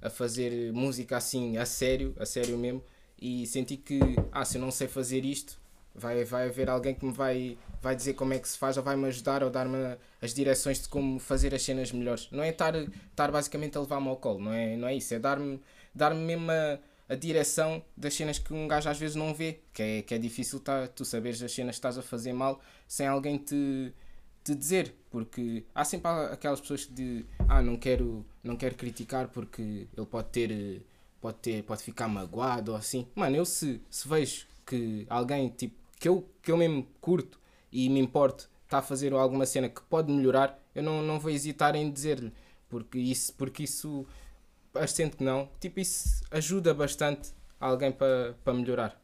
a 0.02 0.10
fazer 0.10 0.72
música 0.72 1.16
assim, 1.16 1.56
a 1.56 1.64
sério, 1.64 2.16
a 2.18 2.26
sério 2.26 2.58
mesmo, 2.58 2.82
e 3.22 3.46
senti 3.46 3.76
que, 3.76 4.00
ah, 4.32 4.44
se 4.44 4.58
eu 4.58 4.60
não 4.60 4.72
sei 4.72 4.88
fazer 4.88 5.24
isto, 5.24 5.56
vai, 5.94 6.24
vai 6.24 6.48
haver 6.48 6.68
alguém 6.68 6.92
que 6.92 7.06
me 7.06 7.12
vai, 7.12 7.56
vai 7.80 7.94
dizer 7.94 8.14
como 8.14 8.34
é 8.34 8.40
que 8.40 8.48
se 8.48 8.58
faz, 8.58 8.76
ou 8.76 8.82
vai 8.82 8.96
me 8.96 9.06
ajudar, 9.06 9.44
ou 9.44 9.50
dar-me 9.50 9.96
as 10.20 10.34
direções 10.34 10.82
de 10.82 10.88
como 10.88 11.20
fazer 11.20 11.54
as 11.54 11.62
cenas 11.62 11.92
melhores. 11.92 12.28
Não 12.32 12.42
é 12.42 12.50
estar, 12.50 12.74
estar 12.74 13.30
basicamente 13.30 13.78
a 13.78 13.80
levar-me 13.80 14.08
ao 14.08 14.16
colo, 14.16 14.40
não 14.40 14.52
é, 14.52 14.76
não 14.76 14.88
é 14.88 14.96
isso, 14.96 15.14
é 15.14 15.18
dar-me 15.20 15.60
dar 15.94 16.12
mesmo 16.12 16.50
a, 16.50 16.78
a 17.08 17.14
direção 17.14 17.82
das 17.96 18.14
cenas 18.14 18.38
que 18.38 18.52
um 18.52 18.66
gajo 18.66 18.88
às 18.88 18.98
vezes 18.98 19.14
não 19.14 19.32
vê, 19.32 19.60
que 19.72 19.82
é, 19.82 20.02
que 20.02 20.14
é 20.14 20.18
difícil 20.18 20.58
tá, 20.60 20.88
tu 20.88 21.04
saberes 21.04 21.42
as 21.42 21.52
cenas 21.52 21.76
que 21.76 21.78
estás 21.78 21.96
a 21.96 22.02
fazer 22.02 22.32
mal 22.32 22.60
sem 22.88 23.06
alguém 23.06 23.38
te, 23.38 23.92
te 24.42 24.54
dizer, 24.54 24.94
porque 25.10 25.64
há 25.74 25.84
sempre 25.84 26.10
aquelas 26.32 26.60
pessoas 26.60 26.84
que 26.84 26.92
de 26.92 27.26
ah, 27.48 27.62
não 27.62 27.76
quero, 27.76 28.24
não 28.42 28.56
quero 28.56 28.74
criticar 28.74 29.28
porque 29.28 29.86
ele 29.96 30.06
pode 30.06 30.28
ter, 30.30 30.82
pode 31.20 31.38
ter, 31.38 31.62
pode 31.62 31.82
ficar 31.82 32.08
magoado 32.08 32.72
ou 32.72 32.76
assim. 32.76 33.06
Mano, 33.14 33.36
eu 33.36 33.44
se, 33.44 33.80
se 33.88 34.08
vejo 34.08 34.46
que 34.66 35.06
alguém 35.08 35.48
tipo, 35.48 35.76
que, 35.98 36.08
eu, 36.08 36.28
que 36.42 36.50
eu 36.50 36.56
mesmo 36.56 36.86
curto 37.00 37.40
e 37.70 37.88
me 37.88 38.00
importo 38.00 38.50
está 38.64 38.78
a 38.78 38.82
fazer 38.82 39.12
alguma 39.12 39.46
cena 39.46 39.68
que 39.68 39.80
pode 39.82 40.12
melhorar, 40.12 40.60
eu 40.74 40.82
não, 40.82 41.00
não 41.02 41.20
vou 41.20 41.30
hesitar 41.30 41.76
em 41.76 41.88
dizer-lhe, 41.88 42.32
porque 42.68 42.98
isso, 42.98 43.32
porque 43.34 43.62
isso 43.62 44.04
assento 44.78 45.16
que 45.16 45.24
não, 45.24 45.48
tipo, 45.60 45.80
isso 45.80 46.22
ajuda 46.30 46.72
bastante 46.74 47.30
alguém 47.60 47.90
para 47.92 48.34
pa 48.44 48.52
melhorar. 48.52 49.00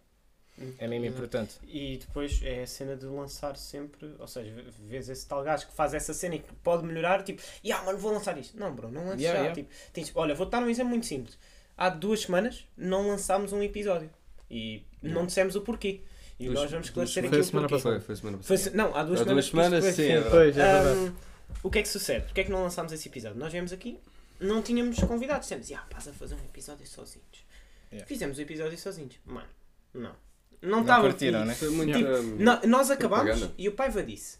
É 0.78 0.86
mesmo 0.86 1.06
importante. 1.06 1.54
E 1.66 1.96
depois 1.96 2.40
é 2.42 2.62
a 2.62 2.66
cena 2.66 2.94
de 2.94 3.06
lançar 3.06 3.56
sempre, 3.56 4.14
ou 4.18 4.28
seja, 4.28 4.54
vês 4.86 5.08
esse 5.08 5.26
tal 5.26 5.42
gajo 5.42 5.66
que 5.66 5.72
faz 5.74 5.92
essa 5.94 6.12
cena 6.14 6.36
e 6.36 6.38
que 6.40 6.52
pode 6.62 6.84
melhorar, 6.84 7.22
tipo, 7.24 7.42
yeah, 7.64 7.84
mano, 7.84 7.98
vou 7.98 8.12
lançar 8.12 8.36
isto. 8.38 8.56
Não, 8.58 8.72
bro, 8.72 8.88
não 8.90 9.06
lances 9.06 9.22
Yeah, 9.22 9.38
já. 9.40 9.44
yeah. 9.46 9.54
Tipo, 9.54 9.74
tens, 9.92 10.12
olha, 10.14 10.34
vou 10.34 10.46
dar 10.46 10.62
um 10.62 10.68
exemplo 10.68 10.90
muito 10.90 11.06
simples. 11.06 11.36
Há 11.76 11.88
duas 11.88 12.20
semanas 12.20 12.64
não 12.76 13.08
lançámos 13.08 13.52
um 13.52 13.62
episódio 13.62 14.10
e 14.50 14.84
não 15.02 15.26
dissemos 15.26 15.56
o 15.56 15.62
porquê. 15.62 16.02
E 16.38 16.44
Duas- 16.46 16.60
nós 16.60 16.70
vamos 16.70 16.86
esclarecer 16.88 17.24
aqui 17.24 17.36
o 17.36 17.44
semana 17.44 17.68
porquê. 17.68 17.82
Foi, 17.82 18.00
foi 18.00 18.16
semana 18.16 18.38
passada. 18.38 18.76
não, 18.76 18.94
há 18.94 19.02
duas 19.04 19.20
Há 19.20 19.24
semanas. 19.24 19.50
duas 19.50 19.64
semanas, 19.70 19.84
sim, 19.94 20.30
foi- 20.30 20.50
é. 20.50 20.62
Ahm, 20.62 21.14
o 21.62 21.70
que 21.70 21.78
é 21.78 21.82
que 21.82 21.88
sucede? 21.88 22.24
Porquê 22.26 22.42
é 22.42 22.44
que 22.44 22.50
não 22.50 22.62
lançámos 22.62 22.92
esse 22.92 23.08
episódio? 23.08 23.38
Nós 23.38 23.50
viemos 23.50 23.72
aqui, 23.72 23.98
não 24.42 24.62
tínhamos 24.62 24.98
convidados, 25.00 25.48
dissemos, 25.48 25.70
ah, 25.72 25.86
pás 25.90 26.08
a 26.08 26.12
fazer 26.12 26.34
um 26.34 26.44
episódio 26.44 26.86
sozinhos. 26.86 27.46
Yeah. 27.90 28.06
Fizemos 28.06 28.38
o 28.38 28.40
episódio 28.40 28.78
sozinhos. 28.78 29.16
Mano, 29.24 29.48
não. 29.92 30.14
Não 30.62 30.80
estava 30.82 31.08
curtiram, 31.08 31.44
né? 31.44 31.54
Foi 31.54 31.70
muito. 31.70 31.92
Tipo, 31.92 32.66
nós 32.68 32.90
acabámos 32.90 33.50
e 33.58 33.68
o 33.68 33.72
Paiva 33.72 34.02
disse: 34.02 34.38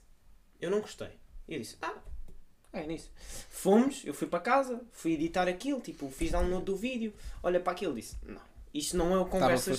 Eu 0.61 0.71
não 0.71 0.81
gostei. 0.81 1.09
E 1.49 1.55
eu 1.55 1.61
disse: 1.61 1.77
Ah, 1.83 1.97
é 2.73 2.87
nisso. 2.87 3.11
Fomos, 3.51 4.03
eu 4.07 4.15
fui 4.15 4.27
para 4.29 4.38
casa, 4.41 4.81
fui 4.93 5.12
editar 5.15 5.49
aquilo, 5.49 5.81
tipo, 5.81 6.09
fiz 6.11 6.31
download 6.31 6.65
do 6.65 6.77
vídeo, 6.77 7.12
olha 7.43 7.59
para 7.61 7.73
aquilo 7.73 7.93
e 7.99 8.01
disse: 8.01 8.17
Não, 8.25 8.41
isto 8.73 8.97
não 8.97 9.12
é 9.12 9.19
o 9.19 9.25
conversas. 9.27 9.79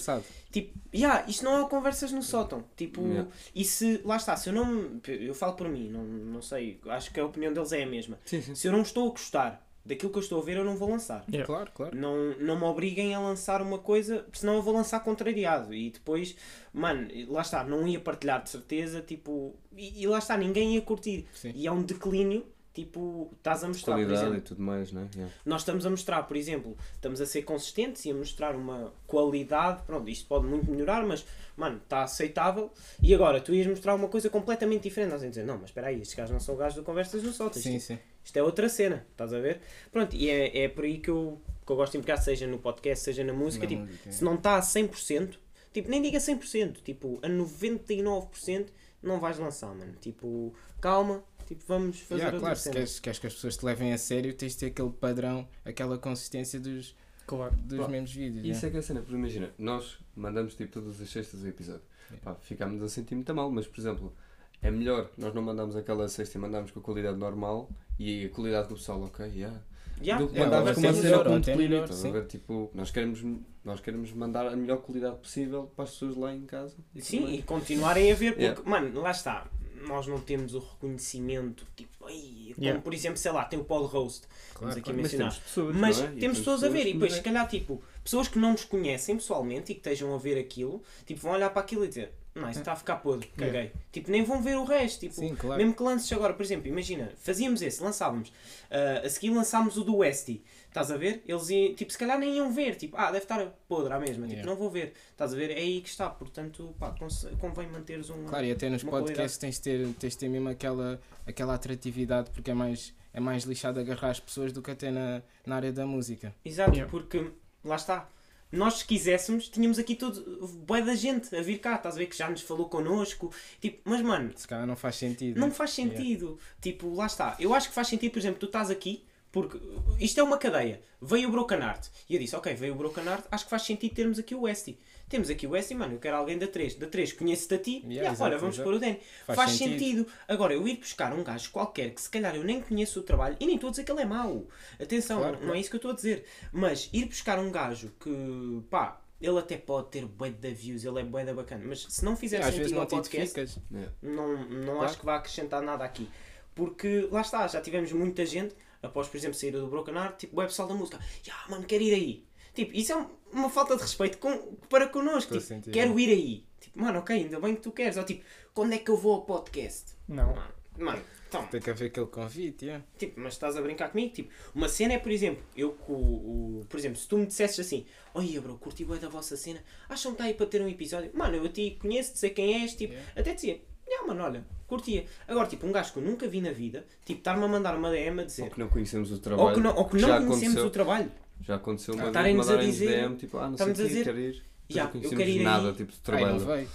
Tipo, 0.52 0.78
yeah, 0.94 1.26
isto 1.28 1.44
não 1.46 1.58
é 1.58 1.62
o 1.62 1.68
conversas 1.70 2.12
no 2.12 2.22
sótão. 2.22 2.66
Tipo, 2.76 3.02
Yeah. 3.08 3.30
e 3.56 3.64
se, 3.66 4.02
lá 4.04 4.18
está, 4.18 4.36
se 4.36 4.50
eu 4.50 4.54
não. 4.54 4.66
me- 4.66 5.02
Eu 5.08 5.34
falo 5.34 5.54
por 5.56 5.68
mim, 5.70 5.90
não, 5.90 6.04
não 6.04 6.42
sei, 6.42 6.80
acho 6.90 7.12
que 7.12 7.20
a 7.22 7.26
opinião 7.26 7.54
deles 7.54 7.72
é 7.72 7.82
a 7.84 7.88
mesma. 7.88 8.20
Sim, 8.26 8.42
sim. 8.42 8.54
Se 8.54 8.68
eu 8.68 8.72
não 8.74 8.82
estou 8.82 9.08
a 9.08 9.12
gostar 9.12 9.66
daquilo 9.86 10.12
que 10.12 10.17
eu 10.17 10.22
estou 10.22 10.41
a 10.41 10.46
ver, 10.46 10.58
eu 10.58 10.63
não 10.63 10.78
vou 10.78 10.89
lançar. 10.89 11.26
Yeah. 11.28 11.46
Claro, 11.46 11.72
claro. 11.74 11.98
Não, 11.98 12.36
não 12.39 12.58
me 12.58 12.63
obriguem 12.63 13.13
a 13.13 13.19
lançar 13.19 13.62
uma 13.62 13.80
coisa, 13.80 14.26
senão 14.34 14.56
eu 14.56 14.62
vou 14.62 14.74
lançar 14.74 15.00
contrariado. 15.02 15.74
E 15.74 15.89
depois, 15.89 16.36
mano, 16.72 17.08
lá 17.28 17.41
está, 17.41 17.63
não 17.63 17.88
ia 17.88 18.00
partilhar 18.00 18.41
de 18.43 18.50
certeza, 18.50 19.02
tipo. 19.02 19.56
E, 19.76 20.04
e 20.04 20.08
lá 20.08 20.19
está, 20.19 20.38
ninguém 20.38 20.76
ia 20.76 20.82
curtir. 20.82 21.26
Sim. 21.34 21.52
E 21.56 21.67
é 21.67 21.72
um 21.72 21.84
declínio, 21.84 22.46
tipo, 22.74 23.30
estás 23.38 23.63
a 23.63 23.67
mostrar, 23.67 23.96
por 23.96 24.00
Qualidade 24.02 24.22
exemplo. 24.22 24.38
e 24.38 24.41
tudo 24.41 24.62
mais, 24.62 24.91
né? 24.91 25.08
Yeah. 25.13 25.34
Nós 25.46 25.62
estamos 25.62 25.86
a 25.86 25.89
mostrar, 25.89 26.24
por 26.24 26.38
exemplo, 26.38 26.78
estamos 26.96 27.19
a 27.19 27.26
ser 27.26 27.41
consistentes 27.43 28.06
e 28.06 28.12
a 28.12 28.13
mostrar 28.13 28.56
uma 28.56 28.93
qualidade. 29.06 29.84
Pronto, 29.84 30.10
isto 30.10 30.26
pode 30.28 30.46
muito 30.46 30.72
melhorar, 30.72 31.06
mas, 31.06 31.26
mano, 31.58 31.78
está 31.84 32.04
aceitável. 32.04 32.72
E 33.02 33.13
agora, 33.13 33.41
tu 33.41 33.54
ias 33.54 33.67
mostrar 33.67 33.96
uma 33.96 34.08
coisa 34.08 34.30
completamente 34.30 34.84
diferente. 34.84 35.12
Nós 35.12 35.22
íamos 35.22 35.36
dizer, 35.36 35.46
não, 35.46 35.56
mas 35.56 35.65
espera 35.65 35.88
aí, 35.88 36.02
estes 36.02 36.15
gajos 36.15 36.32
não 36.32 36.39
são 36.39 36.56
gajos 36.56 36.80
de 36.80 36.86
conversas 36.86 37.22
no 37.22 37.34
sótão. 37.34 37.62
Sim, 37.62 37.80
sim. 37.80 38.00
Isto 38.24 38.38
é 38.38 38.44
outra 38.44 38.70
cena, 38.70 39.06
estás 39.12 39.34
a 39.34 39.40
ver? 39.40 39.60
Pronto, 39.92 40.16
e 40.16 40.30
é, 40.30 40.64
é 40.64 40.68
por 40.70 40.84
aí 40.84 40.98
que 41.00 41.10
eu, 41.10 41.42
que 41.66 41.72
eu 41.72 41.76
gosto 41.76 41.94
de 41.94 41.98
implicar, 42.00 42.18
seja 42.22 42.48
no 42.48 42.60
podcast, 42.60 43.04
seja 43.04 43.24
na 43.24 43.34
música. 43.34 43.64
Na 43.66 43.70
tipo, 43.70 43.82
música, 43.84 44.10
é. 44.10 44.12
se 44.12 44.24
não 44.24 44.36
está 44.36 44.58
a 44.58 44.62
100%, 44.62 45.38
tipo, 45.74 45.90
nem 45.90 46.02
diga 46.02 46.20
100%, 46.20 46.78
tipo, 46.84 47.20
a 47.22 47.28
99% 47.28 48.68
não 49.02 49.20
vais 49.20 49.38
lançar, 49.38 49.74
mano. 49.76 49.94
Tipo, 50.00 50.54
calma, 50.80 51.24
tipo, 51.46 51.64
vamos 51.68 52.00
fazer 52.00 52.22
Yeah, 52.22 52.36
outra 52.38 52.40
claro, 52.40 52.56
se 52.58 52.64
cena. 52.64 52.76
queres, 52.76 53.00
queres 53.00 53.20
que 53.20 53.28
as 53.28 53.34
pessoas 53.34 53.58
te 53.58 53.66
levem 53.66 53.94
a 53.94 53.98
sério, 53.98 54.34
tens 54.34 54.54
de 54.54 54.60
ter 54.60 54.66
aquele 54.68 54.90
padrão, 54.92 55.48
aquela 55.66 55.98
consistência 55.98 56.60
dos, 56.60 56.96
Claro. 57.28 57.56
dos 57.56 57.80
Pá, 57.80 57.88
mesmos 57.88 58.14
vídeos. 58.14 58.46
Isso 58.46 58.66
yeah. 58.66 58.68
é 58.68 58.70
que 58.72 58.78
é 58.78 58.80
a 58.80 58.84
cena, 58.84 59.02
porque 59.02 59.16
imagina, 59.16 59.52
nós 59.58 59.98
mandamos 60.16 60.56
tipo 60.56 60.72
todas 60.72 61.00
as 61.02 61.10
sextas 61.10 61.42
o 61.42 61.48
episódio. 61.48 61.84
Pá, 62.22 62.36
ficámos 62.36 62.82
a 62.84 62.90
sentir 62.90 63.16
muito 63.16 63.34
mal, 63.34 63.50
mas 63.52 63.66
por 63.68 63.80
exemplo, 63.80 64.14
é 64.62 64.70
melhor 64.70 65.10
nós 65.18 65.34
não 65.34 65.42
mandamos 65.42 65.76
aquela 65.76 66.08
sexta 66.08 66.38
e 66.38 66.42
mandamos 66.42 66.72
com 66.72 66.80
a 66.80 66.84
qualidade 66.84 67.18
normal 67.18 67.70
e 67.99 68.25
a 68.25 68.29
qualidade 68.29 68.69
do 68.69 68.75
pessoal, 68.75 69.01
ok, 69.03 69.25
yeah. 69.27 69.62
Yeah, 70.01 70.21
do 70.25 70.32
que 70.32 70.39
mandarmos 70.39 70.65
vai 70.65 70.73
com 70.73 70.82
uma 70.82 70.93
cena 70.93 71.23
com 71.23 71.38
estás 71.38 72.06
a 72.06 72.10
ver? 72.12 72.25
Tipo, 72.25 72.71
nós 72.73 72.89
queremos, 72.91 73.23
nós 73.63 73.79
queremos 73.79 74.12
mandar 74.12 74.47
a 74.47 74.56
melhor 74.56 74.77
qualidade 74.82 75.17
possível 75.17 75.71
para 75.75 75.84
as 75.86 75.91
pessoas 75.91 76.15
lá 76.17 76.34
em 76.34 76.45
casa. 76.45 76.75
e 76.95 77.01
Sim, 77.01 77.21
mais. 77.21 77.36
e 77.39 77.41
continuarem 77.43 78.12
a 78.12 78.15
ver, 78.15 78.32
porque, 78.32 78.43
Yeah. 78.43 78.62
mano, 78.69 78.99
lá 79.01 79.12
está. 79.12 79.47
Nós 79.88 80.08
não 80.08 80.19
temos 80.19 80.56
o 80.56 80.60
reconhecimento, 80.60 81.65
tipo, 81.75 82.06
ai, 82.06 82.51
como 82.56 82.65
Yeah. 82.65 82.82
por 82.82 82.93
exemplo, 82.93 83.17
sei 83.17 83.32
lá, 83.32 83.45
tem 83.45 83.60
o 83.60 83.63
Paul 83.65 83.86
Roast, 83.86 84.25
Claro, 84.53 84.77
estamos 84.77 84.77
aqui 84.77 84.89
a 84.89 84.93
Mas 84.93 85.03
mencionar. 85.03 85.32
temos 85.32 85.43
pessoas, 85.45 85.75
Mas 85.75 86.01
é? 86.01 86.08
Temos 86.19 86.38
pessoas 86.39 86.63
a 86.63 86.69
ver, 86.69 86.88
e 86.88 86.93
depois, 86.93 87.13
se 87.13 87.21
calhar, 87.21 87.47
tipo, 87.47 87.82
pessoas 88.03 88.27
que 88.27 88.39
não 88.39 88.51
nos 88.53 88.63
conhecem 88.65 89.15
pessoalmente 89.17 89.71
e 89.71 89.75
que 89.75 89.79
estejam 89.82 90.13
a 90.13 90.17
ver 90.17 90.39
aquilo, 90.39 90.82
tipo, 91.06 91.21
vão 91.21 91.34
olhar 91.34 91.49
para 91.49 91.62
aquilo 91.62 91.84
e 91.86 91.88
dizer, 91.88 92.13
não, 92.36 92.50
isso 92.50 92.60
está 92.60 92.74
a 92.74 92.76
ficar 92.76 92.96
podre, 92.98 93.28
caguei. 93.38 93.72
Tipo, 93.91 94.10
nem 94.12 94.24
vão 94.24 94.41
ver 94.41 94.58
o 94.58 94.63
resto, 94.63 95.02
tipo, 95.02 95.13
Sim, 95.15 95.36
claro. 95.36 95.58
mesmo 95.62 95.76
que 95.76 95.84
lances 95.84 96.12
agora, 96.12 96.34
por 96.34 96.41
exemplo, 96.43 96.67
imagina, 96.67 97.12
fazíamos 97.17 97.62
esse, 97.62 97.82
lançávamos, 97.84 98.32
ah, 98.72 99.06
a 99.06 99.10
seguir 99.10 99.30
lançámos 99.30 99.78
o 99.78 99.84
do 99.84 99.98
Westy, 99.98 100.43
estás 100.67 100.89
a 100.89 100.98
ver? 100.98 101.22
Eles 101.28 101.50
iam, 101.50 101.76
tipo, 101.76 101.91
se 101.91 101.98
calhar 101.98 102.17
nem 102.17 102.36
iam 102.38 102.52
ver, 102.52 102.76
tipo, 102.76 102.98
ah, 102.98 103.08
deve 103.12 103.19
estar 103.26 103.46
podre 103.67 103.93
à 103.93 104.00
mesma, 104.00 104.26
tipo, 104.26 104.34
Yeah. 104.34 104.50
não 104.50 104.58
vou 104.58 104.69
ver, 104.72 104.93
estás 105.12 105.32
a 105.34 105.38
ver? 105.38 105.52
É 105.52 105.58
aí 105.60 105.80
que 105.82 105.89
está, 105.89 106.10
portanto, 106.10 106.74
pá, 106.80 106.96
convém 107.39 107.67
manteres 107.67 108.10
um. 108.10 108.26
Claro, 108.26 108.46
e 108.46 108.52
até 108.52 108.67
nos 108.69 108.84
podcasts 108.84 109.38
tens 109.38 109.56
de 109.58 109.62
ter, 109.62 109.88
tens 110.00 110.13
de 110.13 110.17
ter 110.17 110.28
mesmo 110.30 110.50
aquela, 110.50 111.00
aquela 111.28 111.54
atratividade, 111.54 112.32
porque 112.32 112.50
é 112.50 112.54
mais, 112.56 112.93
é 113.13 113.19
mais 113.19 113.43
lixado 113.43 113.80
agarrar 113.80 114.10
as 114.10 114.19
pessoas 114.19 114.52
do 114.52 114.62
que 114.62 114.72
até 114.72 114.89
na, 114.89 115.22
na 115.46 115.56
área 115.58 115.72
da 115.72 115.86
música. 115.86 116.34
Exato, 116.43 116.72
Yeah. 116.72 116.89
porque 116.89 117.30
lá 117.63 117.76
está. 117.76 118.10
Nós, 118.54 118.76
se 118.76 118.86
quiséssemos, 118.86 119.50
tínhamos 119.50 119.80
aqui 119.80 119.96
todo, 119.96 120.48
boa 120.66 120.80
da 120.82 120.94
gente 120.96 121.36
a 121.36 121.42
vir 121.42 121.58
cá, 121.58 121.76
estás 121.76 121.96
a 121.96 121.98
ver 121.98 122.06
que 122.06 122.16
já 122.16 122.30
nos 122.30 122.42
falou 122.42 122.70
connosco, 122.70 123.34
tipo, 123.60 123.82
mas 123.84 124.02
mano, 124.02 124.32
Se 124.36 124.48
calhar 124.48 124.68
não 124.68 124.76
faz 124.76 124.96
sentido. 124.96 125.39
não 125.39 125.48
né? 125.48 125.54
faz 125.54 125.72
sentido. 125.72 126.38
Tipo, 126.62 126.94
lá 126.94 127.08
está. 127.08 127.36
Eu 127.39 127.54
acho 127.54 127.70
que 127.70 127.74
faz 127.74 127.88
sentido, 127.88 128.12
por 128.12 128.20
exemplo, 128.20 128.39
tu 128.39 128.46
estás 128.46 128.70
aqui, 128.70 129.04
porque 129.34 129.60
isto 130.00 130.17
é 130.19 130.24
uma 130.24 130.38
cadeia. 130.38 130.82
Veio 131.02 131.28
o 131.28 131.32
Broken 131.32 131.58
Art. 131.58 131.88
E 132.10 132.13
eu 132.15 132.19
disse, 132.22 132.36
ok, 132.36 132.54
veio 132.54 132.74
o 132.74 132.78
Broken 132.78 133.06
Art, 133.10 133.26
acho 133.30 133.43
que 133.43 133.50
faz 133.50 133.63
sentido 133.63 133.93
termos 133.93 134.17
aqui 134.19 134.34
o 134.34 134.41
Westy. 134.43 134.80
Temos 135.10 135.30
aqui 135.30 135.46
o 135.46 135.50
Westy, 135.50 135.76
mano, 135.76 135.96
eu 135.96 136.00
quero 136.00 136.15
alguém 136.15 136.38
da 136.38 136.48
3. 136.48 136.76
Da 136.76 136.88
3 136.88 137.12
conheço-te 137.13 137.54
a 137.56 137.58
ti, 137.58 137.72
Yeah, 137.72 137.89
yeah, 137.93 138.12
exato, 138.13 138.24
olha, 138.30 138.38
vamos 138.38 138.56
exato. 138.56 138.69
pôr 138.69 138.76
o 138.78 138.80
Danny. 138.80 139.00
Faz, 139.26 139.36
Faz 139.38 139.52
sentido. 139.52 139.80
sentido. 139.80 140.08
Agora, 140.28 140.54
eu 140.54 140.65
ir 140.67 140.78
buscar 140.78 141.12
um 141.13 141.24
gajo 141.24 141.52
qualquer 141.52 141.89
que 141.93 142.02
se 142.02 142.10
calhar 142.10 142.34
eu 142.36 142.43
nem 142.43 142.62
conheço 142.62 143.00
o 143.00 143.04
trabalho, 143.04 143.36
e 143.39 143.46
nem 143.46 143.56
estou 143.56 143.67
a 143.67 143.72
dizer 143.72 143.84
que 143.84 143.91
ele 143.91 144.02
é 144.02 144.06
mau. 144.06 144.48
Atenção, 144.80 145.17
Claro, 145.19 145.34
não 145.34 145.39
claro. 145.41 145.56
é 145.56 145.60
isso 145.60 145.69
que 145.69 145.76
eu 145.76 145.80
estou 145.80 145.91
a 145.91 145.96
dizer. 145.96 146.26
Mas 146.52 146.89
ir 146.93 147.06
buscar 147.06 147.38
um 147.39 147.52
gajo 147.52 147.91
que, 148.00 148.62
pá, 148.69 149.02
ele 149.19 149.38
até 149.39 149.58
pode 149.58 149.89
ter 149.89 150.06
bué 150.06 150.30
de 150.30 150.54
views, 150.54 150.84
ele 150.86 151.00
é 151.00 151.04
bué 151.04 151.26
da 151.26 151.34
bacana, 151.34 151.63
mas 151.65 151.84
se 151.89 152.04
não 152.06 152.15
fizer 152.15 152.38
vezes 152.39 152.56
sentido 152.56 152.74
não 152.76 152.82
ao 152.82 152.88
podcast, 152.88 153.62
não, 154.02 154.50
não 154.50 154.63
Claro. 154.74 154.82
acho 154.84 155.00
que 155.00 155.06
vá 155.06 155.15
acrescentar 155.15 155.62
nada 155.62 155.84
aqui. 155.84 156.10
Porque 156.56 157.08
lá 157.12 157.22
está, 157.22 157.48
já 157.48 157.60
tivemos 157.62 157.91
muita 157.91 158.26
gente, 158.26 158.54
após, 158.84 159.08
por 159.08 159.17
exemplo, 159.17 159.36
sair 159.36 159.52
do 159.52 159.65
Broken 159.67 159.98
Art, 159.98 160.19
tipo, 160.19 160.38
web 160.38 160.50
pessoal 160.50 160.67
da 160.67 160.76
música, 160.76 161.00
ya 161.26 161.34
mano, 161.50 161.65
quero 161.65 161.84
ir 161.84 161.93
aí. 161.96 162.26
Tipo, 162.54 162.76
isso 162.76 162.91
é 162.91 162.96
um- 162.98 163.10
uma 163.32 163.50
falta 163.50 163.76
de 163.76 163.82
respeito 163.82 164.19
com, 164.19 164.56
para 164.69 164.88
connosco. 164.88 165.36
Tipo, 165.38 165.72
quero 165.72 166.00
ir 166.00 166.10
aí. 166.12 166.46
Tipo, 166.60 166.80
mano, 166.82 167.00
ok, 167.00 167.15
ainda 167.15 167.39
bem 167.39 167.56
que 167.56 167.62
tu 167.62 167.72
queres. 167.72 167.98
Ou 167.98 168.04
tipo, 168.04 168.24
quando 168.54 168.74
é 168.74 168.78
que 168.78 168.91
eu 168.91 168.96
vou 168.98 169.13
ao 169.15 169.22
podcast? 169.24 169.93
Não. 170.08 170.36
Mano, 170.36 170.54
mano 170.78 171.02
então, 171.28 171.48
Tem 171.48 171.60
que 171.60 171.69
haver 171.72 171.88
aquele 171.88 172.06
convite, 172.06 172.65
yeah. 172.65 172.86
tipo, 172.96 173.19
mas 173.19 173.34
estás 173.34 173.58
a 173.58 173.62
brincar 173.62 173.89
comigo? 173.89 174.13
Tipo, 174.13 174.32
uma 174.54 174.69
cena 174.69 174.93
é, 174.93 175.00
por 175.00 175.12
exemplo, 175.12 175.43
eu 175.58 175.72
com 175.72 175.93
o, 175.93 176.60
o- 176.60 176.65
Por 176.69 176.78
exemplo, 176.78 176.96
se 177.00 177.08
tu 177.08 177.17
me 177.17 177.26
dissesses 177.26 177.60
assim, 177.60 177.88
olha, 178.13 178.39
bro, 178.39 178.56
curti 178.60 178.86
bem 178.86 179.00
da 179.00 179.10
vossa 179.10 179.36
cena, 179.36 179.63
acham 179.89 180.12
que 180.12 180.17
está 180.17 180.26
aí 180.26 180.36
para 180.36 180.46
ter 180.46 180.62
um 180.62 180.67
episódio? 180.67 181.10
Mano, 181.15 181.36
eu 181.38 181.50
ti 181.50 181.76
conheço, 181.82 182.15
sei 182.15 182.30
quem 182.30 182.62
és, 182.62 182.76
tipo, 182.76 182.93
Yeah. 182.93 183.13
até 183.19 183.34
dizia, 183.34 183.60
ah, 183.91 184.08
mano, 184.08 184.24
olha, 184.24 184.43
curtia. 184.67 185.06
Agora, 185.28 185.48
tipo, 185.48 185.65
um 185.67 185.72
gajo 185.72 185.93
que 185.93 186.00
eu 186.00 186.04
nunca 186.04 186.28
vi 186.28 186.41
na 186.41 186.52
vida, 186.52 186.86
tipo, 187.06 187.19
estar-me 187.19 187.43
a 187.43 187.48
mandar 187.48 187.76
uma 187.76 187.89
DM 187.91 188.19
a 188.19 188.22
Ou 188.22 188.28
dizer, 188.28 188.50
que 188.50 188.60
não 188.60 188.67
conhecemos 188.67 189.12
o 189.12 189.19
trabalho. 189.19 189.48
ou 189.50 189.54
que 189.54 189.60
não, 189.62 189.76
ou 189.76 189.86
que 189.86 190.00
já 190.00 190.08
não 190.08 190.28
conhecemos 190.28 190.41
aconteceu, 190.58 190.65
o 190.65 190.69
trabalho. 190.69 191.12
Já 191.41 191.56
aconteceu 191.56 191.93
uma 191.93 192.04
vez 192.04 192.10
Estarem-nos 192.12 192.50
a 192.50 192.58
dizer- 192.58 192.88
DM, 193.02 193.15
tipo, 193.17 193.38
ah, 193.38 193.50
não 193.50 193.58
sei 193.58 193.65
o 193.67 193.76
que, 193.76 193.84
dizer, 193.84 194.04
quero 194.04 194.19
ir. 194.19 194.43
Mas 194.69 194.78
"Ya, 194.78 194.84
não 194.84 194.88
eu 194.88 194.91
conhecemos 194.93 195.17
quero 195.17 195.30
ir 195.30 195.38
aí." 195.39 195.43
nada, 195.43 195.74
tipo, 195.74 195.91
de 195.91 195.98
Ai, 196.08 196.22
não 196.26 196.38
trabalho. 196.39 196.39
veio. 196.39 196.69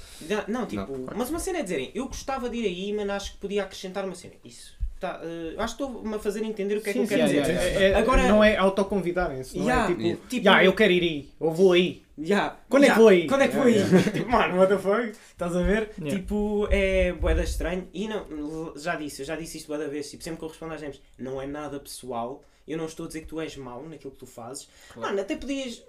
Não, 0.47 0.61
não, 0.61 0.67
tipo, 0.67 0.99
mas 1.17 1.31
uma 1.31 1.39
cena 1.39 1.59
é 1.59 1.63
dizerem, 1.63 1.91
eu 1.95 2.07
gostava 2.07 2.49
de 2.51 2.59
ir 2.59 2.67
aí, 2.67 2.93
mas 2.93 3.09
acho 3.11 3.33
que 3.33 3.39
podia 3.39 3.63
acrescentar 3.63 4.05
uma 4.05 4.15
cena. 4.15 4.35
Isso, 4.45 4.77
tá, 5.01 5.21
eh, 5.23 5.55
acho 5.59 5.77
que 5.77 5.83
estou-me 5.83 6.15
a 6.15 6.19
fazer 6.19 6.43
entender 6.45 6.77
o 6.77 6.81
que 6.81 6.91
é 6.91 6.93
que 6.93 6.99
Sim, 6.99 7.05
eu 7.05 7.09
quero 7.09 7.29
sim, 7.29 7.41
dizer. 7.41 7.53
yeah, 7.53 7.81
É- 7.81 7.91
é- 7.91 7.95
Agora- 7.95 8.29
não 8.29 8.43
é 8.45 8.57
autoconvidarem-se. 8.57 9.59
Não 9.59 9.65
Yeah, 9.67 9.85
é 9.85 9.89
tipo, 9.89 10.03
Yeah. 10.03 10.23
tipo, 10.29 10.47
"Ya, 10.47 10.65
eu 10.65 10.73
quero 10.75 10.93
ir 10.93 11.03
aí, 11.03 11.29
ou 11.39 11.53
vou 11.53 11.73
aí. 11.73 12.03
Yeah, 12.21 12.59
Quando 12.69 12.83
é 12.83 12.87
que 12.87 12.91
yeah, 12.91 13.01
vou 13.01 13.09
aí? 13.09 13.27
Quando 13.29 13.43
é 13.43 13.49
que 13.49 13.55
vou 13.57 13.65
aí? 13.65 13.75
Yeah, 13.77 14.03
tipo, 14.13 14.29
mano, 14.31 14.57
what 14.59 14.73
the 14.73 14.79
fuck? 14.79 15.13
Estás 15.31 15.55
a 15.55 15.63
ver? 15.63 15.91
Yeah. 16.01 16.19
Tipo, 16.19 16.67
é 16.71 17.13
boeda 17.13 17.45
estranho. 17.45 17.89
E 17.95 18.09
não, 18.09 18.73
já 18.77 18.97
disse, 18.97 19.23
eu 19.23 19.27
já 19.27 19.37
disse 19.37 19.59
isto 19.59 19.69
boeda 19.69 19.87
vez. 19.89 20.11
Tipo, 20.11 20.25
sempre 20.25 20.39
que 20.41 20.45
eu 20.45 20.49
respondo 20.49 20.75
às 20.75 20.81
James, 20.81 21.01
não 21.17 21.41
é 21.41 21.47
nada 21.47 21.79
pessoal. 21.79 22.43
Eu 22.67 22.77
não 22.77 22.87
estou 22.87 23.05
a 23.05 23.07
dizer 23.07 23.21
que 23.23 23.29
tu 23.29 23.41
és 23.41 23.57
mau 23.57 23.83
naquilo 23.89 24.11
que 24.11 24.19
tu 24.19 24.27
fazes. 24.27 24.69
Claro. 24.93 25.09
Mano, 25.11 25.21
até 25.23 25.37
podias. 25.37 25.83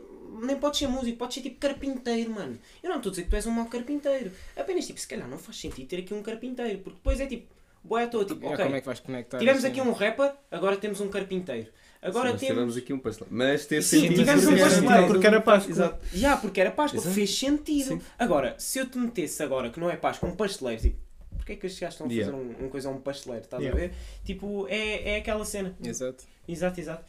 Nem 0.44 0.56
podes 0.58 0.78
ser 0.80 0.88
músico, 0.88 1.18
podes 1.18 1.34
ser 1.36 1.42
tipo 1.42 1.60
carpinteiro, 1.60 2.30
mano. 2.30 2.58
Eu 2.84 2.90
não 2.92 2.98
estou 2.98 3.10
a 3.10 3.12
dizer 3.12 3.24
que 3.24 3.30
tu 3.32 3.36
és 3.36 3.48
um 3.48 3.52
mau 3.52 3.66
carpinteiro. 3.66 4.32
Apenas 4.56 4.86
tipo, 4.86 5.00
se 5.00 5.08
calhar 5.08 5.28
não 5.28 5.38
faz 5.40 5.58
sentido 5.60 5.88
ter 5.88 5.98
aqui 5.98 6.14
um 6.14 6.22
carpinteiro. 6.22 6.78
Porque 6.80 6.98
depois 6.98 7.20
é 7.20 7.26
tipo, 7.26 7.48
boé 7.84 8.04
à 8.04 8.08
toa, 8.08 8.26
tipo, 8.26 8.40
Yeah, 8.42 8.54
ok. 8.56 8.66
Como 8.66 8.76
é 8.76 8.80
que 8.82 8.86
vais 8.86 9.00
conectar? 9.00 9.38
Tivemos 9.40 9.64
assim? 9.64 9.72
aqui 9.80 9.82
um 9.88 9.92
rapper, 9.94 10.34
agora 10.52 10.78
temos 10.78 11.00
um 11.02 11.10
carpinteiro. 11.10 11.72
Agora 12.02 12.32
Nós 12.32 12.40
temos. 12.40 12.54
tivemos 12.54 12.78
aqui 12.78 12.94
um 12.94 13.00
pasteleiro. 13.00 13.36
Mas 13.36 13.66
teve 13.66 13.82
Sim, 13.82 14.02
sentido. 14.02 14.20
tivemos 14.20 14.44
um 14.46 14.48
porque 14.48 14.62
era- 14.62 14.70
pasteleiro. 14.72 15.08
Porque 15.08 15.28
era 15.28 15.42
Páscoa. 15.42 15.72
Exato. 15.72 16.06
Já, 16.14 16.38
porque 16.38 16.62
era 16.62 16.72
Páscoa, 16.72 17.00
Exato. 17.00 17.14
fez 17.16 17.38
sentido. 17.38 17.88
Sim. 17.90 18.02
Agora, 18.18 18.56
se 18.58 18.80
eu 18.80 18.90
te 18.90 18.98
metesse 18.98 19.44
agora 19.44 19.70
que 19.70 19.80
não 19.80 19.90
é 19.90 19.98
Páscoa, 19.98 20.30
um 20.30 20.36
pasteleiro, 20.36 20.82
tipo, 20.82 20.98
porquê 21.36 21.54
é 21.54 21.56
que 21.58 21.66
estes 21.68 21.80
gajos 21.82 21.96
estão 21.96 22.08
a 22.08 22.10
fazer 22.10 22.22
Yeah. 22.22 22.38
um, 22.38 22.66
um 22.66 22.70
coisa 22.70 22.88
a 22.88 22.92
um 22.94 23.02
pasteleiro? 23.02 23.44
Estás 23.44 23.62
Yeah. 23.62 23.78
a 23.84 23.88
ver? 23.88 23.96
Tipo, 24.24 24.66
é, 24.70 25.10
é 25.12 25.18
aquela 25.18 25.44
cena. 25.44 25.76
Exato. 25.84 26.24
Exato, 26.48 26.80
exato. 26.80 27.04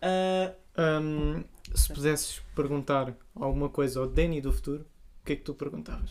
Ah, 0.00 0.52
Hum, 0.78 1.42
se 1.74 1.90
pudesses 1.92 2.42
perguntar 2.54 3.14
alguma 3.34 3.70
coisa 3.70 3.98
ao 3.98 4.06
Danny 4.06 4.42
do 4.42 4.52
futuro, 4.52 4.86
o 5.22 5.24
que 5.24 5.32
é 5.32 5.36
que 5.36 5.42
tu 5.42 5.54
perguntavas? 5.54 6.10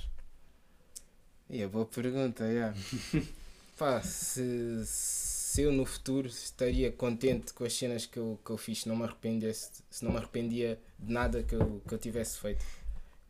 A 1.63 1.67
boa 1.67 1.85
pergunta, 1.85 2.43
yeah. 2.47 2.75
Pá, 3.77 4.01
se, 4.01 4.81
se 4.85 5.61
eu 5.61 5.71
no 5.71 5.85
futuro 5.85 6.27
estaria 6.27 6.91
contente 6.91 7.53
com 7.53 7.65
as 7.65 7.73
cenas 7.73 8.05
que 8.05 8.17
eu, 8.17 8.39
que 8.45 8.51
eu 8.51 8.57
fiz, 8.57 8.81
se 8.81 8.87
não 8.89 8.95
me 8.95 9.03
arrependesse, 9.03 9.83
se 9.89 10.03
não 10.05 10.11
me 10.11 10.17
arrependia 10.17 10.79
de 10.97 11.11
nada 11.11 11.43
que 11.43 11.55
eu, 11.55 11.81
que 11.85 11.93
eu 11.93 11.97
tivesse 11.97 12.39
feito. 12.39 12.65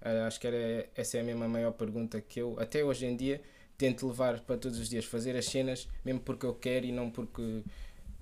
Ah, 0.01 0.27
acho 0.27 0.39
que 0.39 0.47
era, 0.47 0.87
essa 0.95 1.17
é 1.17 1.31
a 1.31 1.35
maior 1.47 1.71
pergunta 1.71 2.21
que 2.21 2.39
eu, 2.41 2.55
até 2.59 2.83
hoje 2.83 3.05
em 3.07 3.15
dia, 3.15 3.41
tento 3.77 4.07
levar 4.07 4.39
para 4.41 4.57
todos 4.57 4.79
os 4.79 4.87
dias, 4.87 5.05
fazer 5.05 5.35
as 5.35 5.45
cenas 5.45 5.87
mesmo 6.03 6.19
porque 6.21 6.45
eu 6.45 6.53
quero 6.53 6.85
e 6.85 6.91
não 6.91 7.09
porque 7.09 7.63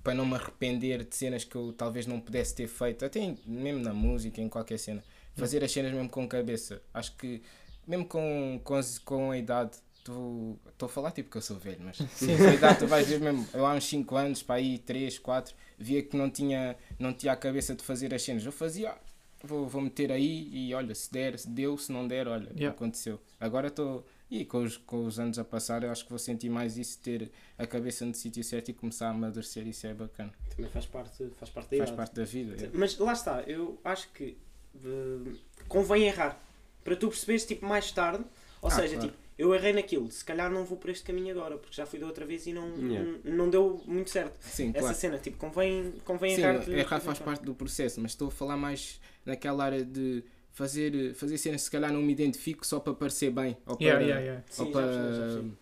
para 0.02 0.14
não 0.14 0.26
me 0.26 0.34
arrepender 0.34 1.04
de 1.04 1.14
cenas 1.16 1.44
que 1.44 1.56
eu 1.56 1.72
talvez 1.72 2.06
não 2.06 2.20
pudesse 2.20 2.54
ter 2.54 2.68
feito, 2.68 3.04
até 3.04 3.20
em- 3.20 3.38
mesmo 3.46 3.80
na 3.82 3.94
música, 3.94 4.40
em 4.40 4.48
qualquer 4.48 4.78
cena. 4.78 5.02
Fazer 5.34 5.64
as 5.64 5.72
cenas 5.72 5.92
mesmo 5.92 6.08
com 6.08 6.28
cabeça. 6.28 6.82
Acho 6.92 7.16
que 7.16 7.42
mesmo 7.86 8.06
com, 8.06 8.60
com, 8.64 8.80
com 9.04 9.30
a 9.30 9.38
idade, 9.38 9.78
tu 10.04 10.58
estou 10.68 10.86
a 10.86 10.88
falar 10.88 11.10
tipo 11.12 11.30
que 11.30 11.36
eu 11.38 11.42
sou 11.42 11.58
velho, 11.58 11.80
mas 11.82 11.96
sim, 12.14 12.30
a 12.32 12.54
idade 12.54 12.78
tu 12.80 12.86
vais 12.86 13.06
ver 13.08 13.20
mesmo, 13.20 13.48
eu 13.54 13.64
há 13.66 13.74
uns 13.74 13.84
5 13.88 14.14
anos, 14.16 14.42
para 14.42 14.56
aí 14.56 14.78
3, 14.78 15.18
4, 15.18 15.54
via 15.78 16.02
que 16.02 16.16
não 16.16 16.30
tinha, 16.30 16.76
não 16.98 17.12
tinha 17.12 17.32
a 17.32 17.36
cabeça 17.36 17.74
de 17.74 17.82
fazer 17.82 18.12
as 18.14 18.22
cenas. 18.22 18.44
Eu 18.44 18.52
fazia, 18.52 18.90
ah, 18.90 18.98
vou, 19.42 19.66
vou 19.66 19.80
meter 19.82 20.12
aí 20.12 20.48
e 20.52 20.74
olha, 20.74 20.94
se 20.94 21.10
der, 21.10 21.38
se 21.38 21.48
deu, 21.48 21.76
se 21.78 21.90
não 21.90 22.06
der, 22.06 22.28
olha, 22.28 22.50
Yeah. 22.54 22.68
aconteceu. 22.76 23.20
Agora 23.40 23.68
estou. 23.68 24.06
E 24.30 24.44
com 24.44 24.64
os, 24.64 24.76
com 24.78 25.04
os 25.04 25.20
anos 25.20 25.38
a 25.38 25.44
passar, 25.44 25.84
eu 25.84 25.90
acho 25.92 26.02
que 26.04 26.10
vou 26.10 26.18
sentir 26.18 26.48
mais 26.48 26.76
isso, 26.76 26.98
ter 26.98 27.30
a 27.56 27.66
cabeça 27.66 28.04
no 28.04 28.14
sítio 28.14 28.42
certo 28.42 28.70
e 28.70 28.72
começar 28.74 29.06
a 29.08 29.10
amadurecer. 29.10 29.66
Isso 29.68 29.86
é 29.86 29.94
bacana. 29.94 30.32
também 30.56 30.70
faz 30.70 30.86
parte, 30.86 31.30
faz 31.38 31.50
parte 31.50 31.70
da 31.70 31.76
Faz 31.76 31.90
idade. 31.90 31.96
parte 31.96 32.14
da 32.16 32.24
vida. 32.24 32.64
é. 32.66 32.70
Mas 32.72 32.98
lá 32.98 33.12
está, 33.12 33.42
eu 33.42 33.78
acho 33.84 34.08
que 34.12 34.36
eh, 34.84 35.32
convém 35.68 36.04
errar. 36.04 36.40
Para 36.82 36.96
tu 36.96 37.08
perceberes, 37.08 37.44
tipo, 37.46 37.64
mais 37.66 37.92
tarde. 37.92 38.24
Ou 38.60 38.68
Ah, 38.68 38.74
seja, 38.74 38.94
claro. 38.96 39.10
tipo, 39.10 39.23
eu 39.38 39.54
errei 39.54 39.72
naquilo, 39.72 40.10
se 40.10 40.24
calhar 40.24 40.50
não 40.50 40.64
vou 40.64 40.76
por 40.78 40.90
este 40.90 41.02
caminho 41.04 41.30
agora, 41.32 41.56
porque 41.58 41.74
já 41.74 41.84
fui 41.86 41.98
da 41.98 42.06
outra 42.06 42.24
vez 42.24 42.46
e 42.46 42.52
não, 42.52 42.68
Yeah. 42.76 43.18
não, 43.24 43.34
não 43.36 43.50
deu 43.50 43.82
muito 43.86 44.10
certo. 44.10 44.36
Sim, 44.40 44.70
Essa 44.70 44.78
claro. 44.80 44.96
cena, 44.96 45.18
tipo, 45.18 45.36
convém, 45.38 45.92
convém 46.04 46.36
Sim, 46.36 46.42
errar. 46.42 46.68
errar 46.68 47.00
faz 47.00 47.18
parte 47.18 47.44
do 47.44 47.54
processo, 47.54 48.00
mas 48.00 48.12
estou 48.12 48.28
a 48.28 48.30
falar 48.30 48.56
mais 48.56 49.00
naquela 49.26 49.64
área 49.64 49.84
de 49.84 50.22
fazer, 50.52 51.14
fazer 51.14 51.36
cenas 51.38 51.62
que 51.62 51.64
se 51.64 51.70
calhar 51.70 51.92
não 51.92 52.00
me 52.00 52.12
identifico 52.12 52.64
só 52.64 52.78
para 52.78 52.94
parecer 52.94 53.30
bem. 53.32 53.56
Ou 53.66 53.76
para, 53.76 53.84
Yeah, 53.86 54.02
yeah, 54.04 54.20
yeah. 54.24 54.44
Sim, 54.48 54.62
ou 54.62 54.68
já 54.68 54.72
para, 54.72 54.92
já 54.92 55.40
para- 55.40 55.54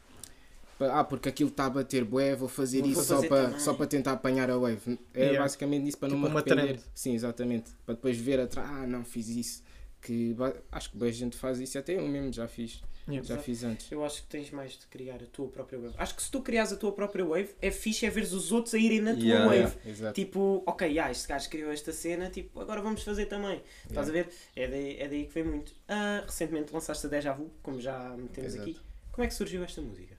Ah, 0.99 1.05
porque 1.05 1.29
aquilo 1.29 1.49
está 1.49 1.67
a 1.67 1.71
bater 1.71 2.05
bué, 2.05 2.35
vou 2.35 2.49
fazer 2.49 2.81
Vou 2.81 2.91
isso 2.91 3.05
fazer 3.05 3.23
só, 3.23 3.29
para, 3.29 3.45
também. 3.45 3.61
só 3.61 3.73
para 3.75 3.87
tentar 3.87 4.13
apanhar 4.13 4.51
a 4.51 4.59
wave. 4.59 4.99
É 5.15 5.21
Yeah. 5.27 5.41
basicamente 5.41 5.89
isso 5.89 5.97
para 5.99 6.09
não 6.09 6.17
Tipo 6.17 6.27
me 6.29 6.33
uma 6.35 6.41
arrepender. 6.41 6.67
trend. 6.77 6.83
Sim, 6.95 7.15
exatamente. 7.15 7.71
Para 7.87 7.95
depois 7.95 8.17
ver 8.19 8.41
atrás, 8.41 8.69
ah, 8.69 8.87
não 8.87 9.05
fiz 9.05 9.29
isso. 9.29 9.63
Que 10.03 10.37
acho 10.71 10.91
que 10.91 10.99
boa 10.99 11.11
gente 11.13 11.37
faz 11.37 11.59
isso, 11.61 11.79
até 11.79 11.97
eu 11.97 12.07
mesmo 12.09 12.31
já 12.33 12.47
fiz, 12.49 12.83
Yeah. 13.09 13.27
já 13.27 13.35
Exato. 13.35 13.43
fiz 13.45 13.65
antes. 13.65 13.91
Eu 13.91 14.05
acho 14.05 14.23
que 14.23 14.29
tens 14.29 14.51
mais 14.53 14.73
de 14.79 14.87
criar 14.87 15.17
a 15.17 15.27
tua 15.27 15.49
própria 15.49 15.77
wave. 15.79 15.95
Acho 15.99 16.15
que 16.15 16.23
se 16.23 16.31
tu 16.31 16.41
criares 16.41 16.73
a 16.73 16.77
tua 16.77 16.93
própria 16.93 17.25
wave, 17.25 17.51
é 17.61 17.69
fixe 17.73 18.07
é 18.07 18.11
ver 18.11 18.23
os 18.23 18.53
outros 18.53 18.75
a 18.75 18.79
irem 18.79 19.01
na 19.01 19.13
tua 19.15 19.23
Yeah, 19.25 19.47
wave. 19.47 19.77
yeah. 19.85 20.13
Tipo, 20.13 20.63
ok, 20.67 20.99
ah, 21.01 21.11
este 21.11 21.27
gajo 21.27 21.49
criou 21.51 21.73
esta 21.73 21.93
cena, 21.93 22.31
tipo, 22.31 22.61
agora 22.61 22.81
vamos 22.81 23.03
fazer 23.03 23.27
também. 23.27 23.61
Estás 23.89 24.09
a 24.09 24.13
ver? 24.13 24.29
É 24.55 24.69
daí, 24.69 24.97
é 25.01 25.09
daí 25.09 25.27
que 25.27 25.35
vem 25.35 25.43
muito. 25.45 25.73
Ah, 25.89 26.23
recentemente 26.25 26.73
lançaste 26.73 27.07
a 27.07 27.09
Deja 27.09 27.33
Vu, 27.33 27.51
como 27.61 27.81
já 27.81 28.11
metemos 28.17 28.55
Exato. 28.55 28.71
aqui. 28.71 28.81
Como 29.11 29.25
é 29.25 29.29
que 29.29 29.35
surgiu 29.35 29.65
esta 29.65 29.81
música? 29.81 30.17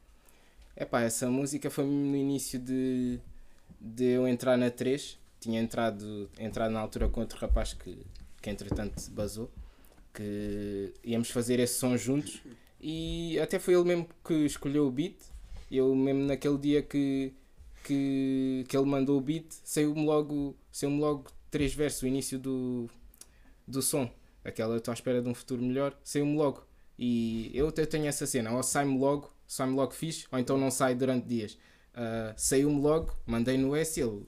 Epá, 0.75 1.01
essa 1.03 1.29
música 1.29 1.69
foi 1.69 1.85
no 1.85 2.15
início 2.17 2.59
de, 2.59 3.17
de 3.79 4.03
eu 4.05 4.27
entrar 4.27 4.57
na 4.57 4.69
3. 4.69 5.17
Tinha 5.39 5.61
entrado, 5.61 6.29
entrado 6.37 6.71
na 6.71 6.79
altura 6.81 7.07
com 7.07 7.21
outro 7.21 7.37
rapaz 7.39 7.73
que, 7.73 7.97
que 8.41 8.49
entretanto 8.49 9.09
basou. 9.11 9.49
Que 10.13 10.93
íamos 11.03 11.29
fazer 11.29 11.59
esse 11.59 11.75
som 11.75 11.97
juntos. 11.97 12.41
E 12.79 13.39
até 13.39 13.59
foi 13.59 13.73
ele 13.73 13.85
mesmo 13.85 14.09
que 14.23 14.33
escolheu 14.45 14.87
o 14.87 14.91
beat. 14.91 15.15
Eu 15.71 15.95
mesmo 15.95 16.23
naquele 16.25 16.57
dia 16.57 16.81
que, 16.83 17.33
que, 17.83 18.65
que 18.67 18.77
ele 18.77 18.85
mandou 18.85 19.17
o 19.17 19.21
beat, 19.21 19.45
saiu-me 19.63 20.05
logo, 20.05 20.55
saiu 20.71 20.91
logo 20.91 21.31
três 21.49 21.73
versos, 21.73 22.03
o 22.03 22.07
início 22.07 22.37
do, 22.37 22.89
do 23.67 23.81
som. 23.81 24.09
Aquela 24.43 24.77
estou 24.77 24.91
à 24.91 24.95
espera 24.95 25.21
de 25.21 25.29
um 25.29 25.33
futuro 25.33 25.61
melhor, 25.61 25.97
saiu-me 26.03 26.35
logo. 26.35 26.63
E 26.97 27.51
eu 27.53 27.69
até 27.69 27.85
tenho 27.85 28.05
essa 28.05 28.27
cena, 28.27 28.51
ou 28.51 28.61
sai-me 28.61 28.97
logo, 28.97 29.33
sai-me 29.47 29.73
logo 29.73 29.93
fixe, 29.93 30.27
ou 30.31 30.37
então 30.37 30.57
não 30.57 30.69
sai 30.69 30.93
durante 30.95 31.27
dias. 31.27 31.57
Ah, 31.93 32.33
saiu-me 32.37 32.79
logo, 32.81 33.13
mandei 33.25 33.57
no 33.57 33.75
S, 33.75 33.99
ele, 33.99 34.27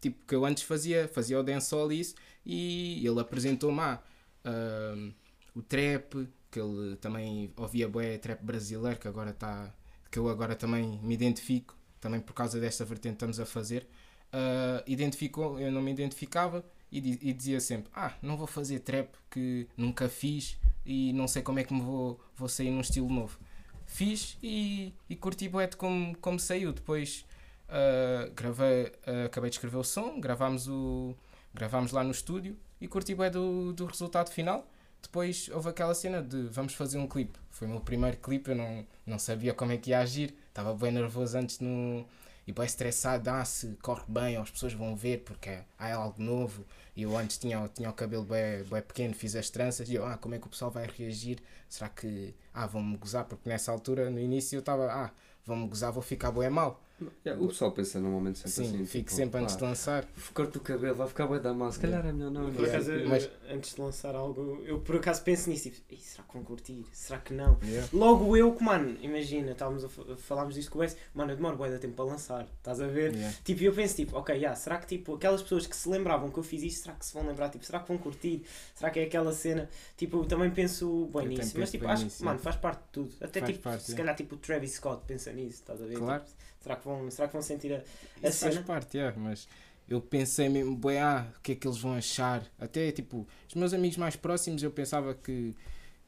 tipo 0.00 0.24
que 0.26 0.34
eu 0.34 0.44
antes 0.44 0.62
fazia, 0.62 1.08
fazia 1.08 1.38
o 1.38 1.42
dancehall 1.42 1.90
e 1.92 2.00
isso, 2.00 2.14
e 2.44 3.06
ele 3.06 3.20
apresentou-me 3.20 3.80
ah, 3.80 4.02
ah, 4.44 5.10
o 5.58 5.62
trap, 5.62 6.28
que 6.50 6.60
ele 6.60 6.96
também 6.96 7.52
ouvia 7.56 7.88
bué 7.88 8.16
trap 8.18 8.42
brasileiro, 8.42 8.98
que 8.98 9.08
agora 9.08 9.30
está, 9.30 9.74
que 10.10 10.18
eu 10.18 10.28
agora 10.28 10.54
também 10.54 11.00
me 11.02 11.14
identifico, 11.14 11.76
também 12.00 12.20
por 12.20 12.32
causa 12.32 12.60
desta 12.60 12.84
vertente 12.84 13.14
que 13.14 13.16
estamos 13.16 13.40
a 13.40 13.46
fazer. 13.46 13.86
Ah, 14.32 14.82
identificou, 14.86 15.58
eu 15.58 15.72
não 15.72 15.82
me 15.82 15.90
identificava 15.90 16.64
e, 16.92 16.98
e 16.98 17.32
dizia 17.32 17.60
sempre, 17.60 17.90
ah, 17.94 18.14
não 18.22 18.36
vou 18.36 18.46
fazer 18.46 18.78
trap 18.80 19.08
que 19.30 19.66
nunca 19.76 20.08
fiz 20.08 20.56
e 20.86 21.12
não 21.12 21.26
sei 21.26 21.42
como 21.42 21.58
é 21.58 21.64
que 21.64 21.74
me 21.74 21.80
vou, 21.80 22.20
vou 22.36 22.48
sair 22.48 22.70
num 22.70 22.80
estilo 22.80 23.08
novo. 23.08 23.38
Fiz 23.86 24.38
e, 24.42 24.94
e 25.08 25.16
curti 25.16 25.48
de 25.48 25.76
como, 25.76 26.16
como 26.18 26.38
saiu. 26.38 26.72
Depois 26.72 27.24
ah, 27.68 28.30
gravei, 28.34 28.92
ah, 29.06 29.24
acabei 29.26 29.50
de 29.50 29.56
escrever 29.56 29.76
o 29.76 29.84
som, 29.84 30.20
gravámos, 30.20 30.68
o, 30.68 31.16
gravámos 31.52 31.90
lá 31.90 32.04
no 32.04 32.12
estúdio 32.12 32.56
e 32.80 32.86
curti 32.86 33.14
bué 33.14 33.28
do, 33.28 33.72
do 33.72 33.86
resultado 33.86 34.30
final. 34.30 34.64
Depois 35.02 35.48
houve 35.52 35.68
aquela 35.68 35.94
cena 35.94 36.22
de 36.22 36.42
vamos 36.48 36.74
fazer 36.74 36.98
um 36.98 37.06
clipe. 37.06 37.38
Foi 37.50 37.66
o 37.66 37.70
meu 37.70 37.80
primeiro 37.80 38.16
clipe, 38.18 38.50
eu 38.50 38.56
não, 38.56 38.86
não 39.06 39.18
sabia 39.18 39.54
como 39.54 39.72
é 39.72 39.76
que 39.76 39.90
ia 39.90 40.00
agir. 40.00 40.34
Estava 40.48 40.74
bem 40.74 40.92
nervoso 40.92 41.38
antes 41.38 41.60
no, 41.60 42.06
e 42.46 42.52
bem 42.52 42.64
estressado. 42.64 43.28
Ah, 43.30 43.44
se 43.44 43.76
corre 43.82 44.04
bem, 44.08 44.36
as 44.36 44.50
pessoas 44.50 44.72
vão 44.72 44.96
ver 44.96 45.18
porque 45.24 45.58
há 45.78 45.94
algo 45.94 46.20
novo. 46.22 46.64
E 46.96 47.02
eu 47.02 47.16
antes 47.16 47.38
tinha, 47.38 47.68
tinha 47.68 47.90
o 47.90 47.92
cabelo 47.92 48.24
bem, 48.24 48.64
bem 48.64 48.82
pequeno, 48.82 49.14
fiz 49.14 49.36
as 49.36 49.50
tranças. 49.50 49.88
E 49.88 49.94
eu, 49.94 50.04
ah, 50.06 50.16
como 50.18 50.34
é 50.34 50.38
que 50.38 50.46
o 50.46 50.50
pessoal 50.50 50.70
vai 50.70 50.86
reagir? 50.86 51.38
Será 51.68 51.88
que, 51.88 52.34
ah, 52.52 52.66
vão-me 52.66 52.96
gozar? 52.96 53.24
Porque 53.26 53.48
nessa 53.48 53.70
altura, 53.70 54.10
no 54.10 54.18
início, 54.18 54.56
eu 54.56 54.60
estava, 54.60 54.90
ah, 54.90 55.10
vão-me 55.44 55.68
gozar, 55.68 55.92
vou 55.92 56.02
ficar 56.02 56.32
bem 56.32 56.50
mal. 56.50 56.82
Yeah, 57.24 57.40
o 57.42 57.48
pessoal 57.48 57.70
pensa 57.72 58.00
normalmente 58.00 58.38
sempre 58.40 58.52
Sim, 58.52 58.62
assim. 58.76 58.86
fico 58.86 59.04
tipo, 59.04 59.12
sempre 59.12 59.40
antes 59.40 59.54
pá, 59.54 59.60
de 59.60 59.64
lançar. 59.66 60.04
Corta 60.34 60.58
o 60.58 60.60
cabelo, 60.60 60.94
vai 60.96 61.06
ficar 61.06 61.26
bem 61.28 61.40
da 61.40 61.54
mal. 61.54 61.70
Se 61.70 61.78
calhar 61.78 62.04
é 62.04 62.12
melhor 62.12 62.30
não. 62.30 62.50
Por 62.52 62.62
não. 62.62 62.68
acaso, 62.68 62.90
mas- 63.08 63.24
eu, 63.24 63.54
antes 63.56 63.74
de 63.74 63.80
lançar 63.80 64.14
algo, 64.16 64.62
eu 64.64 64.80
por 64.80 64.96
acaso 64.96 65.22
penso 65.22 65.48
nisso, 65.48 65.70
tipo, 65.70 65.94
"Ih, 65.94 65.98
será 65.98 66.24
que 66.24 66.34
vão 66.34 66.42
curtir? 66.42 66.84
Será 66.92 67.20
que 67.20 67.32
não? 67.32 67.56
Yeah. 67.62 67.88
Logo 67.92 68.36
eu 68.36 68.52
que, 68.52 68.64
mano, 68.64 68.96
imagina, 69.00 69.52
estávamos 69.52 69.84
a 69.84 69.88
fa- 69.88 70.16
falámos 70.16 70.54
disso 70.56 70.70
com 70.70 70.80
o 70.80 70.82
S, 70.82 70.96
mano, 71.14 71.30
eu 71.30 71.36
demoro 71.36 71.56
bué 71.56 71.70
de 71.70 71.78
tempo 71.78 71.94
para 71.94 72.04
lançar, 72.06 72.48
estás 72.56 72.80
a 72.80 72.86
ver? 72.88 73.14
Yeah. 73.14 73.36
Tipo, 73.44 73.62
eu 73.62 73.72
penso, 73.72 73.94
tipo, 73.96 74.16
ok, 74.16 74.34
yeah, 74.34 74.56
será 74.56 74.78
que 74.78 74.86
tipo, 74.86 75.14
aquelas 75.14 75.40
pessoas 75.42 75.66
que 75.68 75.76
se 75.76 75.88
lembravam 75.88 76.30
que 76.30 76.38
eu 76.38 76.42
fiz 76.42 76.62
isto, 76.64 76.82
será 76.82 76.94
que 76.96 77.06
se 77.06 77.14
vão 77.14 77.24
lembrar? 77.24 77.48
Tipo, 77.50 77.64
será 77.64 77.78
que 77.80 77.86
vão 77.88 77.98
curtir? 77.98 78.42
Será 78.74 78.90
que 78.90 78.98
é 78.98 79.04
aquela 79.04 79.32
cena? 79.32 79.68
Tipo, 79.96 80.18
eu 80.18 80.24
também 80.24 80.50
penso 80.50 81.08
bem 81.14 81.22
Eu 81.24 81.28
nisso. 81.28 81.54
Mas 81.58 81.70
tipo, 81.70 81.84
bem 81.84 81.92
acho 81.94 82.06
que, 82.06 82.24
mano, 82.24 82.38
é. 82.40 82.42
faz 82.42 82.56
parte 82.56 82.80
de 82.82 82.88
tudo. 82.90 83.12
Até 83.20 83.38
Faz 83.40 83.52
tipo, 83.52 83.62
parte, 83.62 83.82
se 83.84 83.92
é. 83.92 83.96
calhar 83.96 84.16
tipo 84.16 84.34
o 84.34 84.38
Travis 84.38 84.72
Scott 84.72 85.02
pensa 85.06 85.32
nisso, 85.32 85.60
estás 85.60 85.80
a 85.80 85.86
ver? 85.86 85.96
Claro. 85.96 86.24
Tipo, 86.24 86.38
será, 86.60 86.76
que 86.76 86.87
vão, 86.88 87.10
será 87.10 87.28
que 87.28 87.34
vão 87.34 87.42
sentir 87.42 87.72
a, 87.74 87.84
a 88.22 88.28
Isso 88.28 88.38
faz 88.38 88.54
cena? 88.54 88.64
parte, 88.64 88.98
é, 88.98 89.12
mas 89.16 89.48
eu 89.88 90.00
pensei 90.00 90.48
mesmo, 90.48 90.76
bué, 90.76 91.00
ah, 91.00 91.26
o 91.36 91.40
que 91.40 91.52
é 91.52 91.54
que 91.54 91.66
eles 91.66 91.78
vão 91.78 91.94
achar? 91.94 92.42
Até, 92.58 92.90
tipo, 92.92 93.26
os 93.48 93.54
meus 93.54 93.72
amigos 93.72 93.96
mais 93.96 94.16
próximos 94.16 94.62
eu 94.62 94.70
pensava 94.70 95.14
que, 95.14 95.54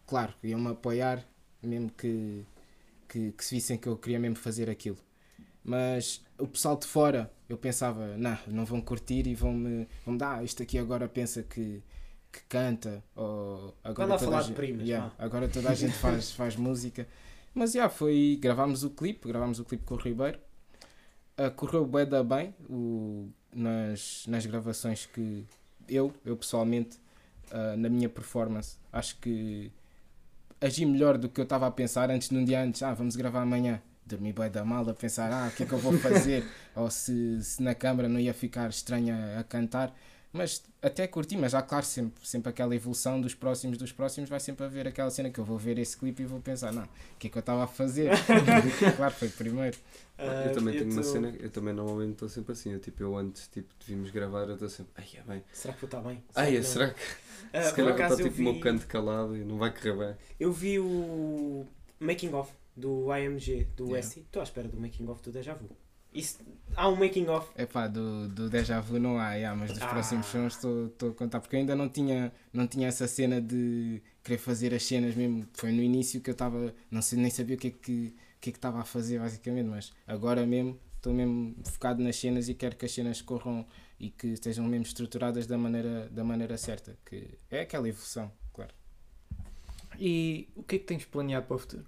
claro, 0.07 0.35
iam-me 0.43 0.69
apoiar, 0.71 1.25
mesmo 1.63 1.91
que, 1.91 2.45
que, 3.09 3.33
que 3.33 3.45
se 3.45 3.55
vissem 3.57 3.79
que 3.79 3.89
eu 3.89 3.97
queria 3.97 4.19
mesmo 4.19 4.37
fazer 4.37 4.69
aquilo. 4.71 4.99
Mas 5.65 6.23
o 6.39 6.47
pessoal 6.49 6.77
de 6.77 6.87
fora, 6.87 7.31
eu 7.49 7.57
pensava, 7.59 8.17
não, 8.17 8.39
não 8.49 8.65
vão 8.65 8.81
curtir 8.81 9.27
e 9.27 9.35
vão 9.35 9.53
me, 9.53 9.89
vão 10.05 10.17
dar, 10.17 10.39
ah, 10.39 10.45
isto 10.45 10.63
aqui 10.63 10.79
agora 10.79 11.09
pensa 11.09 11.43
que, 11.43 11.83
que 12.33 12.41
canta, 12.49 13.05
ou 13.15 13.75
agora 13.85 14.11
lá 14.11 14.19
toda 14.19 14.25
falar 14.27 14.39
a 14.39 14.43
de 14.43 14.49
gente, 14.49 14.57
primas, 14.57 14.87
yeah, 14.87 15.13
agora 15.19 15.49
toda 15.49 15.71
a 15.71 15.75
gente 15.75 15.95
faz, 15.95 16.33
faz 16.35 16.57
música. 16.57 17.07
Mas 17.55 17.73
já 17.73 17.89
foi, 17.89 18.39
gravámos 18.41 18.85
o 18.85 18.91
clipe, 18.91 19.27
gravámos 19.29 19.59
o 19.59 19.65
clipe 19.65 19.85
com 19.85 19.95
o 19.95 19.99
Ribeiro. 19.99 20.39
Ah, 21.43 21.51
correu 21.51 21.87
bué 21.87 22.05
da 22.05 22.23
bem 22.23 22.55
o, 22.69 23.31
nas, 23.55 24.27
nas 24.29 24.45
gravações 24.45 25.07
que 25.07 25.47
eu, 25.89 26.13
eu 26.23 26.37
pessoalmente, 26.37 26.99
ah, 27.51 27.75
na 27.79 27.89
minha 27.89 28.11
performance, 28.11 28.77
acho 28.93 29.17
que 29.21 29.73
agi 30.61 30.85
melhor 30.85 31.17
do 31.17 31.31
que 31.31 31.41
eu 31.41 31.45
estava 31.45 31.67
a 31.67 31.71
pensar 31.71 32.11
antes 32.11 32.29
de 32.29 32.37
um 32.37 32.45
dia 32.45 32.63
antes, 32.63 32.83
ah, 32.83 32.93
vamos 32.93 33.17
gravar 33.17 33.41
amanhã. 33.41 33.81
Dormi 34.05 34.35
bem 34.35 34.51
da 34.51 34.67
mal 34.67 34.87
a 34.91 34.93
pensar, 34.93 35.33
ah, 35.33 35.49
o 35.49 35.57
que 35.57 35.63
é 35.63 35.67
que 35.67 35.73
eu 35.73 35.79
vou 35.79 35.95
fazer? 35.95 36.45
Ou 36.77 36.91
se, 36.91 37.43
se 37.43 37.63
na 37.63 37.75
câmara 37.75 38.07
não 38.07 38.21
ia 38.21 38.35
ficar 38.35 38.69
estranha 38.69 39.39
a 39.41 39.43
cantar. 39.43 39.97
Mas 40.33 40.63
até 40.81 41.07
curti, 41.09 41.37
mas 41.37 41.55
há 41.55 41.61
claro 41.63 41.85
sempre, 41.85 42.25
sempre 42.27 42.51
aquela 42.51 42.75
evolução 42.75 43.21
dos 43.21 43.35
próximos 43.35 43.77
dos 43.77 43.91
próximos, 43.91 44.31
vai 44.31 44.39
sempre 44.39 44.65
haver 44.65 44.87
aquela 44.87 45.11
cena 45.11 45.29
que 45.29 45.41
eu 45.41 45.45
vou 45.45 45.59
ver 45.59 45.77
esse 45.79 45.97
clipe 45.97 46.23
e 46.23 46.27
vou 46.27 46.41
pensar, 46.41 46.73
não, 46.73 46.85
o 46.85 46.89
que 47.19 47.27
é 47.27 47.31
que 47.31 47.37
eu 47.37 47.41
estava 47.41 47.65
a 47.65 47.67
fazer? 47.67 48.11
claro, 48.97 49.13
foi 49.15 49.29
primeiro. 49.29 49.77
Ah, 50.17 50.45
eu 50.47 50.53
também 50.53 50.77
tenho 50.79 50.93
uma 50.93 51.03
tô- 51.03 51.09
cena, 51.09 51.35
eu 51.41 51.51
também 51.51 51.75
normalmente 51.75 52.13
estou 52.13 52.29
sempre 52.29 52.53
assim. 52.53 52.73
Eu, 52.73 52.79
tipo, 52.79 53.03
eu 53.03 53.17
antes 53.17 53.49
tipo, 53.49 53.69
de 53.81 53.87
virmos 53.87 54.11
gravar, 54.11 54.43
eu 54.49 54.55
estou 54.55 54.69
sempre, 54.69 54.93
ai, 54.97 55.09
é 55.15 55.23
bem. 55.23 55.43
Será 55.53 55.75
que 55.75 55.81
vou 55.81 55.87
estar 55.89 56.01
bem? 56.03 56.23
Ai, 56.35 56.57
não? 56.57 56.63
será 56.63 56.91
que 56.91 57.01
Ah, 57.53 57.63
se 57.63 57.71
por 57.71 57.77
calhar 57.77 57.93
está 57.95 58.09
eu 58.11 58.17
tipo 58.19 58.31
vi, 58.31 58.43
meu 58.45 58.61
canto 58.61 58.87
calado 58.87 59.37
e 59.37 59.41
não 59.45 59.59
vai 59.59 59.71
correr 59.75 59.97
bem? 59.97 60.15
eu 60.39 60.53
vi 60.53 60.79
o 60.79 61.67
making 61.99 62.33
of 62.35 62.53
do 62.77 63.07
IMG, 63.17 63.67
do 63.77 63.87
Yeah. 63.89 64.07
Estou 64.07 64.41
à 64.41 64.45
espera 64.45 64.69
do 64.69 64.79
making 64.79 65.09
of 65.09 65.21
do 65.23 65.33
Deja 65.33 65.55
Vu. 65.55 65.69
Isso, 66.13 66.39
há 66.75 66.89
um 66.89 66.97
making 66.97 67.29
of. 67.29 67.49
É 67.55 67.65
pá, 67.67 67.87
do, 67.87 68.29
do 68.29 68.51
Deja 68.51 68.81
Vu 68.81 68.99
não 68.99 69.19
há, 69.19 69.35
yeah, 69.35 69.57
mas 69.59 69.71
dos 69.73 69.81
Ah. 69.83 69.89
próximos 69.89 70.27
sons 70.27 70.55
estou 70.55 70.87
estou 70.87 71.11
a 71.11 71.15
contar, 71.15 71.41
porque 71.41 71.55
eu 71.57 71.61
ainda 71.61 71.77
não 71.77 71.89
tinha, 71.89 72.33
não 72.53 72.67
tinha 72.67 72.89
essa 72.89 73.07
cena 73.07 73.41
de 73.41 74.03
querer 74.25 74.39
fazer 74.39 74.75
as 74.75 74.83
cenas 74.85 75.15
mesmo. 75.15 75.47
Foi 75.55 75.71
no 75.71 75.83
início 75.83 76.21
que 76.21 76.31
eu 76.31 76.33
estava, 76.33 76.75
não 76.91 77.01
sei, 77.01 77.19
nem 77.19 77.31
sabia 77.31 77.55
o 77.57 77.59
que 77.59 77.69
é 77.69 77.71
que 77.71 78.15
o 78.37 78.41
que 78.41 78.49
é 78.51 78.53
que 78.53 78.59
estava 78.59 78.81
a 78.81 78.85
fazer 78.85 79.19
basicamente, 79.21 79.67
mas 79.69 79.93
agora 80.07 80.45
mesmo 80.47 80.81
estou 80.97 81.13
mesmo 81.15 81.55
focado 81.65 82.03
nas 82.03 82.17
cenas 82.17 82.49
e 82.49 82.55
quero 82.55 82.75
que 82.77 82.87
as 82.87 82.93
cenas 82.93 83.21
corram 83.23 83.67
e 83.99 84.11
que 84.11 84.29
estejam 84.29 84.65
mesmo 84.67 84.85
estruturadas 84.87 85.47
da 85.47 85.57
maneira, 85.59 86.09
da 86.11 86.25
maneira 86.25 86.57
certa, 86.59 86.97
que 87.05 87.39
é 87.51 87.61
aquela 87.61 87.87
evolução, 87.89 88.33
claro. 88.53 88.73
E 89.99 90.49
o 90.57 90.63
que 90.63 90.77
é 90.77 90.79
que 90.79 90.85
tens 90.87 91.05
planeado 91.05 91.47
para 91.47 91.57
o 91.57 91.59
futuro? 91.59 91.87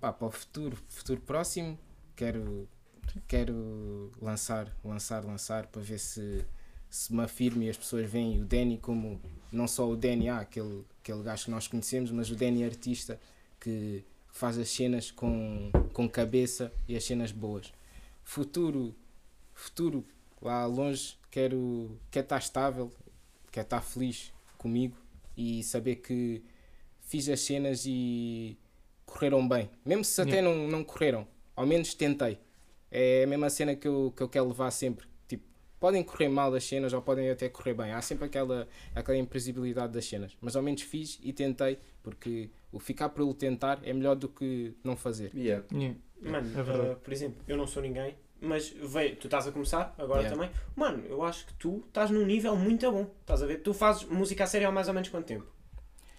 Pá, 0.00 0.12
para 0.12 0.28
o 0.28 0.30
futuro, 0.30 0.76
futuro 0.88 1.20
próximo, 1.22 1.78
quero, 2.14 2.68
quero 3.26 4.12
lançar, 4.20 4.74
lançar, 4.84 5.24
lançar 5.24 5.66
para 5.66 5.82
ver 5.82 5.98
se, 5.98 6.44
se 6.88 7.12
me 7.14 7.22
afirmo 7.22 7.62
e 7.62 7.70
as 7.70 7.76
pessoas 7.76 8.08
veem 8.10 8.40
o 8.40 8.44
Danny 8.44 8.78
como 8.78 9.20
não 9.52 9.66
só 9.66 9.88
o 9.88 9.96
Danny, 9.96 10.28
ah, 10.28 10.40
aquele, 10.40 10.84
aquele 11.02 11.22
gajo 11.22 11.44
que 11.46 11.50
nós 11.50 11.66
conhecemos, 11.66 12.10
mas 12.10 12.30
o 12.30 12.36
Danny 12.36 12.64
artista 12.64 13.18
que 13.58 14.04
faz 14.32 14.58
as 14.58 14.70
cenas 14.70 15.10
com, 15.10 15.70
com 15.92 16.08
cabeça 16.08 16.72
e 16.88 16.96
as 16.96 17.04
cenas 17.04 17.32
boas. 17.32 17.72
Futuro, 18.24 18.94
futuro 19.52 20.04
lá 20.40 20.64
longe, 20.66 21.16
quero, 21.30 21.98
quero 22.10 22.24
estar 22.24 22.38
estável, 22.38 22.90
quero 23.50 23.66
estar 23.66 23.80
feliz 23.82 24.32
comigo 24.56 24.96
e 25.36 25.62
saber 25.62 25.96
que 25.96 26.42
fiz 27.02 27.28
as 27.28 27.40
cenas 27.40 27.84
e 27.86 28.56
correram 29.04 29.46
bem. 29.46 29.68
Mesmo 29.84 30.04
se 30.04 30.20
até 30.20 30.36
Yeah. 30.36 30.48
não, 30.48 30.68
não 30.68 30.84
correram, 30.84 31.26
ao 31.56 31.66
menos 31.66 31.94
tentei. 31.94 32.38
É 32.90 33.24
a 33.24 33.26
mesma 33.26 33.48
cena 33.50 33.74
que 33.76 33.86
eu, 33.86 34.12
que 34.16 34.22
eu 34.22 34.28
quero 34.28 34.48
levar 34.48 34.70
sempre. 34.70 35.06
Tipo, 35.28 35.44
podem 35.78 36.02
correr 36.02 36.28
mal 36.28 36.52
as 36.54 36.64
cenas 36.64 36.92
ou 36.92 37.00
podem 37.00 37.30
até 37.30 37.48
correr 37.48 37.74
bem. 37.74 37.92
Há 37.92 38.02
sempre 38.02 38.24
aquela, 38.26 38.68
aquela 38.94 39.16
imprevisibilidade 39.18 39.92
das 39.92 40.04
cenas. 40.06 40.36
Mas 40.40 40.56
ao 40.56 40.62
menos 40.62 40.82
fiz 40.82 41.18
e 41.22 41.32
tentei, 41.32 41.78
porque 42.02 42.50
o 42.72 42.78
ficar 42.80 43.08
pelo 43.10 43.32
tentar 43.34 43.80
é 43.84 43.92
melhor 43.92 44.14
do 44.16 44.28
que 44.28 44.74
não 44.82 44.96
fazer. 44.96 45.30
Yeah. 45.34 45.64
Yeah. 45.72 45.96
Mano, 46.20 46.50
É 46.58 46.92
ah, 46.92 46.96
por 46.96 47.12
exemplo, 47.12 47.42
eu 47.48 47.56
não 47.56 47.66
sou 47.66 47.82
ninguém, 47.82 48.14
mas 48.40 48.68
veio, 48.68 49.16
tu 49.16 49.26
estás 49.26 49.46
a 49.46 49.52
começar 49.52 49.94
agora 49.96 50.20
Yeah. 50.22 50.36
também. 50.36 50.50
Mano, 50.76 51.04
eu 51.06 51.22
acho 51.22 51.46
que 51.46 51.54
tu 51.54 51.82
estás 51.86 52.10
num 52.10 52.26
nível 52.26 52.56
muito 52.56 52.90
bom. 52.90 53.06
Estás 53.20 53.42
a 53.42 53.46
ver? 53.46 53.62
Tu 53.62 53.72
fazes 53.72 54.04
música 54.04 54.44
a 54.44 54.46
sério 54.46 54.68
há 54.68 54.72
mais 54.72 54.88
ou 54.88 54.94
menos 54.94 55.08
quanto 55.08 55.26
tempo? 55.26 55.46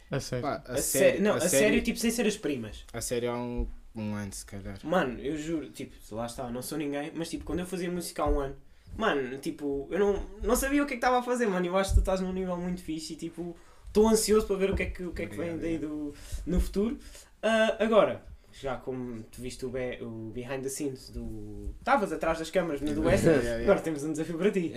A 0.10 0.20
sério. 0.20 0.42
Pá, 0.42 0.64
a, 0.66 0.74
A, 0.74 0.78
sério, 0.78 0.82
sério, 1.10 1.22
não, 1.24 1.34
a 1.34 1.38
a 1.38 1.50
sério, 1.50 1.82
tipo, 1.84 2.00
sem 2.00 2.12
ser 2.12 2.26
as 2.26 2.36
primas. 2.36 2.84
a 2.92 3.00
sério 3.00 3.32
há 3.32 3.38
um, 3.38 3.68
um 3.96 4.16
ano, 4.16 4.34
se 4.34 4.46
calhar. 4.46 4.78
Mano, 4.84 5.20
eu 5.20 5.38
juro, 5.38 5.70
tipo, 5.70 5.94
lá 6.16 6.26
está, 6.26 6.50
não 6.50 6.62
sou 6.62 6.78
ninguém, 6.78 7.12
mas 7.14 7.30
tipo, 7.30 7.44
quando 7.44 7.60
eu 7.60 7.66
fazia 7.66 7.92
música 7.92 8.24
há 8.24 8.30
um 8.30 8.40
ano, 8.40 8.56
mano, 8.98 9.38
tipo, 9.38 9.88
eu 9.92 10.00
não, 10.00 10.26
não 10.42 10.56
sabia 10.56 10.84
o 10.84 10.86
que 10.86 10.94
é 10.94 10.98
que 10.98 11.04
estava 11.04 11.20
a 11.20 11.24
fazer, 11.24 11.48
mano. 11.48 11.66
Eu 11.66 11.78
acho 11.78 11.92
que 11.92 11.96
tu 11.96 12.00
estás 12.00 12.22
num 12.22 12.34
nível 12.34 12.58
muito 12.58 12.82
fixe 12.82 13.14
e 13.14 13.16
tipo, 13.16 13.56
estou 13.88 14.08
ansioso 14.08 14.48
para 14.48 14.56
ver 14.56 14.72
o 14.72 14.76
que 14.76 14.84
é 14.84 14.86
que, 14.88 15.04
o 15.04 15.12
que, 15.12 15.24
é 15.24 15.26
que 15.28 15.36
vem 15.36 15.58
daí 15.58 15.78
do, 15.78 16.14
no 16.46 16.60
futuro. 16.60 16.98
Ah, 17.42 17.78
agora, 17.80 18.24
já 18.54 18.76
como 18.76 19.24
tu 19.24 19.42
viste 19.42 19.66
o, 19.66 19.70
be, 19.70 19.98
o 20.02 20.32
behind 20.34 20.62
the 20.62 20.70
scenes 20.70 21.10
do. 21.10 21.74
Estavas 21.80 22.12
atrás 22.12 22.40
das 22.40 22.50
câmaras 22.50 22.82
no 22.82 22.94
do 22.96 23.02
West, 23.04 23.24
Yeah, 23.24 23.44
yeah. 23.44 23.64
agora 23.64 23.80
temos 23.80 24.04
um 24.04 24.12
desafio 24.12 24.38
para 24.38 24.52
ti. 24.52 24.72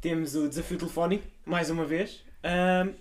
Temos 0.00 0.34
o 0.34 0.48
desafio 0.48 0.78
telefónico, 0.78 1.24
mais 1.44 1.70
uma 1.70 1.84
vez. 1.84 2.24
Ahm, 2.42 2.92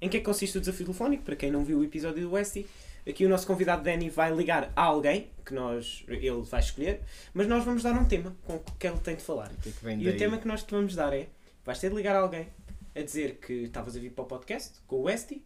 em 0.00 0.08
que 0.08 0.16
é 0.16 0.20
que 0.20 0.26
consiste 0.26 0.58
o 0.58 0.60
desafio 0.60 0.86
telefónico? 0.86 1.22
Para 1.22 1.36
quem 1.36 1.50
não 1.50 1.64
viu 1.64 1.78
o 1.78 1.84
episódio 1.84 2.22
do 2.22 2.32
Westy, 2.32 2.66
aqui 3.08 3.24
o 3.26 3.28
nosso 3.28 3.46
convidado 3.46 3.82
Danny 3.82 4.08
vai 4.10 4.32
ligar 4.34 4.72
a 4.76 4.82
alguém 4.82 5.30
que 5.44 5.52
nós, 5.54 6.04
ele 6.08 6.30
vai 6.42 6.60
escolher, 6.60 7.00
mas 7.34 7.46
nós 7.48 7.64
vamos 7.64 7.82
dar 7.82 7.92
um 7.94 8.04
tema 8.04 8.34
com 8.44 8.54
o 8.56 8.60
que 8.78 8.86
ele 8.86 8.98
tem 8.98 9.16
de 9.16 9.22
falar. 9.22 9.50
O 9.50 9.56
que 9.56 9.68
é 9.68 9.72
que 9.72 9.84
vem 9.84 10.00
E 10.00 10.04
daí? 10.04 10.14
o 10.14 10.18
tema 10.18 10.38
que 10.38 10.46
nós 10.46 10.62
te 10.62 10.70
vamos 10.72 10.94
dar 10.94 11.12
é: 11.12 11.28
vais 11.64 11.78
ter 11.78 11.90
de 11.90 11.96
ligar 11.96 12.14
a 12.14 12.20
alguém 12.20 12.48
a 12.94 13.00
dizer 13.00 13.36
que 13.36 13.52
estavas 13.64 13.96
a 13.96 14.00
vir 14.00 14.10
para 14.12 14.22
o 14.24 14.26
podcast 14.26 14.72
com 14.86 14.96
o 14.96 15.02
Westy 15.02 15.42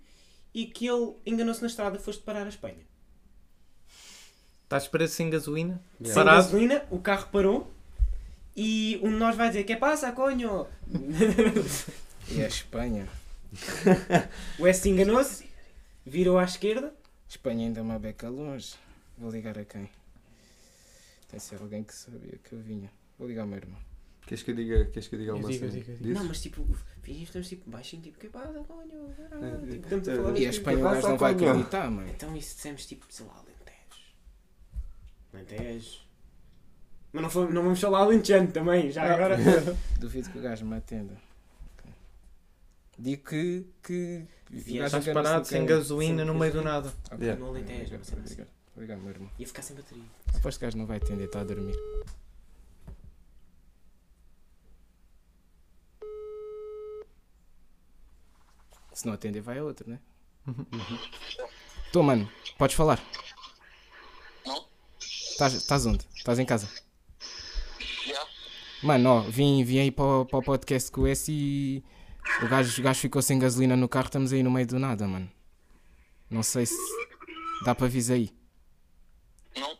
e 0.52 0.66
que 0.66 0.86
ele 0.86 1.14
enganou-se 1.24 1.60
na 1.60 1.68
estrada 1.68 1.96
e 1.96 2.00
foste 2.00 2.22
parar 2.22 2.44
a 2.44 2.48
Espanha. 2.48 2.84
Estás 4.64 4.88
preso 4.88 5.14
sem 5.14 5.30
gasolina? 5.30 5.80
Yeah. 6.00 6.06
Sem 6.06 6.14
Parado? 6.14 6.42
gasolina, 6.44 6.84
o 6.90 6.98
carro 6.98 7.28
parou 7.30 7.70
e 8.56 8.98
um 9.02 9.10
de 9.10 9.16
nós 9.16 9.36
vai 9.36 9.48
dizer: 9.48 9.64
Que 9.64 9.76
passa, 9.76 10.12
conho? 10.12 10.66
E 12.28 12.42
a 12.42 12.48
Espanha? 12.48 13.06
O 14.58 14.64
Westy 14.64 14.88
enganou-se, 14.90 15.46
virou 16.04 16.36
à 16.38 16.44
esquerda. 16.44 16.92
Espanha 17.28 17.66
ainda 17.66 17.80
é 17.80 17.82
uma 17.82 17.98
beca 17.98 18.28
longe. 18.28 18.74
Vou 19.18 19.30
ligar 19.30 19.58
a 19.58 19.64
quem? 19.64 19.90
Tem 21.28 21.40
ser 21.40 21.60
alguém 21.60 21.82
que 21.82 21.94
sabia 21.94 22.38
que 22.42 22.52
eu 22.52 22.60
vinha. 22.60 22.90
Vou 23.18 23.26
ligar 23.26 23.42
ao 23.42 23.48
meu 23.48 23.58
irmão. 23.58 23.80
Queres 24.26 24.42
que 24.42 24.50
eu 24.50 24.54
diga, 24.56 24.84
queres 24.86 25.08
que 25.08 25.14
eu 25.14 25.18
diga 25.20 25.32
alguma 25.32 25.52
cena? 25.52 25.68
Disso? 25.70 26.02
Não, 26.02 26.24
mas 26.24 26.42
tipo, 26.42 26.66
estamos 27.06 27.48
tipo 27.48 27.70
baixinho, 27.70 28.02
tipo, 28.02 28.18
que 28.18 28.28
conho? 28.28 29.14
caralho?" 29.16 29.44
É, 29.44 29.70
Tipo, 29.70 29.84
estamos 29.84 30.08
a 30.08 30.12
é, 30.12 30.16
falar 30.16 30.30
E 30.30 30.46
a 30.46 30.48
assim. 30.48 30.58
Espanha 30.58 30.78
o 30.78 30.82
gajo 30.82 31.08
não 31.08 31.16
vai 31.18 31.34
conho? 31.34 31.50
acreditar, 31.50 31.90
mano. 31.90 32.08
Então, 32.08 32.36
e 32.36 32.42
se 32.42 32.54
dissemos 32.56 32.86
tipo, 32.86 33.06
sei 33.08 33.26
lá, 33.26 33.34
Alentejo? 33.34 34.02
Alentejo. 35.32 36.00
Mas 37.12 37.22
não, 37.22 37.30
foi, 37.30 37.52
não 37.52 37.62
vamos 37.62 37.80
falar 37.80 38.00
Alentejano 38.00 38.50
também, 38.50 38.90
já 38.90 39.04
agora. 39.14 39.36
Duvido 39.98 40.28
que 40.30 40.38
o 40.38 40.42
gajo 40.42 40.66
me 40.66 40.76
atenda. 40.76 41.16
Ok. 41.78 41.92
Digo 42.98 43.24
que. 43.24 43.66
que 43.82 44.26
engana-se 44.50 45.12
parado 45.12 45.38
no 45.40 45.44
sem 45.44 45.66
gasolina 45.66 46.24
no 46.24 46.34
meio 46.34 46.52
do 46.52 46.62
nada. 46.62 46.92
Yeah. 47.18 47.38
No 47.40 47.48
Alentejo, 47.48 47.96
uma 47.96 48.04
cena 48.04 48.22
ao 48.76 48.98
meu 48.98 49.10
irmão. 49.10 49.30
Ia 49.38 49.46
ficar 49.46 49.62
sem 49.62 49.74
bateria. 49.76 50.04
Aposto 50.34 50.58
que 50.58 50.64
o 50.64 50.66
gajo 50.66 50.78
não 50.78 50.86
vai 50.86 50.98
atender, 50.98 51.24
está 51.24 51.40
a 51.40 51.44
dormir. 51.44 51.76
Se 58.92 59.06
não 59.06 59.12
atender, 59.12 59.40
vai 59.40 59.58
a 59.58 59.64
outro, 59.64 59.90
né? 59.90 59.98
Estou, 61.86 62.02
mano. 62.02 62.30
Podes 62.56 62.76
falar. 62.76 63.02
Não? 64.46 64.66
Estás 64.98 65.84
onde? 65.86 66.06
Estás 66.14 66.38
em 66.38 66.46
casa? 66.46 66.68
Já? 68.06 68.26
Mano, 68.82 69.10
ó, 69.10 69.20
vim, 69.20 69.62
vim 69.64 69.80
aí 69.80 69.90
para 69.90 70.04
o, 70.04 70.24
para 70.24 70.38
o 70.38 70.42
podcast 70.42 70.90
com 70.90 71.02
o 71.02 71.06
S 71.06 71.30
e 71.30 71.84
o 72.42 72.48
gajo, 72.48 72.80
o 72.80 72.84
gajo 72.84 73.00
ficou 73.00 73.22
sem 73.22 73.38
gasolina 73.38 73.76
no 73.76 73.88
carro, 73.88 74.06
estamos 74.06 74.32
aí 74.32 74.42
no 74.42 74.50
meio 74.50 74.66
do 74.66 74.78
nada, 74.78 75.06
mano. 75.06 75.30
Não 76.28 76.42
sei 76.42 76.66
se 76.66 76.76
dá 77.64 77.74
para 77.74 77.86
avisar 77.86 78.16
aí. 78.16 78.30
Não? 79.56 79.78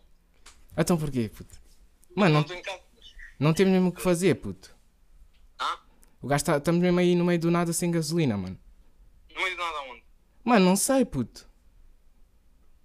Então 0.77 0.97
porquê, 0.97 1.29
puto? 1.29 1.61
Mano, 2.15 2.35
Não 2.41 2.47
não, 3.39 3.53
temos 3.53 3.73
mesmo 3.73 3.89
o 3.89 3.93
que 3.93 4.01
fazer, 4.01 4.35
puto. 4.37 4.75
Ah? 5.59 5.79
O 6.23 6.27
gajo 6.27 6.43
está, 6.43 6.57
estamos 6.57 6.81
mesmo 6.81 6.99
aí 6.99 7.15
no 7.15 7.25
meio 7.25 7.39
do 7.39 7.51
nada 7.51 7.73
sem 7.73 7.91
gasolina, 7.91 8.37
mano. 8.37 8.59
No 9.35 9.43
meio 9.43 9.51
de 9.51 9.57
nada 9.57 9.81
onde? 9.83 10.05
Mano, 10.43 10.65
não 10.65 10.77
sei, 10.77 11.05
puto. 11.05 11.47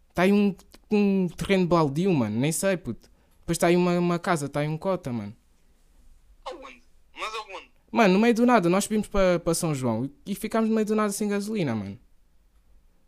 Está 0.09 0.23
aí 0.23 0.33
um, 0.33 0.53
um 0.91 1.29
terreno 1.29 1.65
baldio, 1.65 2.13
mano, 2.13 2.37
nem 2.37 2.51
sei, 2.51 2.75
puto. 2.75 3.09
Depois 3.39 3.55
está 3.55 3.67
aí 3.67 3.77
uma, 3.77 3.97
uma 3.97 4.19
casa, 4.19 4.47
está 4.47 4.59
aí 4.59 4.67
um 4.67 4.77
cota, 4.77 5.13
mano. 5.13 5.33
Aonde? 6.45 6.80
Mano, 7.91 8.13
no 8.13 8.19
meio 8.19 8.33
do 8.33 8.45
nada, 8.45 8.69
nós 8.69 8.85
subimos 8.85 9.07
para 9.07 9.39
para 9.39 9.53
São 9.53 9.75
João 9.75 10.09
e, 10.25 10.33
ficámos 10.33 10.69
no 10.69 10.75
meio 10.75 10.87
do 10.87 10.95
nada 10.95 11.11
sem 11.11 11.27
gasolina, 11.27 11.75
mano. 11.75 11.99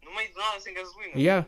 No 0.03 0.13
meio 0.13 0.29
de 0.29 0.36
nada, 0.36 0.59
sem 0.59 0.73
gasolina? 0.73 1.17
Yeah. 1.17 1.47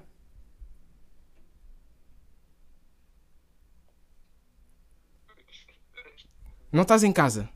Não 6.71 6.81
estás 6.83 7.03
em 7.03 7.11
casa? 7.11 7.49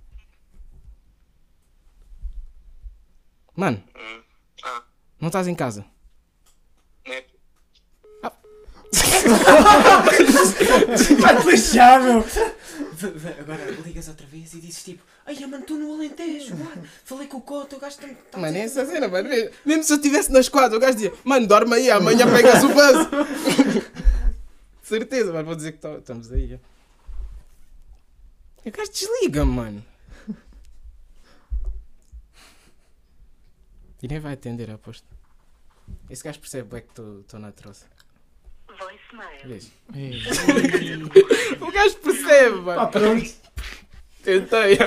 Mano, 3.56 3.84
Hum. 3.96 4.24
Ah, 4.64 4.84
não 5.20 5.28
estás 5.28 5.48
em 5.48 5.56
casa? 5.56 5.86
né? 7.08 7.24
Vai 11.20 11.44
deixar, 11.44 12.00
meu! 12.02 12.24
Agora 13.40 13.72
ligas 13.86 14.08
outra 14.08 14.26
vez 14.28 14.54
e 14.54 14.60
dizes 14.60 14.84
tipo: 14.84 15.04
Ai, 15.26 15.36
mano, 15.42 15.60
estou 15.60 15.78
no 15.78 15.94
Alentejo, 15.94 16.56
mano. 16.56 16.84
Falei 17.04 17.28
com 17.28 17.38
o 17.38 17.42
Coto, 17.42 17.76
o 17.76 17.80
gajo 17.80 17.96
está. 17.96 18.08
tá 18.32 18.38
Mano, 18.38 18.58
é 18.58 18.62
essa 18.62 18.86
cena, 18.86 19.08
mano. 19.08 19.30
Mesmo 19.66 19.84
se 19.84 19.94
eu 19.94 19.98
estivesse 19.98 20.32
na 20.32 20.40
esquadra, 20.40 20.78
o 20.78 20.80
gajo 20.80 20.96
dizia, 20.96 21.14
mano, 21.24 21.48
dorme 21.48 21.76
aí, 21.76 21.90
amanhã 21.90 22.32
pegas 22.32 22.64
o 22.64 22.70
buzz. 22.70 23.08
Certeza, 24.84 25.32
mas 25.32 25.46
vou 25.46 25.56
dizer 25.56 25.74
que 25.74 25.88
estamos 25.88 26.32
aí. 26.32 26.48
já. 26.48 26.60
E 28.66 28.70
o 28.70 28.72
gajo 28.72 28.92
desliga, 28.92 29.46
mano. 29.46 29.84
E 34.02 34.08
nem 34.08 34.20
vai 34.20 34.34
atender, 34.34 34.72
aposto. 34.72 35.06
Esse 36.10 36.24
gajo 36.24 36.40
percebe 36.40 36.70
bem 36.70 36.82
que 36.82 37.02
estou 37.22 37.40
na 37.40 37.52
troça. 37.52 37.86
Voicemail. 38.68 39.46
Vês? 39.46 39.72
O 41.60 41.72
gajo 41.72 41.98
percebe, 42.30 42.56
Pá, 42.58 42.62
mano. 42.76 42.88
pronto. 42.90 43.32
Tentei. 44.24 44.78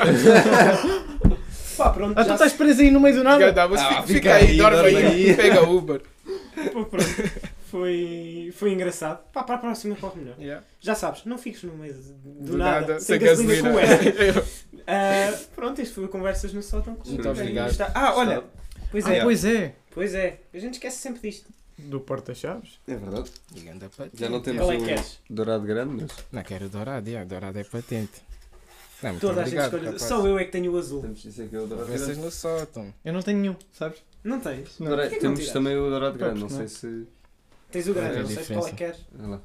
Pá, 1.76 1.90
pronto. 1.90 2.18
Ah, 2.18 2.22
tu 2.24 2.28
já 2.28 2.34
estás 2.34 2.52
preso 2.52 2.80
aí 2.82 2.90
no 2.90 3.00
meio 3.00 3.16
do 3.16 3.24
nada? 3.24 3.68
Mas 3.68 3.80
Ah, 3.80 3.88
fica, 3.88 4.02
fica 4.02 4.14
fica 4.14 4.34
aí, 4.34 4.46
aí, 4.50 4.56
dorme 4.56 4.76
dorme 4.76 4.96
aí, 4.96 5.30
aí. 5.30 5.36
pega 5.36 5.62
Uber. 5.62 6.00
Pô, 6.72 6.84
pronto. 6.84 7.04
Foi, 7.70 8.52
foi 8.56 8.72
engraçado. 8.72 9.20
Pá, 9.32 9.42
para 9.42 9.54
a 9.54 9.58
próxima 9.58 9.96
corre 9.96 10.20
melhor. 10.20 10.36
Yeah. 10.38 10.62
Já 10.78 10.94
sabes, 10.94 11.24
não 11.24 11.38
fiques 11.38 11.62
no 11.62 11.72
meio 11.74 11.94
de- 11.94 12.00
do, 12.12 12.52
Do 12.52 12.58
nada, 12.58 12.80
nada, 12.80 13.00
sem 13.00 13.18
gasolina 13.18 13.62
gasolina. 13.70 13.98
com 13.98 14.24
ela. 14.34 14.44
Ah, 14.84 15.32
pronto, 15.54 15.80
isto 15.80 15.94
foi 15.94 16.04
o 16.04 16.08
Conversas 16.08 16.52
no 16.52 16.60
Sótão. 16.60 16.96
com 16.96 17.08
o 17.08 17.12
Muito 17.12 17.28
obrigado. 17.28 17.70
Está- 17.70 17.92
Ah, 17.94 18.14
olha. 18.16 18.42
Pois 18.90 19.06
Ah, 19.06 19.14
é, 19.14 19.22
pois 19.22 19.44
é. 19.44 19.74
pois 19.94 20.12
é. 20.14 20.40
A 20.52 20.58
gente 20.58 20.74
esquece 20.74 20.98
sempre 20.98 21.30
disto. 21.30 21.48
Do 21.78 22.00
Porta-Chaves. 22.00 22.78
É 22.86 22.94
verdade. 22.94 23.30
E 23.54 23.60
ganda 23.60 23.88
patente. 23.88 24.20
Já 24.20 24.28
não 24.28 24.40
temos 24.40 24.60
Qual 24.62 24.72
é 24.72 24.76
que 24.76 24.82
o 25.30 25.34
dourado 25.34 25.64
grande, 25.64 26.02
mas 26.02 26.10
Não 26.30 26.42
quero 26.42 26.68
dourado, 26.68 27.08
yeah, 27.08 27.28
dourado 27.28 27.58
é 27.58 27.64
patente. 27.64 28.22
Não, 29.02 29.10
muito 29.10 29.20
Toda 29.26 29.40
a 29.40 29.44
gente 29.44 29.54
obrigado, 29.58 29.64
escolhe. 29.66 29.84
rapaz. 29.86 30.02
Só 30.02 30.26
eu 30.26 30.38
é 30.38 30.44
que 30.44 30.52
tenho 30.52 30.72
o 30.72 30.78
azul. 30.78 31.00
temos 31.02 31.24
isso 31.24 31.42
aqui 31.42 31.56
é 31.56 31.58
o 31.58 31.66
dourado 31.66 31.86
Conversas 31.86 32.06
grande. 32.08 32.22
no 32.24 32.30
sótão. 32.30 32.94
Eu 33.04 33.12
não 33.12 33.22
tenho 33.22 33.38
nenhum, 33.40 33.56
sabes? 33.72 33.98
Não 34.22 34.38
tens? 34.38 34.78
Não. 34.78 34.86
Dourado- 34.88 35.08
Porquê 35.08 35.18
que 35.18 35.24
não 35.26 35.34
Temos 35.34 35.38
tiraste? 35.40 35.52
também 35.54 35.76
o 35.76 35.90
dourado 35.90 36.18
grande, 36.18 36.40
não 36.40 36.46
porque 36.48 36.68
sei 36.68 36.90
se. 37.02 37.06
Tens 37.72 37.88
o 37.88 37.94
grande, 37.94 38.16
É 38.16 38.20
a 38.20 38.22
não 38.22 38.28
sei 38.28 38.44
qual 38.56 38.66
é 38.66 38.70
que 38.70 38.76
queres. 38.76 39.00
Olha 39.18 39.28
lá. 39.28 39.40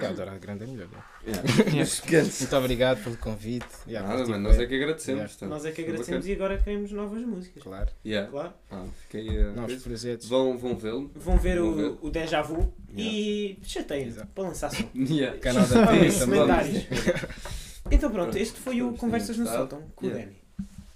É, 0.00 0.10
o 0.10 0.14
dourado 0.14 0.38
grande 0.40 0.64
é 0.64 0.66
melhor. 0.66 0.88
Esquece. 1.82 2.42
Muito 2.42 2.56
obrigado 2.56 3.02
pelo 3.02 3.16
convite. 3.16 3.66
Yeah, 3.86 4.08
Nada, 4.08 4.26
mano, 4.28 4.42
bué. 4.44 4.52
nós 4.52 4.60
é 4.60 4.66
que 4.66 4.74
agradecemos. 4.74 5.32
Yeah. 5.34 5.46
Nós 5.48 5.64
é 5.64 5.72
que 5.72 5.82
agradecemos 5.82 6.26
e 6.26 6.32
agora 6.32 6.58
queremos 6.58 6.92
novas 6.92 7.22
músicas. 7.24 7.62
Claro. 7.62 7.90
Yeah. 8.04 8.30
Claro. 8.30 8.52
Pá, 8.68 8.84
fiquei 9.02 9.42
a. 9.42 9.52
Novos 9.52 9.82
projetos. 9.82 10.28
Vão, 10.28 10.56
vão 10.58 10.76
vê-lo. 10.76 11.10
Vão 11.14 11.38
ver 11.38 11.58
Vão 11.58 11.74
ver. 11.74 11.84
o, 11.84 11.98
o 12.06 12.10
Deja 12.10 12.42
Vu 12.42 12.72
e 12.96 13.58
chateiem 13.62 14.12
para 14.34 14.44
lançar 14.44 14.70
som. 14.70 14.88
Yeah. 14.94 15.38
Canal 15.38 15.66
da 15.66 15.86
comentários. 16.24 16.84
Então 17.90 18.10
pronto, 18.10 18.30
Pronto. 18.30 18.38
este 18.38 18.58
foi 18.60 18.80
o 18.80 18.92
Conversas 18.94 19.36
no 19.36 19.44
Sótão 19.46 19.82
com 19.96 20.06
o 20.06 20.08
Yeah. 20.08 20.26
Dani. 20.30 20.42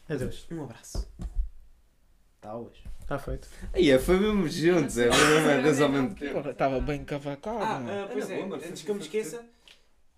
Adeus. 0.09 0.47
Um 0.51 0.63
abraço. 0.63 1.07
Talvez. 2.41 2.79
Está 3.07 3.19
feito. 3.21 3.49
Aí, 3.73 3.97
foi 4.01 4.19
mesmo 4.19 4.49
juntos, 4.49 4.99
é 4.99 5.09
mesmo 5.63 5.85
ao 5.85 5.91
mesmo 5.93 6.15
tempo. 6.17 6.49
Estava 6.49 6.81
bem 6.81 7.05
cavacado. 7.05 7.59
Ah, 7.63 7.79
mano. 7.79 7.89
ah, 7.91 8.09
pois 8.13 8.29
é, 8.31 8.43
antes 8.43 8.61
foi- 8.61 8.73
que 8.85 8.91
eu 8.91 8.95
me 8.97 9.01
foi- 9.01 9.07
esqueça, 9.21 9.47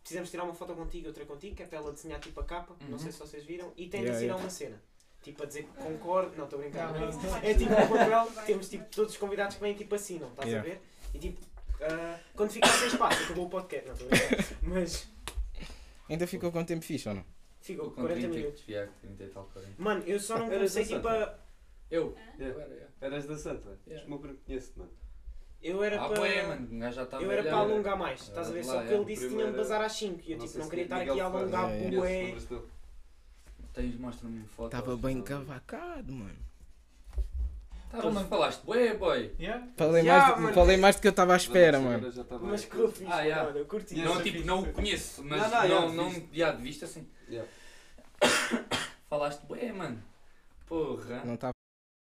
precisamos 0.00 0.30
tirar 0.30 0.44
uma 0.44 0.54
foto 0.54 0.72
contigo 0.74 1.04
e 1.04 1.08
outra 1.08 1.26
contigo, 1.26 1.54
que 1.54 1.62
é 1.62 1.66
para 1.66 1.78
ela 1.80 1.92
desenhar 1.92 2.18
tipo 2.18 2.40
a 2.40 2.44
capa, 2.44 2.74
não 2.80 2.92
Uhum. 2.92 2.98
sei 2.98 3.12
se 3.12 3.18
vocês 3.18 3.44
viram, 3.44 3.70
e 3.76 3.88
tem 3.88 4.00
de 4.00 4.06
Yeah, 4.06 4.12
assinar 4.16 4.22
yeah. 4.36 4.42
uma 4.42 4.50
cena. 4.50 4.82
Tipo 5.22 5.42
a 5.42 5.46
dizer 5.46 5.64
que 5.64 5.82
concordo, 5.82 6.34
não 6.36 6.44
estou 6.44 6.58
a 6.58 6.62
brincar, 6.62 6.92
Não, 6.94 7.10
não, 7.10 7.36
é 7.38 7.50
é 7.50 7.54
tipo 7.54 7.72
um 7.74 7.88
papel, 7.88 8.28
temos 8.46 8.68
tipo 8.70 8.84
todos 8.90 9.12
os 9.12 9.18
convidados 9.18 9.56
que 9.56 9.60
vêm 9.60 9.74
tipo 9.74 9.94
assinam, 9.94 10.28
estás 10.30 10.48
Yeah. 10.48 10.66
a 10.70 10.72
ver? 10.74 10.80
E 11.12 11.18
tipo, 11.18 11.40
ah, 11.82 12.18
quando 12.34 12.50
ficar 12.52 12.68
sem 12.68 12.88
espaço, 12.88 13.22
acabou 13.24 13.46
o 13.46 13.50
podcast, 13.50 13.86
não 13.86 13.92
estou 13.94 14.06
a 14.06 14.10
brincar, 14.10 14.56
mas 14.62 15.08
Ainda 16.08 16.26
ficou 16.26 16.50
com 16.50 16.64
tempo 16.64 16.82
fixe 16.82 17.06
ou 17.06 17.16
não? 17.16 17.24
ficou 17.60 17.90
Com 17.90 18.00
40 18.00 18.20
30, 18.20 18.34
minutos. 18.38 18.64
yeah, 18.66 18.90
30 19.02 19.24
e 19.24 19.28
tal, 19.28 19.44
40. 19.52 19.74
Mano, 19.76 20.02
eu 20.06 20.18
só 20.18 20.38
não 20.38 20.48
comecei 20.48 20.82
essa 20.84 20.94
tipo 20.94 21.06
a. 21.06 21.38
Eu? 21.90 22.14
Yeah. 22.38 22.54
Agora, 22.60 22.74
yeah. 22.74 22.92
Eras 23.00 23.26
da 23.26 23.36
Santa? 23.38 23.78
Yeah. 23.86 24.06
O 24.06 24.10
meu 24.10 24.18
primo 24.18 24.38
conhece-te, 24.46 24.78
mano. 24.78 24.90
Eu 25.60 25.82
era 25.82 26.00
Ah, 26.00 26.08
para. 26.08 26.48
mano, 26.48 26.68
o 26.88 26.92
já 26.92 27.02
está 27.02 27.20
Eu 27.20 27.30
era 27.32 27.42
para 27.42 27.56
alongar 27.56 27.96
mais, 27.98 28.20
estás 28.20 28.48
a 28.48 28.52
ver? 28.52 28.58
Era 28.60 28.66
Só 28.68 28.74
lá, 28.76 28.84
que 28.86 28.92
é. 28.92 28.96
ele 28.96 29.04
disse 29.06 29.22
que 29.28 29.34
tinha 29.34 29.46
de 29.50 29.56
bazar 29.56 29.82
às 29.82 29.92
5 29.92 30.20
e 30.24 30.32
eu 30.32 30.38
não 30.38 30.46
tipo 30.46 30.58
não 30.60 30.68
queria 30.68 30.84
estar 30.84 31.00
aqui 31.00 31.20
a 31.20 31.24
alongar 31.24 31.70
Yeah, 31.70 31.96
Conheces, 31.96 32.44
bué. 32.44 32.58
Tens, 33.74 33.96
mostra-me 33.98 34.44
fotos. 34.46 34.78
Estava 34.78 34.96
bem 34.96 35.16
não. 35.16 35.22
cavacado, 35.24 36.12
mano. 36.12 36.36
Tá, 37.90 38.10
mas 38.10 38.28
falaste, 38.28 38.62
bué, 38.64 38.94
boy. 38.94 39.32
Falei, 39.76 40.02
Yeah, 40.02 40.28
mais, 40.28 40.40
mano. 40.42 40.54
falei 40.54 40.76
mais 40.76 40.96
do 40.96 41.02
que 41.02 41.08
eu 41.08 41.10
estava 41.10 41.32
à 41.32 41.36
espera, 41.36 41.80
mano. 41.80 42.06
estava- 42.06 42.46
Mas 42.46 42.64
que 42.64 42.76
eu 42.76 42.92
fiz, 42.92 43.08
Ah, 43.10 43.22
yeah. 43.22 43.44
mano, 43.44 43.58
eu 43.58 43.66
curti. 43.66 43.94
Yeah, 43.94 44.14
Não, 44.14 44.22
tipo, 44.22 44.46
não 44.46 44.62
o 44.62 44.72
conheço, 44.72 45.24
mas 45.24 45.40
Não, 45.40 45.48
não, 45.50 45.50
não, 45.50 45.68
não, 45.68 45.68
yeah, 45.68 45.96
não, 46.20 46.28
yeah, 46.34 46.56
de 46.56 46.62
vista 46.62 46.84
assim. 46.84 47.08
Yeah. 47.28 47.48
Falaste, 49.08 49.44
bué, 49.46 49.72
mano. 49.72 50.00
Porra. 50.68 51.24
Não 51.24 51.34
estava 51.34 51.54